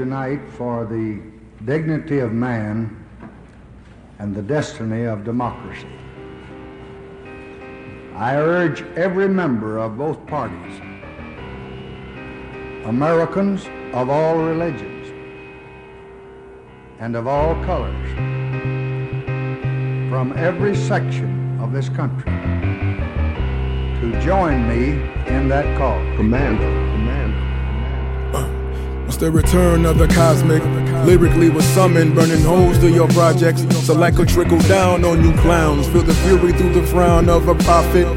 tonight 0.10 0.42
for 0.58 0.86
the 0.86 1.20
dignity 1.66 2.18
of 2.18 2.32
man 2.32 3.06
and 4.18 4.36
the 4.36 4.42
destiny 4.42 5.04
of 5.04 5.24
democracy. 5.24 5.86
I 8.16 8.36
urge 8.38 8.82
every 8.98 9.28
member 9.28 9.78
of 9.78 10.00
both 10.00 10.26
parties, 10.26 10.82
Americans 12.86 13.68
of 13.94 14.10
all 14.10 14.38
religions 14.38 15.14
and 17.00 17.16
of 17.16 17.28
all 17.28 17.54
colors, 17.64 18.10
from 20.10 20.34
every 20.38 20.76
section 20.76 21.60
of 21.62 21.72
this 21.72 21.88
country, 21.88 22.32
to 24.02 24.20
join 24.24 24.68
me 24.68 25.04
in 25.28 25.48
that 25.50 25.78
call. 25.78 26.00
Commander. 26.16 26.79
The 29.20 29.30
return 29.30 29.86
of 29.86 29.98
the 29.98 30.08
cosmic. 30.08 30.89
Lyrically 31.06 31.50
was 31.50 31.66
summoned, 31.66 32.14
burning 32.16 32.42
holes 32.42 32.78
through 32.78 32.94
your 32.94 33.08
projects. 33.10 33.62
So 33.86 33.94
like 33.94 34.20
a 34.20 34.26
trickle 34.26 34.60
down 34.62 35.04
on 35.06 35.24
you 35.24 35.34
clowns. 35.42 35.88
Feel 35.88 36.04
the 36.04 36.14
fury 36.14 36.54
through 36.54 36.74
the 36.74 36.86
frown 36.86 37.30
of 37.30 37.48
a 37.48 37.56
prophet. 37.56 38.08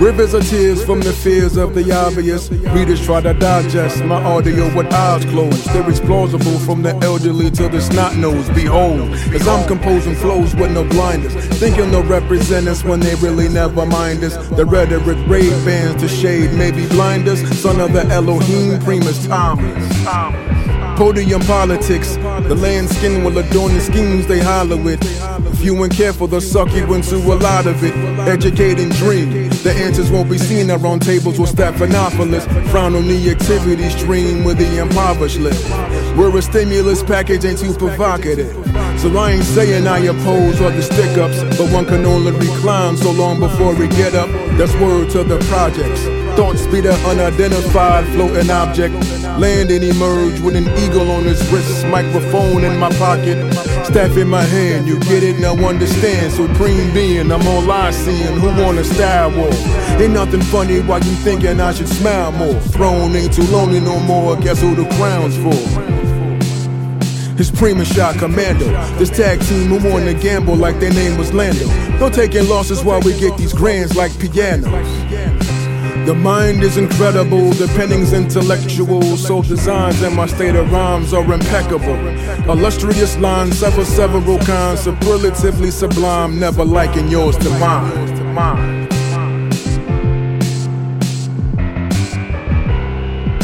Rivers 0.00 0.32
of 0.32 0.48
tears 0.48 0.82
from 0.82 1.00
the 1.00 1.12
fears 1.12 1.56
of 1.56 1.74
the 1.74 1.92
obvious. 1.92 2.50
Readers 2.50 3.04
try 3.04 3.20
to 3.20 3.34
digest 3.34 4.02
my 4.04 4.22
audio 4.22 4.74
with 4.74 4.92
eyes 4.92 5.24
closed. 5.26 5.66
Lyrics 5.74 6.00
plausible 6.00 6.58
from 6.60 6.82
the 6.82 6.94
elderly 7.04 7.50
to 7.50 7.68
the 7.68 7.80
snot 7.80 8.16
nose. 8.16 8.48
Behold, 8.50 9.10
as 9.34 9.46
I'm 9.46 9.66
composing 9.66 10.14
flows 10.14 10.54
with 10.54 10.72
no 10.72 10.84
blinders. 10.84 11.34
Thinking 11.58 11.90
they'll 11.90 12.02
represent 12.04 12.66
us 12.68 12.82
when 12.84 13.00
they 13.00 13.14
really 13.16 13.48
never 13.48 13.84
mind 13.84 14.24
us. 14.24 14.36
The 14.50 14.64
rhetoric 14.64 15.18
raid 15.26 15.52
bands 15.64 16.02
to 16.02 16.08
shade, 16.08 16.52
maybe 16.54 16.86
blind 16.88 17.28
us. 17.28 17.40
Son 17.60 17.80
of 17.80 17.92
the 17.92 18.06
Elohim, 18.06 18.80
Primus 18.80 19.26
Thomas. 19.26 20.79
Podium 21.00 21.40
politics, 21.40 22.16
the 22.16 22.54
land 22.54 22.90
skin 22.90 23.24
will 23.24 23.38
adorn 23.38 23.72
the 23.72 23.80
schemes 23.80 24.26
they 24.26 24.38
holler 24.38 24.76
with. 24.76 25.00
If 25.50 25.64
you 25.64 25.82
ain't 25.82 25.94
careful, 25.94 26.26
they'll 26.26 26.42
suck 26.42 26.70
you 26.74 26.92
into 26.92 27.16
a 27.16 27.36
lot 27.36 27.66
of 27.66 27.82
it. 27.82 27.94
Educating 28.28 28.90
dream, 28.90 29.48
the 29.64 29.72
answers 29.74 30.10
won't 30.10 30.28
be 30.28 30.36
seen 30.36 30.70
around 30.70 31.00
tables 31.00 31.40
with 31.40 31.56
Stephanopoulos. 31.56 32.44
Frown 32.68 32.94
on 32.94 33.08
the 33.08 33.30
activity 33.30 33.88
stream 33.88 34.44
with 34.44 34.58
the 34.58 34.78
impoverished 34.78 35.38
live. 35.38 36.18
We're 36.18 36.36
a 36.36 36.42
stimulus 36.42 37.02
package, 37.02 37.46
ain't 37.46 37.60
too 37.60 37.72
provocative. 37.72 38.52
So 39.00 39.08
I 39.16 39.32
ain't 39.32 39.44
saying 39.44 39.86
I 39.86 40.00
oppose 40.00 40.60
all 40.60 40.70
the 40.70 40.82
stick 40.82 41.16
ups, 41.16 41.40
but 41.56 41.72
one 41.72 41.86
can 41.86 42.04
only 42.04 42.32
recline 42.32 42.98
so 42.98 43.10
long 43.10 43.40
before 43.40 43.74
we 43.74 43.88
get 43.88 44.14
up. 44.14 44.28
That's 44.58 44.74
word 44.74 45.08
to 45.12 45.24
the 45.24 45.38
projects. 45.48 46.19
Thoughts 46.36 46.66
be 46.68 46.80
the 46.80 46.94
unidentified 47.06 48.06
floating 48.14 48.50
object. 48.50 48.94
Land 49.38 49.70
and 49.70 49.84
emerge 49.84 50.40
with 50.40 50.56
an 50.56 50.68
eagle 50.78 51.10
on 51.10 51.24
his 51.24 51.40
wrist, 51.50 51.86
microphone 51.86 52.64
in 52.64 52.78
my 52.78 52.90
pocket, 52.94 53.36
staff 53.84 54.16
in 54.16 54.28
my 54.28 54.42
hand. 54.42 54.86
You 54.86 54.98
get 55.00 55.22
it, 55.22 55.38
now 55.38 55.54
understand. 55.56 56.32
Supreme 56.32 56.92
being, 56.94 57.30
I'm 57.32 57.70
I 57.70 57.90
seeing. 57.90 58.38
Who 58.38 58.48
want 58.62 58.78
a 58.78 58.84
style 58.84 59.30
war? 59.36 59.50
Ain't 60.00 60.12
nothing 60.12 60.42
funny 60.42 60.80
why 60.80 60.98
you 60.98 61.14
thinking 61.24 61.60
I 61.60 61.72
should 61.72 61.88
smile 61.88 62.32
more. 62.32 62.54
Throne 62.72 63.14
ain't 63.16 63.32
too 63.32 63.44
lonely 63.44 63.80
no 63.80 63.98
more. 64.00 64.36
Guess 64.36 64.60
who 64.60 64.74
the 64.74 64.88
crown's 64.96 65.36
for? 65.36 66.00
His 67.36 67.50
prima 67.50 67.86
shot 67.86 68.16
commando. 68.16 68.66
This 68.98 69.08
tag 69.08 69.40
team 69.40 69.68
who 69.68 69.88
won 69.88 70.04
the 70.04 70.12
gamble 70.12 70.56
like 70.56 70.78
their 70.78 70.92
name 70.92 71.16
was 71.16 71.32
Lando. 71.32 71.66
No 71.98 72.10
taking 72.10 72.46
losses 72.48 72.84
while 72.84 73.00
we 73.00 73.18
get 73.18 73.36
these 73.38 73.54
grands 73.54 73.96
like 73.96 74.12
pianos. 74.18 75.39
The 76.06 76.14
mind 76.14 76.62
is 76.62 76.76
incredible, 76.76 77.50
the 77.50 77.68
penning's 77.76 78.12
intellectual. 78.12 79.16
So 79.16 79.42
designs 79.42 80.02
and 80.02 80.14
my 80.14 80.26
state 80.26 80.56
of 80.56 80.70
rhymes 80.72 81.12
are 81.12 81.32
impeccable. 81.32 81.98
Illustrious 82.50 83.16
lines, 83.18 83.58
several 83.58 83.86
several 83.86 84.38
kinds, 84.38 84.80
superlatively 84.80 85.70
sublime, 85.70 86.38
never 86.40 86.64
liking 86.64 87.08
yours 87.08 87.36
to 87.38 87.50
mine. 87.50 88.10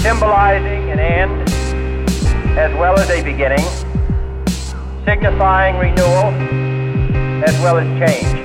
symbolizing 0.06 0.88
an 0.90 1.00
end 1.00 1.50
as 2.56 2.72
well 2.76 2.96
as 2.96 3.10
a 3.10 3.24
beginning, 3.24 3.66
signifying 5.04 5.76
renewal 5.78 6.30
as 7.44 7.58
well 7.58 7.76
as 7.76 7.88
change. 7.98 8.40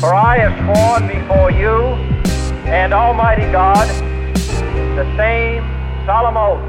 For 0.00 0.12
I 0.12 0.38
have 0.38 0.54
sworn 0.64 1.06
before 1.06 1.52
you 1.52 2.13
and 2.74 2.92
Almighty 2.92 3.50
God 3.52 3.86
the 4.96 5.06
same 5.16 5.62
solemn 6.04 6.36
oath 6.36 6.60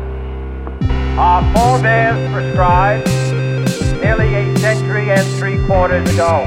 our 1.18 1.42
forebears 1.56 2.32
prescribed 2.32 3.08
nearly 4.04 4.36
a 4.36 4.56
century 4.60 5.10
and 5.10 5.28
three 5.40 5.58
quarters 5.66 6.08
ago. 6.14 6.46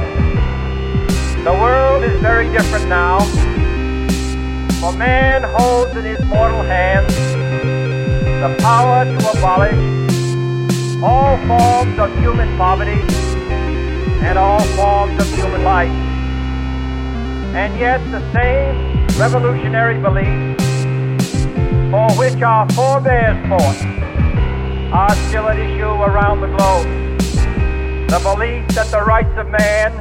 The 1.43 1.53
world 1.53 2.05
is 2.05 2.21
very 2.21 2.49
different 2.53 2.87
now, 2.89 3.19
for 4.79 4.93
man 4.97 5.43
holds 5.43 5.97
in 5.97 6.05
his 6.05 6.25
mortal 6.27 6.63
hands 6.63 7.13
the 8.43 8.63
power 8.63 9.07
to 9.07 9.39
abolish 9.39 11.03
all 11.03 11.37
forms 11.49 11.99
of 11.99 12.17
human 12.21 12.57
poverty 12.57 13.03
and 14.23 14.39
all 14.39 14.63
forms 14.77 15.21
of 15.21 15.29
human 15.35 15.65
life. 15.65 15.91
And 17.57 17.77
yet 17.77 17.99
the 18.13 18.21
same 18.33 18.88
revolutionary 19.19 20.01
beliefs 20.01 20.63
for 21.91 22.09
which 22.17 22.41
our 22.41 22.71
forebears 22.71 23.37
fought 23.49 23.85
are 24.93 25.15
still 25.27 25.49
at 25.49 25.59
issue 25.59 25.85
around 25.85 26.41
the 26.41 26.47
globe. 26.47 26.87
The 28.09 28.21
belief 28.23 28.69
that 28.77 28.87
the 28.93 29.03
rights 29.03 29.37
of 29.37 29.49
man 29.49 29.93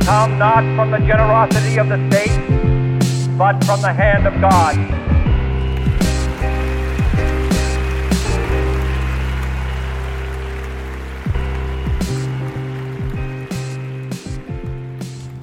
come 0.00 0.38
not 0.38 0.64
from 0.74 0.90
the 0.90 0.98
generosity 0.98 1.78
of 1.78 1.88
the 1.88 1.98
state, 2.10 3.38
but 3.38 3.62
from 3.64 3.80
the 3.80 3.92
hand 3.92 4.26
of 4.26 4.40
God. 4.40 5.09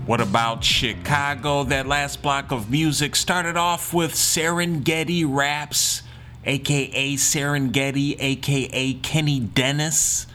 What 0.07 0.21
about 0.21 0.63
Chicago? 0.63 1.65
That 1.65 1.85
last 1.85 2.21
block 2.21 2.53
of 2.53 2.71
music 2.71 3.13
started 3.13 3.57
off 3.57 3.93
with 3.93 4.13
Serengeti 4.13 5.25
Raps, 5.27 6.01
aka 6.45 7.15
Serengeti, 7.15 8.15
aka 8.17 8.93
Kenny 8.93 9.41
Dennis. 9.41 10.25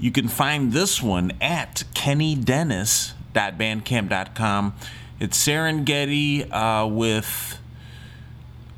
You 0.00 0.10
can 0.10 0.26
find 0.26 0.72
this 0.72 1.00
one 1.00 1.30
at 1.40 1.84
kennydennis.bandcamp.com. 1.94 4.74
It's 5.20 5.46
Serengeti 5.46 6.52
uh, 6.52 6.88
with. 6.88 7.60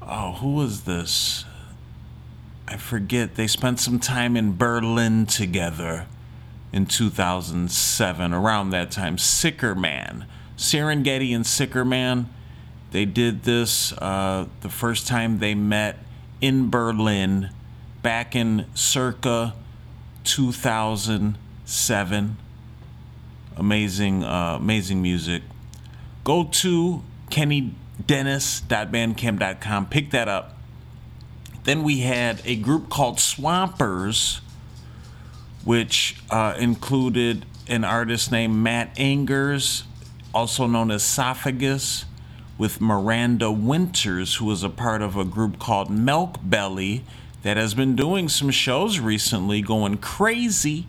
Oh, 0.03 0.33
who 0.33 0.57
was 0.57 0.83
this? 0.83 1.47
I 2.69 2.77
forget. 2.77 3.37
They 3.37 3.47
spent 3.47 3.81
some 3.81 3.99
time 3.99 4.37
in 4.37 4.59
Berlin 4.59 5.25
together 5.25 6.07
in 6.73 6.87
2007, 6.87 8.33
around 8.33 8.71
that 8.71 8.91
time. 8.91 9.19
Sicker 9.19 9.75
Man. 9.75 10.27
Serengeti 10.57 11.35
and 11.35 11.47
Sicker 11.47 11.85
Man, 11.85 12.31
they 12.91 13.05
did 13.05 13.43
this 13.43 13.93
uh, 13.93 14.47
the 14.63 14.69
first 14.69 15.07
time 15.07 15.39
they 15.39 15.55
met 15.55 15.99
in 16.41 16.71
Berlin 16.71 17.51
back 18.03 18.35
in 18.35 18.67
circa 18.75 19.55
2007. 20.25 22.37
Amazing, 23.57 24.25
uh, 24.25 24.57
amazing 24.59 25.01
music. 25.03 25.43
Go 26.25 26.45
to 26.45 27.03
kennydennis.bandcamp.com, 27.31 29.87
pick 29.87 30.11
that 30.11 30.29
up. 30.29 30.57
Then 31.65 31.83
we 31.83 32.01
had 32.01 32.43
a 32.45 32.57
group 32.57 32.89
called 32.89 33.19
Swampers 33.19 34.41
which 35.67 36.15
uh, 36.31 36.55
included 36.59 37.45
an 37.67 37.83
artist 37.83 38.31
named 38.31 38.55
Matt 38.55 38.97
Angers, 38.97 39.83
also 40.33 40.69
known 40.69 40.93
as 40.93 41.03
Esophagus, 41.03 42.05
with 42.57 42.81
Miranda 42.81 43.51
Winters, 43.51 44.37
who 44.37 44.45
was 44.45 44.63
a 44.63 44.69
part 44.71 45.03
of 45.03 45.17
a 45.17 45.25
group 45.25 45.59
called 45.59 45.91
Milk 45.91 46.39
Belly 46.41 47.03
that 47.43 47.57
has 47.57 47.75
been 47.75 47.97
doing 47.97 48.29
some 48.29 48.51
shows 48.51 49.01
recently, 49.01 49.61
going 49.61 49.99
crazy. 49.99 50.87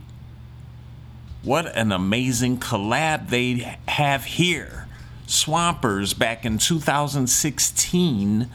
What 1.41 1.75
an 1.75 1.91
amazing 1.91 2.59
collab 2.59 3.29
they 3.29 3.77
have 3.87 4.25
here. 4.25 4.87
Swampers 5.25 6.13
back 6.13 6.45
in 6.45 6.59
2016 6.59 8.47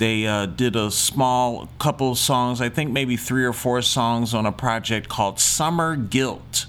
they 0.00 0.26
uh, 0.26 0.46
did 0.46 0.76
a 0.76 0.90
small 0.90 1.68
couple 1.78 2.14
songs, 2.14 2.62
I 2.62 2.70
think 2.70 2.90
maybe 2.90 3.18
three 3.18 3.44
or 3.44 3.52
four 3.52 3.82
songs 3.82 4.32
on 4.32 4.46
a 4.46 4.50
project 4.50 5.10
called 5.10 5.38
Summer 5.38 5.94
Guilt. 5.94 6.64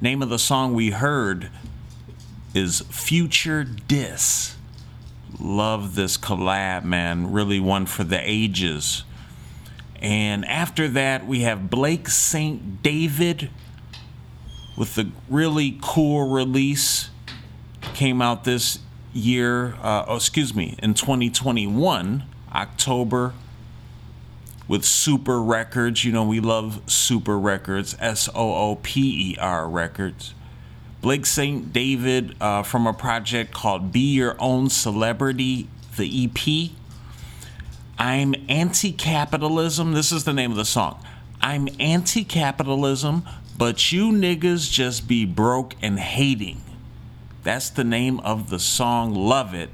Name 0.00 0.22
of 0.22 0.28
the 0.28 0.38
song 0.38 0.72
we 0.72 0.90
heard 0.90 1.50
is 2.54 2.82
Future 2.82 3.64
Dis. 3.64 4.54
Love 5.40 5.96
this 5.96 6.16
collab, 6.16 6.84
man. 6.84 7.32
Really 7.32 7.58
one 7.58 7.86
for 7.86 8.04
the 8.04 8.20
ages. 8.22 9.02
And 10.00 10.44
after 10.44 10.86
that, 10.86 11.26
we 11.26 11.40
have 11.40 11.68
Blake 11.68 12.08
St. 12.08 12.84
David 12.84 13.50
with 14.76 14.94
the 14.94 15.10
really 15.28 15.76
cool 15.82 16.30
release. 16.30 17.10
Came 17.94 18.22
out 18.22 18.44
this 18.44 18.78
year, 19.16 19.74
uh, 19.82 20.04
oh, 20.06 20.16
excuse 20.16 20.54
me, 20.54 20.76
in 20.82 20.94
2021, 20.94 22.24
October, 22.54 23.32
with 24.68 24.84
Sooper 24.84 25.42
Records. 25.42 26.04
You 26.04 26.12
know, 26.12 26.24
we 26.24 26.40
love 26.40 26.80
Sooper 26.86 27.38
Records, 27.38 27.96
S 27.98 28.28
O 28.34 28.54
O 28.54 28.78
P 28.82 29.32
E 29.32 29.36
R 29.38 29.68
Records. 29.68 30.34
Blake 31.00 31.26
St. 31.26 31.72
David 31.72 32.34
uh, 32.40 32.62
from 32.62 32.86
a 32.86 32.92
project 32.92 33.52
called 33.52 33.92
Be 33.92 34.14
Your 34.14 34.34
Own 34.40 34.68
Celebrity, 34.68 35.68
the 35.96 36.24
EP. 36.24 36.70
I'm 37.98 38.34
anti 38.48 38.92
capitalism. 38.92 39.92
This 39.92 40.10
is 40.12 40.24
the 40.24 40.32
name 40.32 40.50
of 40.50 40.56
the 40.56 40.64
song. 40.64 41.00
I'm 41.40 41.68
anti 41.78 42.24
capitalism, 42.24 43.22
but 43.56 43.92
you 43.92 44.10
niggas 44.10 44.70
just 44.70 45.06
be 45.06 45.24
broke 45.24 45.74
and 45.80 45.98
hating. 45.98 46.60
That's 47.46 47.70
the 47.70 47.84
name 47.84 48.18
of 48.20 48.50
the 48.50 48.58
song. 48.58 49.14
Love 49.14 49.54
it. 49.54 49.70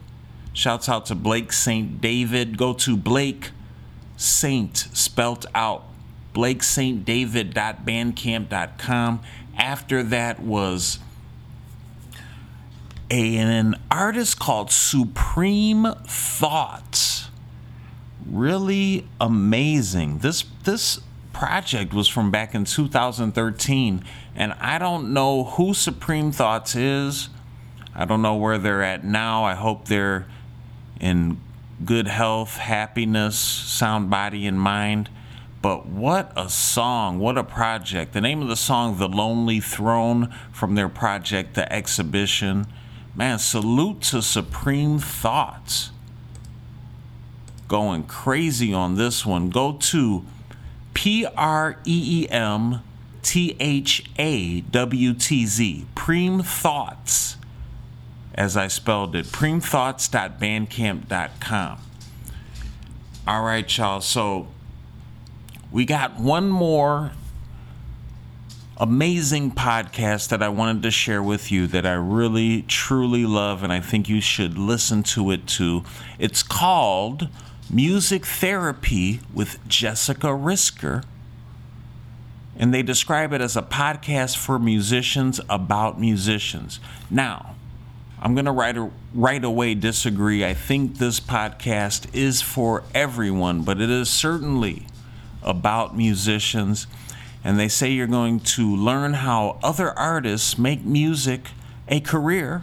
Shouts 0.52 0.90
out 0.90 1.06
to 1.06 1.14
Blake 1.14 1.54
St. 1.54 2.02
David. 2.02 2.58
Go 2.58 2.74
to 2.74 2.98
Blake 2.98 3.52
Saint, 4.14 4.76
spelt 4.76 5.46
out, 5.54 5.84
blakestdavid.bandcamp.com. 6.34 9.20
After 9.56 10.02
that 10.02 10.40
was 10.40 10.98
a, 13.10 13.38
an 13.38 13.76
artist 13.90 14.38
called 14.38 14.70
Supreme 14.70 15.94
Thoughts. 16.06 17.30
Really 18.30 19.08
amazing. 19.18 20.18
This 20.18 20.44
this 20.64 21.00
project 21.32 21.94
was 21.94 22.06
from 22.06 22.30
back 22.30 22.54
in 22.54 22.66
2013, 22.66 24.04
and 24.36 24.52
I 24.60 24.78
don't 24.78 25.14
know 25.14 25.44
who 25.44 25.72
Supreme 25.72 26.32
Thoughts 26.32 26.76
is. 26.76 27.30
I 27.94 28.04
don't 28.04 28.22
know 28.22 28.36
where 28.36 28.58
they're 28.58 28.82
at 28.82 29.04
now. 29.04 29.44
I 29.44 29.54
hope 29.54 29.88
they're 29.88 30.26
in 31.00 31.40
good 31.84 32.08
health, 32.08 32.56
happiness, 32.56 33.38
sound 33.38 34.08
body 34.08 34.46
and 34.46 34.58
mind. 34.58 35.10
But 35.60 35.86
what 35.86 36.32
a 36.36 36.48
song, 36.48 37.18
what 37.18 37.38
a 37.38 37.44
project. 37.44 38.14
The 38.14 38.20
name 38.20 38.42
of 38.42 38.48
the 38.48 38.56
song, 38.56 38.98
The 38.98 39.08
Lonely 39.08 39.60
Throne, 39.60 40.34
from 40.52 40.74
their 40.74 40.88
project, 40.88 41.54
The 41.54 41.70
Exhibition. 41.72 42.66
Man, 43.14 43.38
salute 43.38 44.00
to 44.02 44.22
Supreme 44.22 44.98
Thoughts. 44.98 45.90
Going 47.68 48.04
crazy 48.04 48.72
on 48.72 48.96
this 48.96 49.24
one. 49.24 49.50
Go 49.50 49.74
to 49.74 50.24
P 50.94 51.26
R 51.36 51.76
E 51.84 52.24
E 52.24 52.28
M 52.28 52.80
T 53.22 53.56
H 53.60 54.04
A 54.18 54.60
W 54.62 55.14
T 55.14 55.46
Z, 55.46 55.86
Preem 55.94 56.40
Thawtz 56.40 57.36
as 58.34 58.56
I 58.56 58.68
spelled 58.68 59.14
it, 59.14 59.26
preemthawtz.bandcamp.com. 59.26 61.78
All 63.26 63.42
right, 63.42 63.78
y'all. 63.78 64.00
So 64.00 64.48
we 65.70 65.84
got 65.84 66.18
one 66.18 66.48
more 66.48 67.12
amazing 68.78 69.52
podcast 69.52 70.30
that 70.30 70.42
I 70.42 70.48
wanted 70.48 70.82
to 70.82 70.90
share 70.90 71.22
with 71.22 71.52
you 71.52 71.68
that 71.68 71.86
I 71.86 71.92
really, 71.92 72.62
truly 72.62 73.24
love, 73.24 73.62
and 73.62 73.72
I 73.72 73.78
think 73.80 74.08
you 74.08 74.20
should 74.20 74.58
listen 74.58 75.04
to 75.04 75.30
it 75.30 75.46
too. 75.46 75.84
It's 76.18 76.42
called 76.42 77.28
Music 77.70 78.26
Therapy 78.26 79.20
with 79.32 79.64
Jessica 79.68 80.26
Risker. 80.28 81.04
And 82.56 82.74
they 82.74 82.82
describe 82.82 83.32
it 83.32 83.40
as 83.40 83.56
a 83.56 83.62
podcast 83.62 84.36
for 84.36 84.58
musicians 84.58 85.40
about 85.48 86.00
musicians. 86.00 86.80
Now, 87.10 87.54
I'm 88.24 88.34
going 88.34 88.44
to 88.44 88.52
right, 88.52 88.76
right 89.14 89.42
away 89.42 89.74
disagree. 89.74 90.44
I 90.44 90.54
think 90.54 90.98
this 90.98 91.18
podcast 91.18 92.14
is 92.14 92.40
for 92.40 92.84
everyone, 92.94 93.62
but 93.62 93.80
it 93.80 93.90
is 93.90 94.08
certainly 94.08 94.86
about 95.42 95.96
musicians. 95.96 96.86
And 97.42 97.58
they 97.58 97.66
say 97.66 97.90
you're 97.90 98.06
going 98.06 98.38
to 98.38 98.76
learn 98.76 99.14
how 99.14 99.58
other 99.60 99.90
artists 99.98 100.56
make 100.56 100.84
music 100.84 101.48
a 101.88 101.98
career, 101.98 102.62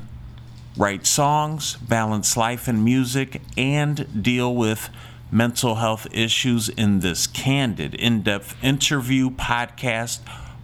write 0.77 1.05
songs, 1.05 1.75
balance 1.75 2.37
life 2.37 2.69
and 2.69 2.85
music, 2.85 3.41
and 3.57 4.23
deal 4.23 4.55
with 4.55 4.89
mental 5.29 5.75
health 5.75 6.07
issues 6.13 6.69
in 6.69 7.01
this 7.01 7.27
candid, 7.27 7.93
in 7.95 8.21
depth 8.21 8.55
interview 8.63 9.29
podcast 9.29 10.19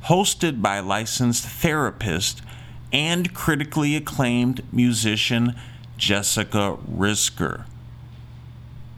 hosted 0.06 0.62
by 0.62 0.80
licensed 0.80 1.44
therapist 1.44 2.42
and 2.96 3.34
critically 3.34 3.94
acclaimed 3.98 4.64
musician 4.72 5.54
Jessica 5.98 6.78
Risker. 6.90 7.66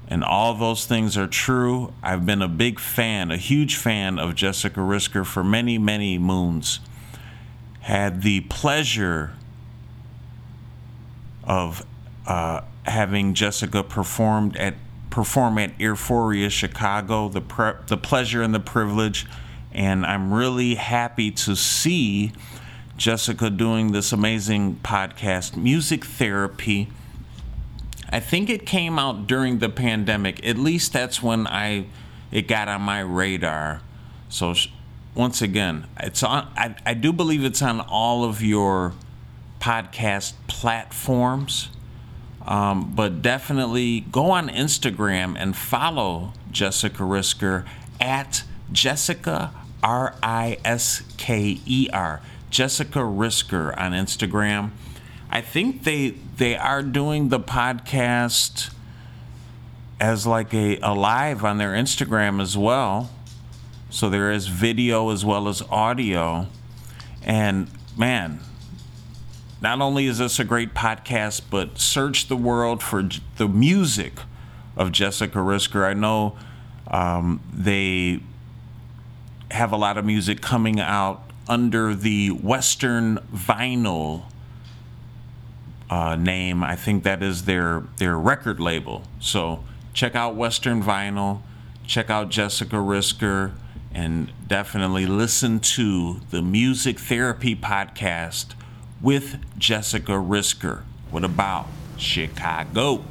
And 0.07 0.23
all 0.23 0.53
those 0.53 0.85
things 0.85 1.17
are 1.17 1.25
true. 1.25 1.91
I've 2.03 2.23
been 2.23 2.43
a 2.43 2.47
big 2.47 2.79
fan, 2.79 3.31
a 3.31 3.37
huge 3.37 3.75
fan 3.75 4.19
of 4.19 4.35
Jessica 4.35 4.81
Risker 4.81 5.25
for 5.25 5.43
many, 5.43 5.79
many 5.79 6.19
moons. 6.19 6.79
Had 7.81 8.21
the 8.21 8.41
pleasure 8.41 9.33
of 11.43 11.83
uh, 12.27 12.61
having 12.83 13.33
Jessica 13.33 13.81
performed 13.81 14.55
at 14.57 14.75
perform 15.09 15.57
at 15.57 15.79
Euphoria 15.79 16.51
Chicago. 16.51 17.29
The 17.29 17.41
pre- 17.41 17.73
the 17.87 17.97
pleasure 17.97 18.43
and 18.43 18.53
the 18.53 18.59
privilege, 18.59 19.25
and 19.71 20.05
I'm 20.05 20.31
really 20.31 20.75
happy 20.75 21.31
to 21.31 21.55
see 21.55 22.33
Jessica 22.97 23.51
doing 23.51 23.91
this 23.91 24.11
amazing 24.11 24.77
podcast, 24.83 25.55
Music 25.55 26.03
Therapy. 26.03 26.89
I 28.09 28.19
think 28.19 28.49
it 28.49 28.65
came 28.65 28.97
out 28.97 29.27
during 29.27 29.59
the 29.59 29.69
pandemic. 29.69 30.43
At 30.45 30.57
least 30.57 30.93
that's 30.93 31.21
when 31.21 31.45
I 31.45 31.85
it 32.31 32.47
got 32.47 32.67
on 32.67 32.81
my 32.81 33.01
radar. 33.01 33.81
So 34.29 34.55
sh- 34.55 34.69
once 35.13 35.43
again, 35.43 35.85
it's 35.99 36.23
on. 36.23 36.51
I, 36.57 36.75
I 36.87 36.95
do 36.95 37.13
believe 37.13 37.43
it's 37.43 37.61
on 37.61 37.81
all 37.81 38.23
of 38.23 38.41
your 38.41 38.93
podcast 39.59 40.33
platforms. 40.47 41.69
Um, 42.47 42.93
but 42.95 43.21
definitely 43.21 43.99
go 43.99 44.31
on 44.31 44.47
Instagram 44.49 45.35
and 45.37 45.55
follow 45.55 46.33
Jessica 46.49 47.03
Risker 47.03 47.65
at 47.99 48.43
Jessica 48.71 49.53
R 49.83 50.15
I 50.23 50.57
S 50.63 51.03
K 51.17 51.59
E 51.65 51.89
R. 51.91 52.21
Jessica 52.49 52.99
Risker 52.99 53.77
on 53.77 53.91
Instagram. 53.91 54.71
I 55.29 55.41
think 55.41 55.83
they 55.83 56.11
they 56.37 56.55
are 56.55 56.83
doing 56.83 57.29
the 57.29 57.39
podcast 57.39 58.73
as 59.99 60.27
like 60.27 60.53
a, 60.53 60.77
a 60.79 60.93
live 60.93 61.43
on 61.43 61.57
their 61.57 61.73
Instagram 61.73 62.41
as 62.41 62.57
well. 62.57 63.09
So 63.89 64.09
there 64.09 64.31
is 64.31 64.47
video 64.47 65.09
as 65.09 65.25
well 65.25 65.47
as 65.47 65.61
audio. 65.63 66.47
And 67.23 67.69
man, 67.97 68.39
not 69.61 69.81
only 69.81 70.05
is 70.05 70.19
this 70.19 70.39
a 70.39 70.43
great 70.43 70.73
podcast, 70.73 71.41
but 71.49 71.79
search 71.79 72.27
the 72.27 72.37
world 72.37 72.83
for 72.83 73.09
the 73.37 73.47
music 73.47 74.13
of 74.75 74.91
Jessica 74.91 75.39
Risker. 75.39 75.83
I 75.83 75.93
know 75.93 76.37
um, 76.89 77.41
they 77.51 78.21
have 79.49 79.71
a 79.71 79.77
lot 79.77 79.97
of 79.97 80.05
music 80.05 80.41
coming 80.41 80.79
out 80.79 81.26
under 81.47 81.95
the 81.95 82.29
Western 82.29 83.17
Vinyl 83.33 84.23
uh, 85.89 86.15
name. 86.15 86.63
I 86.63 86.75
think 86.75 87.03
that 87.03 87.23
is 87.23 87.45
their 87.45 87.83
their 87.97 88.17
record 88.17 88.59
label. 88.59 89.03
So 89.19 89.63
check 89.93 90.15
out 90.15 90.35
Western 90.35 90.83
Vinyl, 90.83 91.41
check 91.85 92.09
out 92.09 92.29
Jessica 92.29 92.75
Risker, 92.75 93.53
and 93.93 94.31
definitely 94.47 95.05
listen 95.05 95.59
to 95.59 96.21
the 96.29 96.41
Music 96.41 96.99
Therapy 96.99 97.55
podcast 97.55 98.53
with 99.01 99.37
Jessica 99.57 100.13
Risker. 100.13 100.83
What 101.09 101.23
about 101.23 101.67
Chicago? 101.97 103.03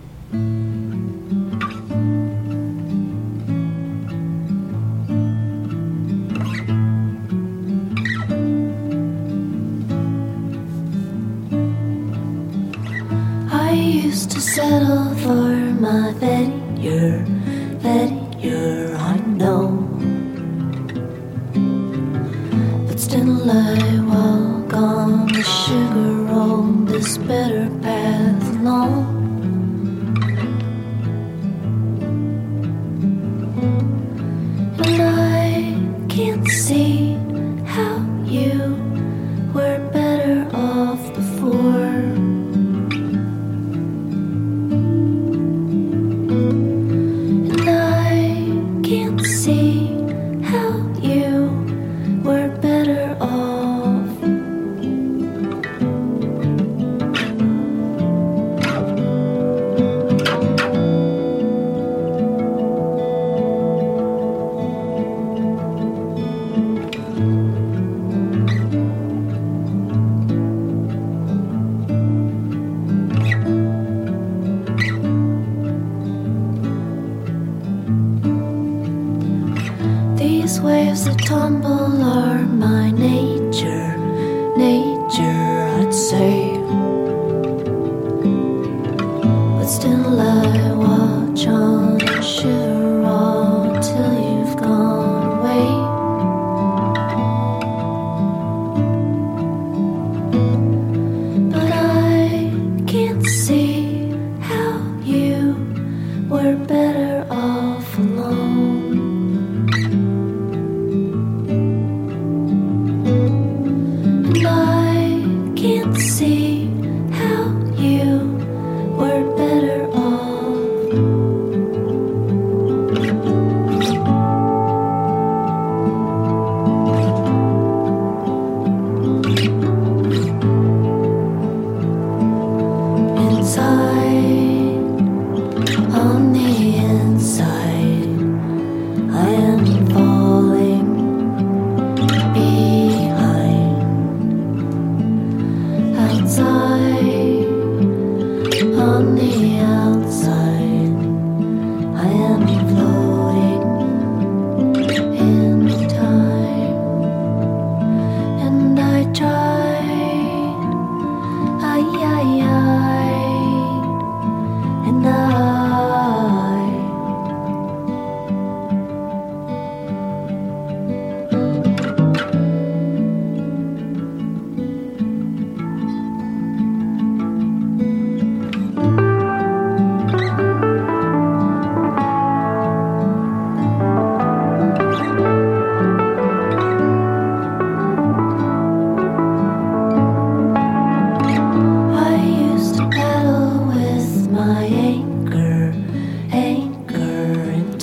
Settle 14.56 15.14
for 15.16 15.52
my 15.84 16.14
Betty, 17.82 18.16
your 18.40 18.96
I 18.96 19.16
know. 19.36 19.68
But 22.86 22.98
still 22.98 23.50
I 23.50 24.00
walk 24.12 24.72
on 24.72 25.26
the 25.26 25.42
sugar 25.42 26.12
road, 26.32 26.88
this 26.88 27.18
better 27.18 27.68
path 27.82 28.48
alone. 28.56 29.05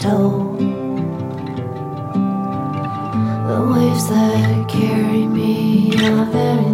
told. 0.03 0.59
The 3.47 3.59
waves 3.71 4.09
that 4.09 4.67
carry 4.67 5.25
me 5.27 5.93
are 5.95 6.25
very 6.25 6.72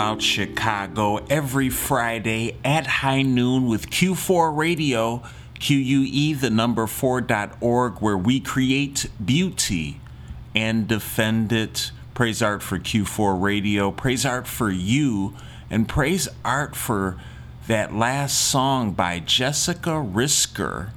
about 0.00 0.22
Chicago 0.22 1.18
every 1.28 1.68
Friday 1.68 2.56
at 2.64 2.86
high 2.86 3.20
noon 3.20 3.66
with 3.66 3.90
Q4 3.90 4.56
Radio, 4.56 5.22
QUE, 5.58 6.34
the 6.36 6.48
number 6.48 6.86
4.org, 6.86 7.98
where 7.98 8.16
we 8.16 8.40
create 8.40 9.10
beauty 9.22 10.00
and 10.54 10.88
defend 10.88 11.52
it. 11.52 11.90
Praise 12.14 12.40
art 12.40 12.62
for 12.62 12.78
Q4 12.78 13.42
Radio, 13.42 13.90
praise 13.90 14.24
art 14.24 14.46
for 14.46 14.70
you, 14.70 15.34
and 15.68 15.86
praise 15.86 16.28
art 16.46 16.74
for 16.74 17.20
that 17.66 17.94
last 17.94 18.38
song 18.38 18.92
by 18.92 19.18
Jessica 19.18 19.90
Risker. 19.90 20.92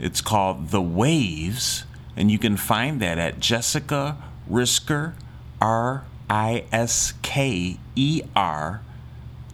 It's 0.00 0.20
called 0.20 0.70
The 0.70 0.82
Waves, 0.82 1.84
and 2.16 2.28
you 2.28 2.40
can 2.40 2.56
find 2.56 3.00
that 3.00 3.18
at 3.18 3.38
Jessica 3.38 4.16
Risker, 4.50 5.12
R 5.60 6.02
I 6.28 6.64
S 6.72 7.14
K 7.22 7.78
E 7.94 8.22
R, 8.34 8.82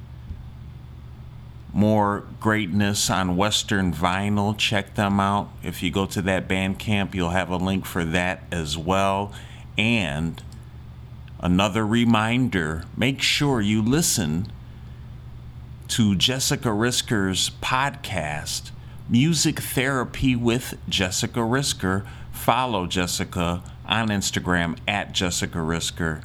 More 1.73 2.25
greatness 2.41 3.09
on 3.09 3.37
Western 3.37 3.93
vinyl. 3.93 4.57
Check 4.57 4.95
them 4.95 5.21
out. 5.21 5.49
If 5.63 5.81
you 5.81 5.89
go 5.89 6.05
to 6.07 6.21
that 6.23 6.49
Bandcamp, 6.49 7.15
you'll 7.15 7.29
have 7.29 7.49
a 7.49 7.55
link 7.55 7.85
for 7.85 8.03
that 8.03 8.43
as 8.51 8.77
well. 8.77 9.31
And 9.77 10.43
another 11.39 11.87
reminder 11.87 12.83
make 12.97 13.21
sure 13.21 13.61
you 13.61 13.81
listen 13.81 14.51
to 15.87 16.13
Jessica 16.15 16.69
Risker's 16.69 17.51
podcast, 17.61 18.71
Music 19.09 19.59
Therapy 19.59 20.35
with 20.35 20.77
Jessica 20.87 21.39
Risker. 21.39 22.05
Follow 22.41 22.87
Jessica 22.87 23.61
on 23.85 24.07
Instagram 24.07 24.75
at 24.87 25.11
Jessica 25.11 25.59
Risker. 25.59 26.23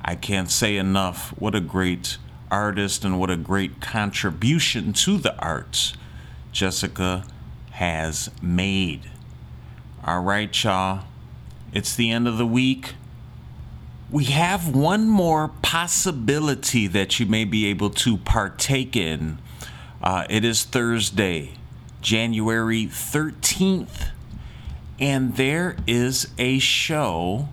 I 0.00 0.14
can't 0.14 0.48
say 0.48 0.76
enough 0.76 1.30
what 1.40 1.56
a 1.56 1.60
great 1.60 2.18
artist 2.52 3.04
and 3.04 3.18
what 3.18 3.30
a 3.30 3.36
great 3.36 3.80
contribution 3.80 4.92
to 4.92 5.18
the 5.18 5.36
arts 5.40 5.94
Jessica 6.52 7.24
has 7.72 8.30
made. 8.40 9.10
All 10.04 10.22
right, 10.22 10.62
y'all. 10.62 11.02
It's 11.72 11.96
the 11.96 12.12
end 12.12 12.28
of 12.28 12.38
the 12.38 12.46
week. 12.46 12.94
We 14.08 14.26
have 14.26 14.72
one 14.72 15.08
more 15.08 15.48
possibility 15.62 16.86
that 16.86 17.18
you 17.18 17.26
may 17.26 17.44
be 17.44 17.66
able 17.66 17.90
to 17.90 18.18
partake 18.18 18.94
in. 18.94 19.38
Uh, 20.00 20.26
it 20.30 20.44
is 20.44 20.62
Thursday, 20.62 21.54
January 22.00 22.86
13th, 22.86 24.12
and 24.98 25.36
there 25.36 25.76
is 25.86 26.28
a 26.38 26.58
show 26.58 27.48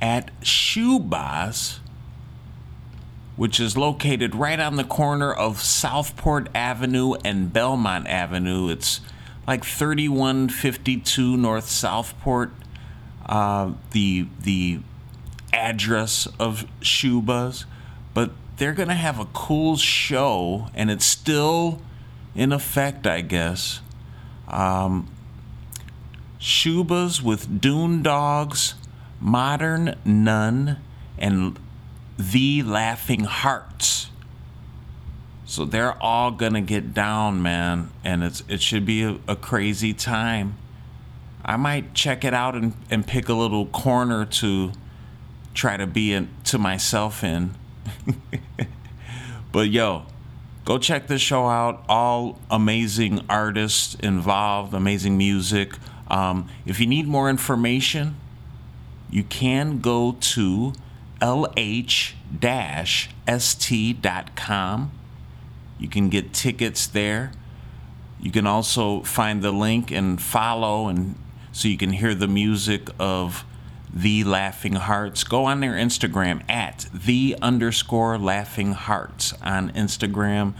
at 0.00 0.30
Schubas, 0.40 1.78
which 3.36 3.58
is 3.58 3.76
located 3.76 4.34
right 4.34 4.58
on 4.60 4.76
the 4.76 4.84
corner 4.84 5.32
of 5.32 5.60
Southport 5.60 6.48
Avenue 6.54 7.14
and 7.24 7.52
Belmont 7.52 8.06
Avenue. 8.06 8.68
It's 8.68 9.00
like 9.46 9.64
3152 9.64 11.36
North 11.36 11.68
Southport. 11.68 12.52
Uh, 13.26 13.72
the 13.90 14.26
the 14.40 14.80
address 15.52 16.26
of 16.38 16.66
Schubas, 16.80 17.64
but 18.14 18.30
they're 18.56 18.72
gonna 18.72 18.94
have 18.94 19.18
a 19.18 19.26
cool 19.26 19.76
show, 19.76 20.68
and 20.74 20.90
it's 20.90 21.04
still 21.04 21.82
in 22.34 22.52
effect, 22.52 23.06
I 23.06 23.20
guess. 23.20 23.80
Um, 24.46 25.10
Schubas 26.40 27.22
with 27.22 27.60
Dune 27.60 28.02
Dogs, 28.02 28.74
Modern 29.20 29.96
Nun, 30.04 30.78
and 31.18 31.58
The 32.18 32.62
Laughing 32.62 33.24
Hearts. 33.24 34.10
So 35.44 35.64
they're 35.64 36.00
all 36.02 36.30
gonna 36.30 36.60
get 36.60 36.92
down, 36.92 37.42
man, 37.42 37.90
and 38.04 38.22
it's 38.22 38.44
it 38.48 38.60
should 38.60 38.84
be 38.84 39.02
a, 39.02 39.18
a 39.26 39.34
crazy 39.34 39.94
time. 39.94 40.56
I 41.44 41.56
might 41.56 41.94
check 41.94 42.22
it 42.22 42.34
out 42.34 42.54
and, 42.54 42.74
and 42.90 43.06
pick 43.06 43.30
a 43.30 43.34
little 43.34 43.64
corner 43.66 44.26
to 44.26 44.72
try 45.54 45.78
to 45.78 45.86
be 45.86 46.12
in, 46.12 46.28
to 46.44 46.58
myself 46.58 47.24
in. 47.24 47.54
but 49.52 49.70
yo, 49.70 50.04
go 50.66 50.76
check 50.76 51.06
this 51.06 51.22
show 51.22 51.48
out. 51.48 51.82
All 51.88 52.38
amazing 52.50 53.24
artists 53.30 53.94
involved, 53.94 54.74
amazing 54.74 55.16
music. 55.16 55.72
Um, 56.08 56.48
if 56.66 56.80
you 56.80 56.86
need 56.86 57.06
more 57.06 57.30
information, 57.30 58.16
you 59.10 59.24
can 59.24 59.80
go 59.80 60.16
to 60.20 60.72
lh-st.com. 61.20 62.12
You 65.78 65.88
can 65.88 66.08
get 66.08 66.32
tickets 66.32 66.86
there. 66.86 67.32
You 68.20 68.30
can 68.30 68.46
also 68.46 69.02
find 69.02 69.42
the 69.42 69.52
link 69.52 69.90
and 69.90 70.20
follow 70.20 70.88
and 70.88 71.14
so 71.52 71.68
you 71.68 71.76
can 71.76 71.90
hear 71.90 72.14
the 72.14 72.28
music 72.28 72.88
of 72.98 73.44
the 73.92 74.22
Laughing 74.24 74.74
Hearts. 74.74 75.24
Go 75.24 75.46
on 75.46 75.60
their 75.60 75.72
Instagram 75.72 76.48
at 76.48 76.86
the 76.92 77.36
underscore 77.40 78.18
Laughing 78.18 78.72
Hearts 78.72 79.32
on 79.42 79.70
Instagram. 79.72 80.54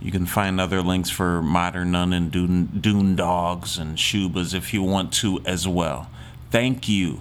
You 0.00 0.10
can 0.10 0.24
find 0.24 0.58
other 0.58 0.80
links 0.80 1.10
for 1.10 1.42
Modern 1.42 1.90
Nun 1.90 2.14
and 2.14 2.30
Dune, 2.32 2.66
Dune 2.80 3.16
Dogs 3.16 3.76
and 3.76 3.98
Schubas 3.98 4.54
if 4.54 4.72
you 4.72 4.82
want 4.82 5.12
to 5.14 5.40
as 5.44 5.68
well. 5.68 6.10
Thank 6.50 6.88
you 6.88 7.20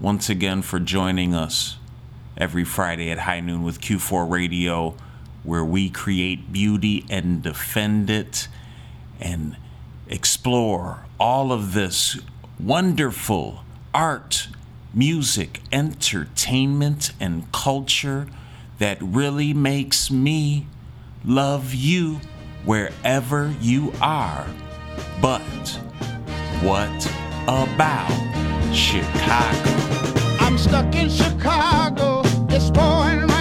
once 0.00 0.30
again 0.30 0.62
for 0.62 0.80
joining 0.80 1.34
us 1.34 1.76
every 2.36 2.64
Friday 2.64 3.10
at 3.10 3.18
high 3.18 3.40
noon 3.40 3.62
with 3.62 3.80
Q4 3.80 4.28
Radio, 4.30 4.94
where 5.42 5.64
we 5.64 5.90
create 5.90 6.50
beauty 6.50 7.04
and 7.10 7.42
defend 7.42 8.08
it 8.08 8.48
and 9.20 9.56
explore 10.08 11.04
all 11.20 11.52
of 11.52 11.74
this 11.74 12.18
wonderful 12.58 13.64
art, 13.92 14.48
music, 14.94 15.60
entertainment, 15.70 17.12
and 17.20 17.52
culture 17.52 18.28
that 18.78 18.96
really 19.00 19.52
makes 19.52 20.10
me 20.10 20.66
love 21.24 21.74
you 21.74 22.20
wherever 22.64 23.54
you 23.60 23.92
are. 24.00 24.46
But 25.20 25.40
what 26.62 27.06
about 27.44 28.10
Chicago? 28.74 29.70
I'm 30.40 30.58
stuck 30.58 30.94
in 30.94 31.08
Chicago. 31.08 32.22
It's 32.48 32.70
pouring 32.70 33.31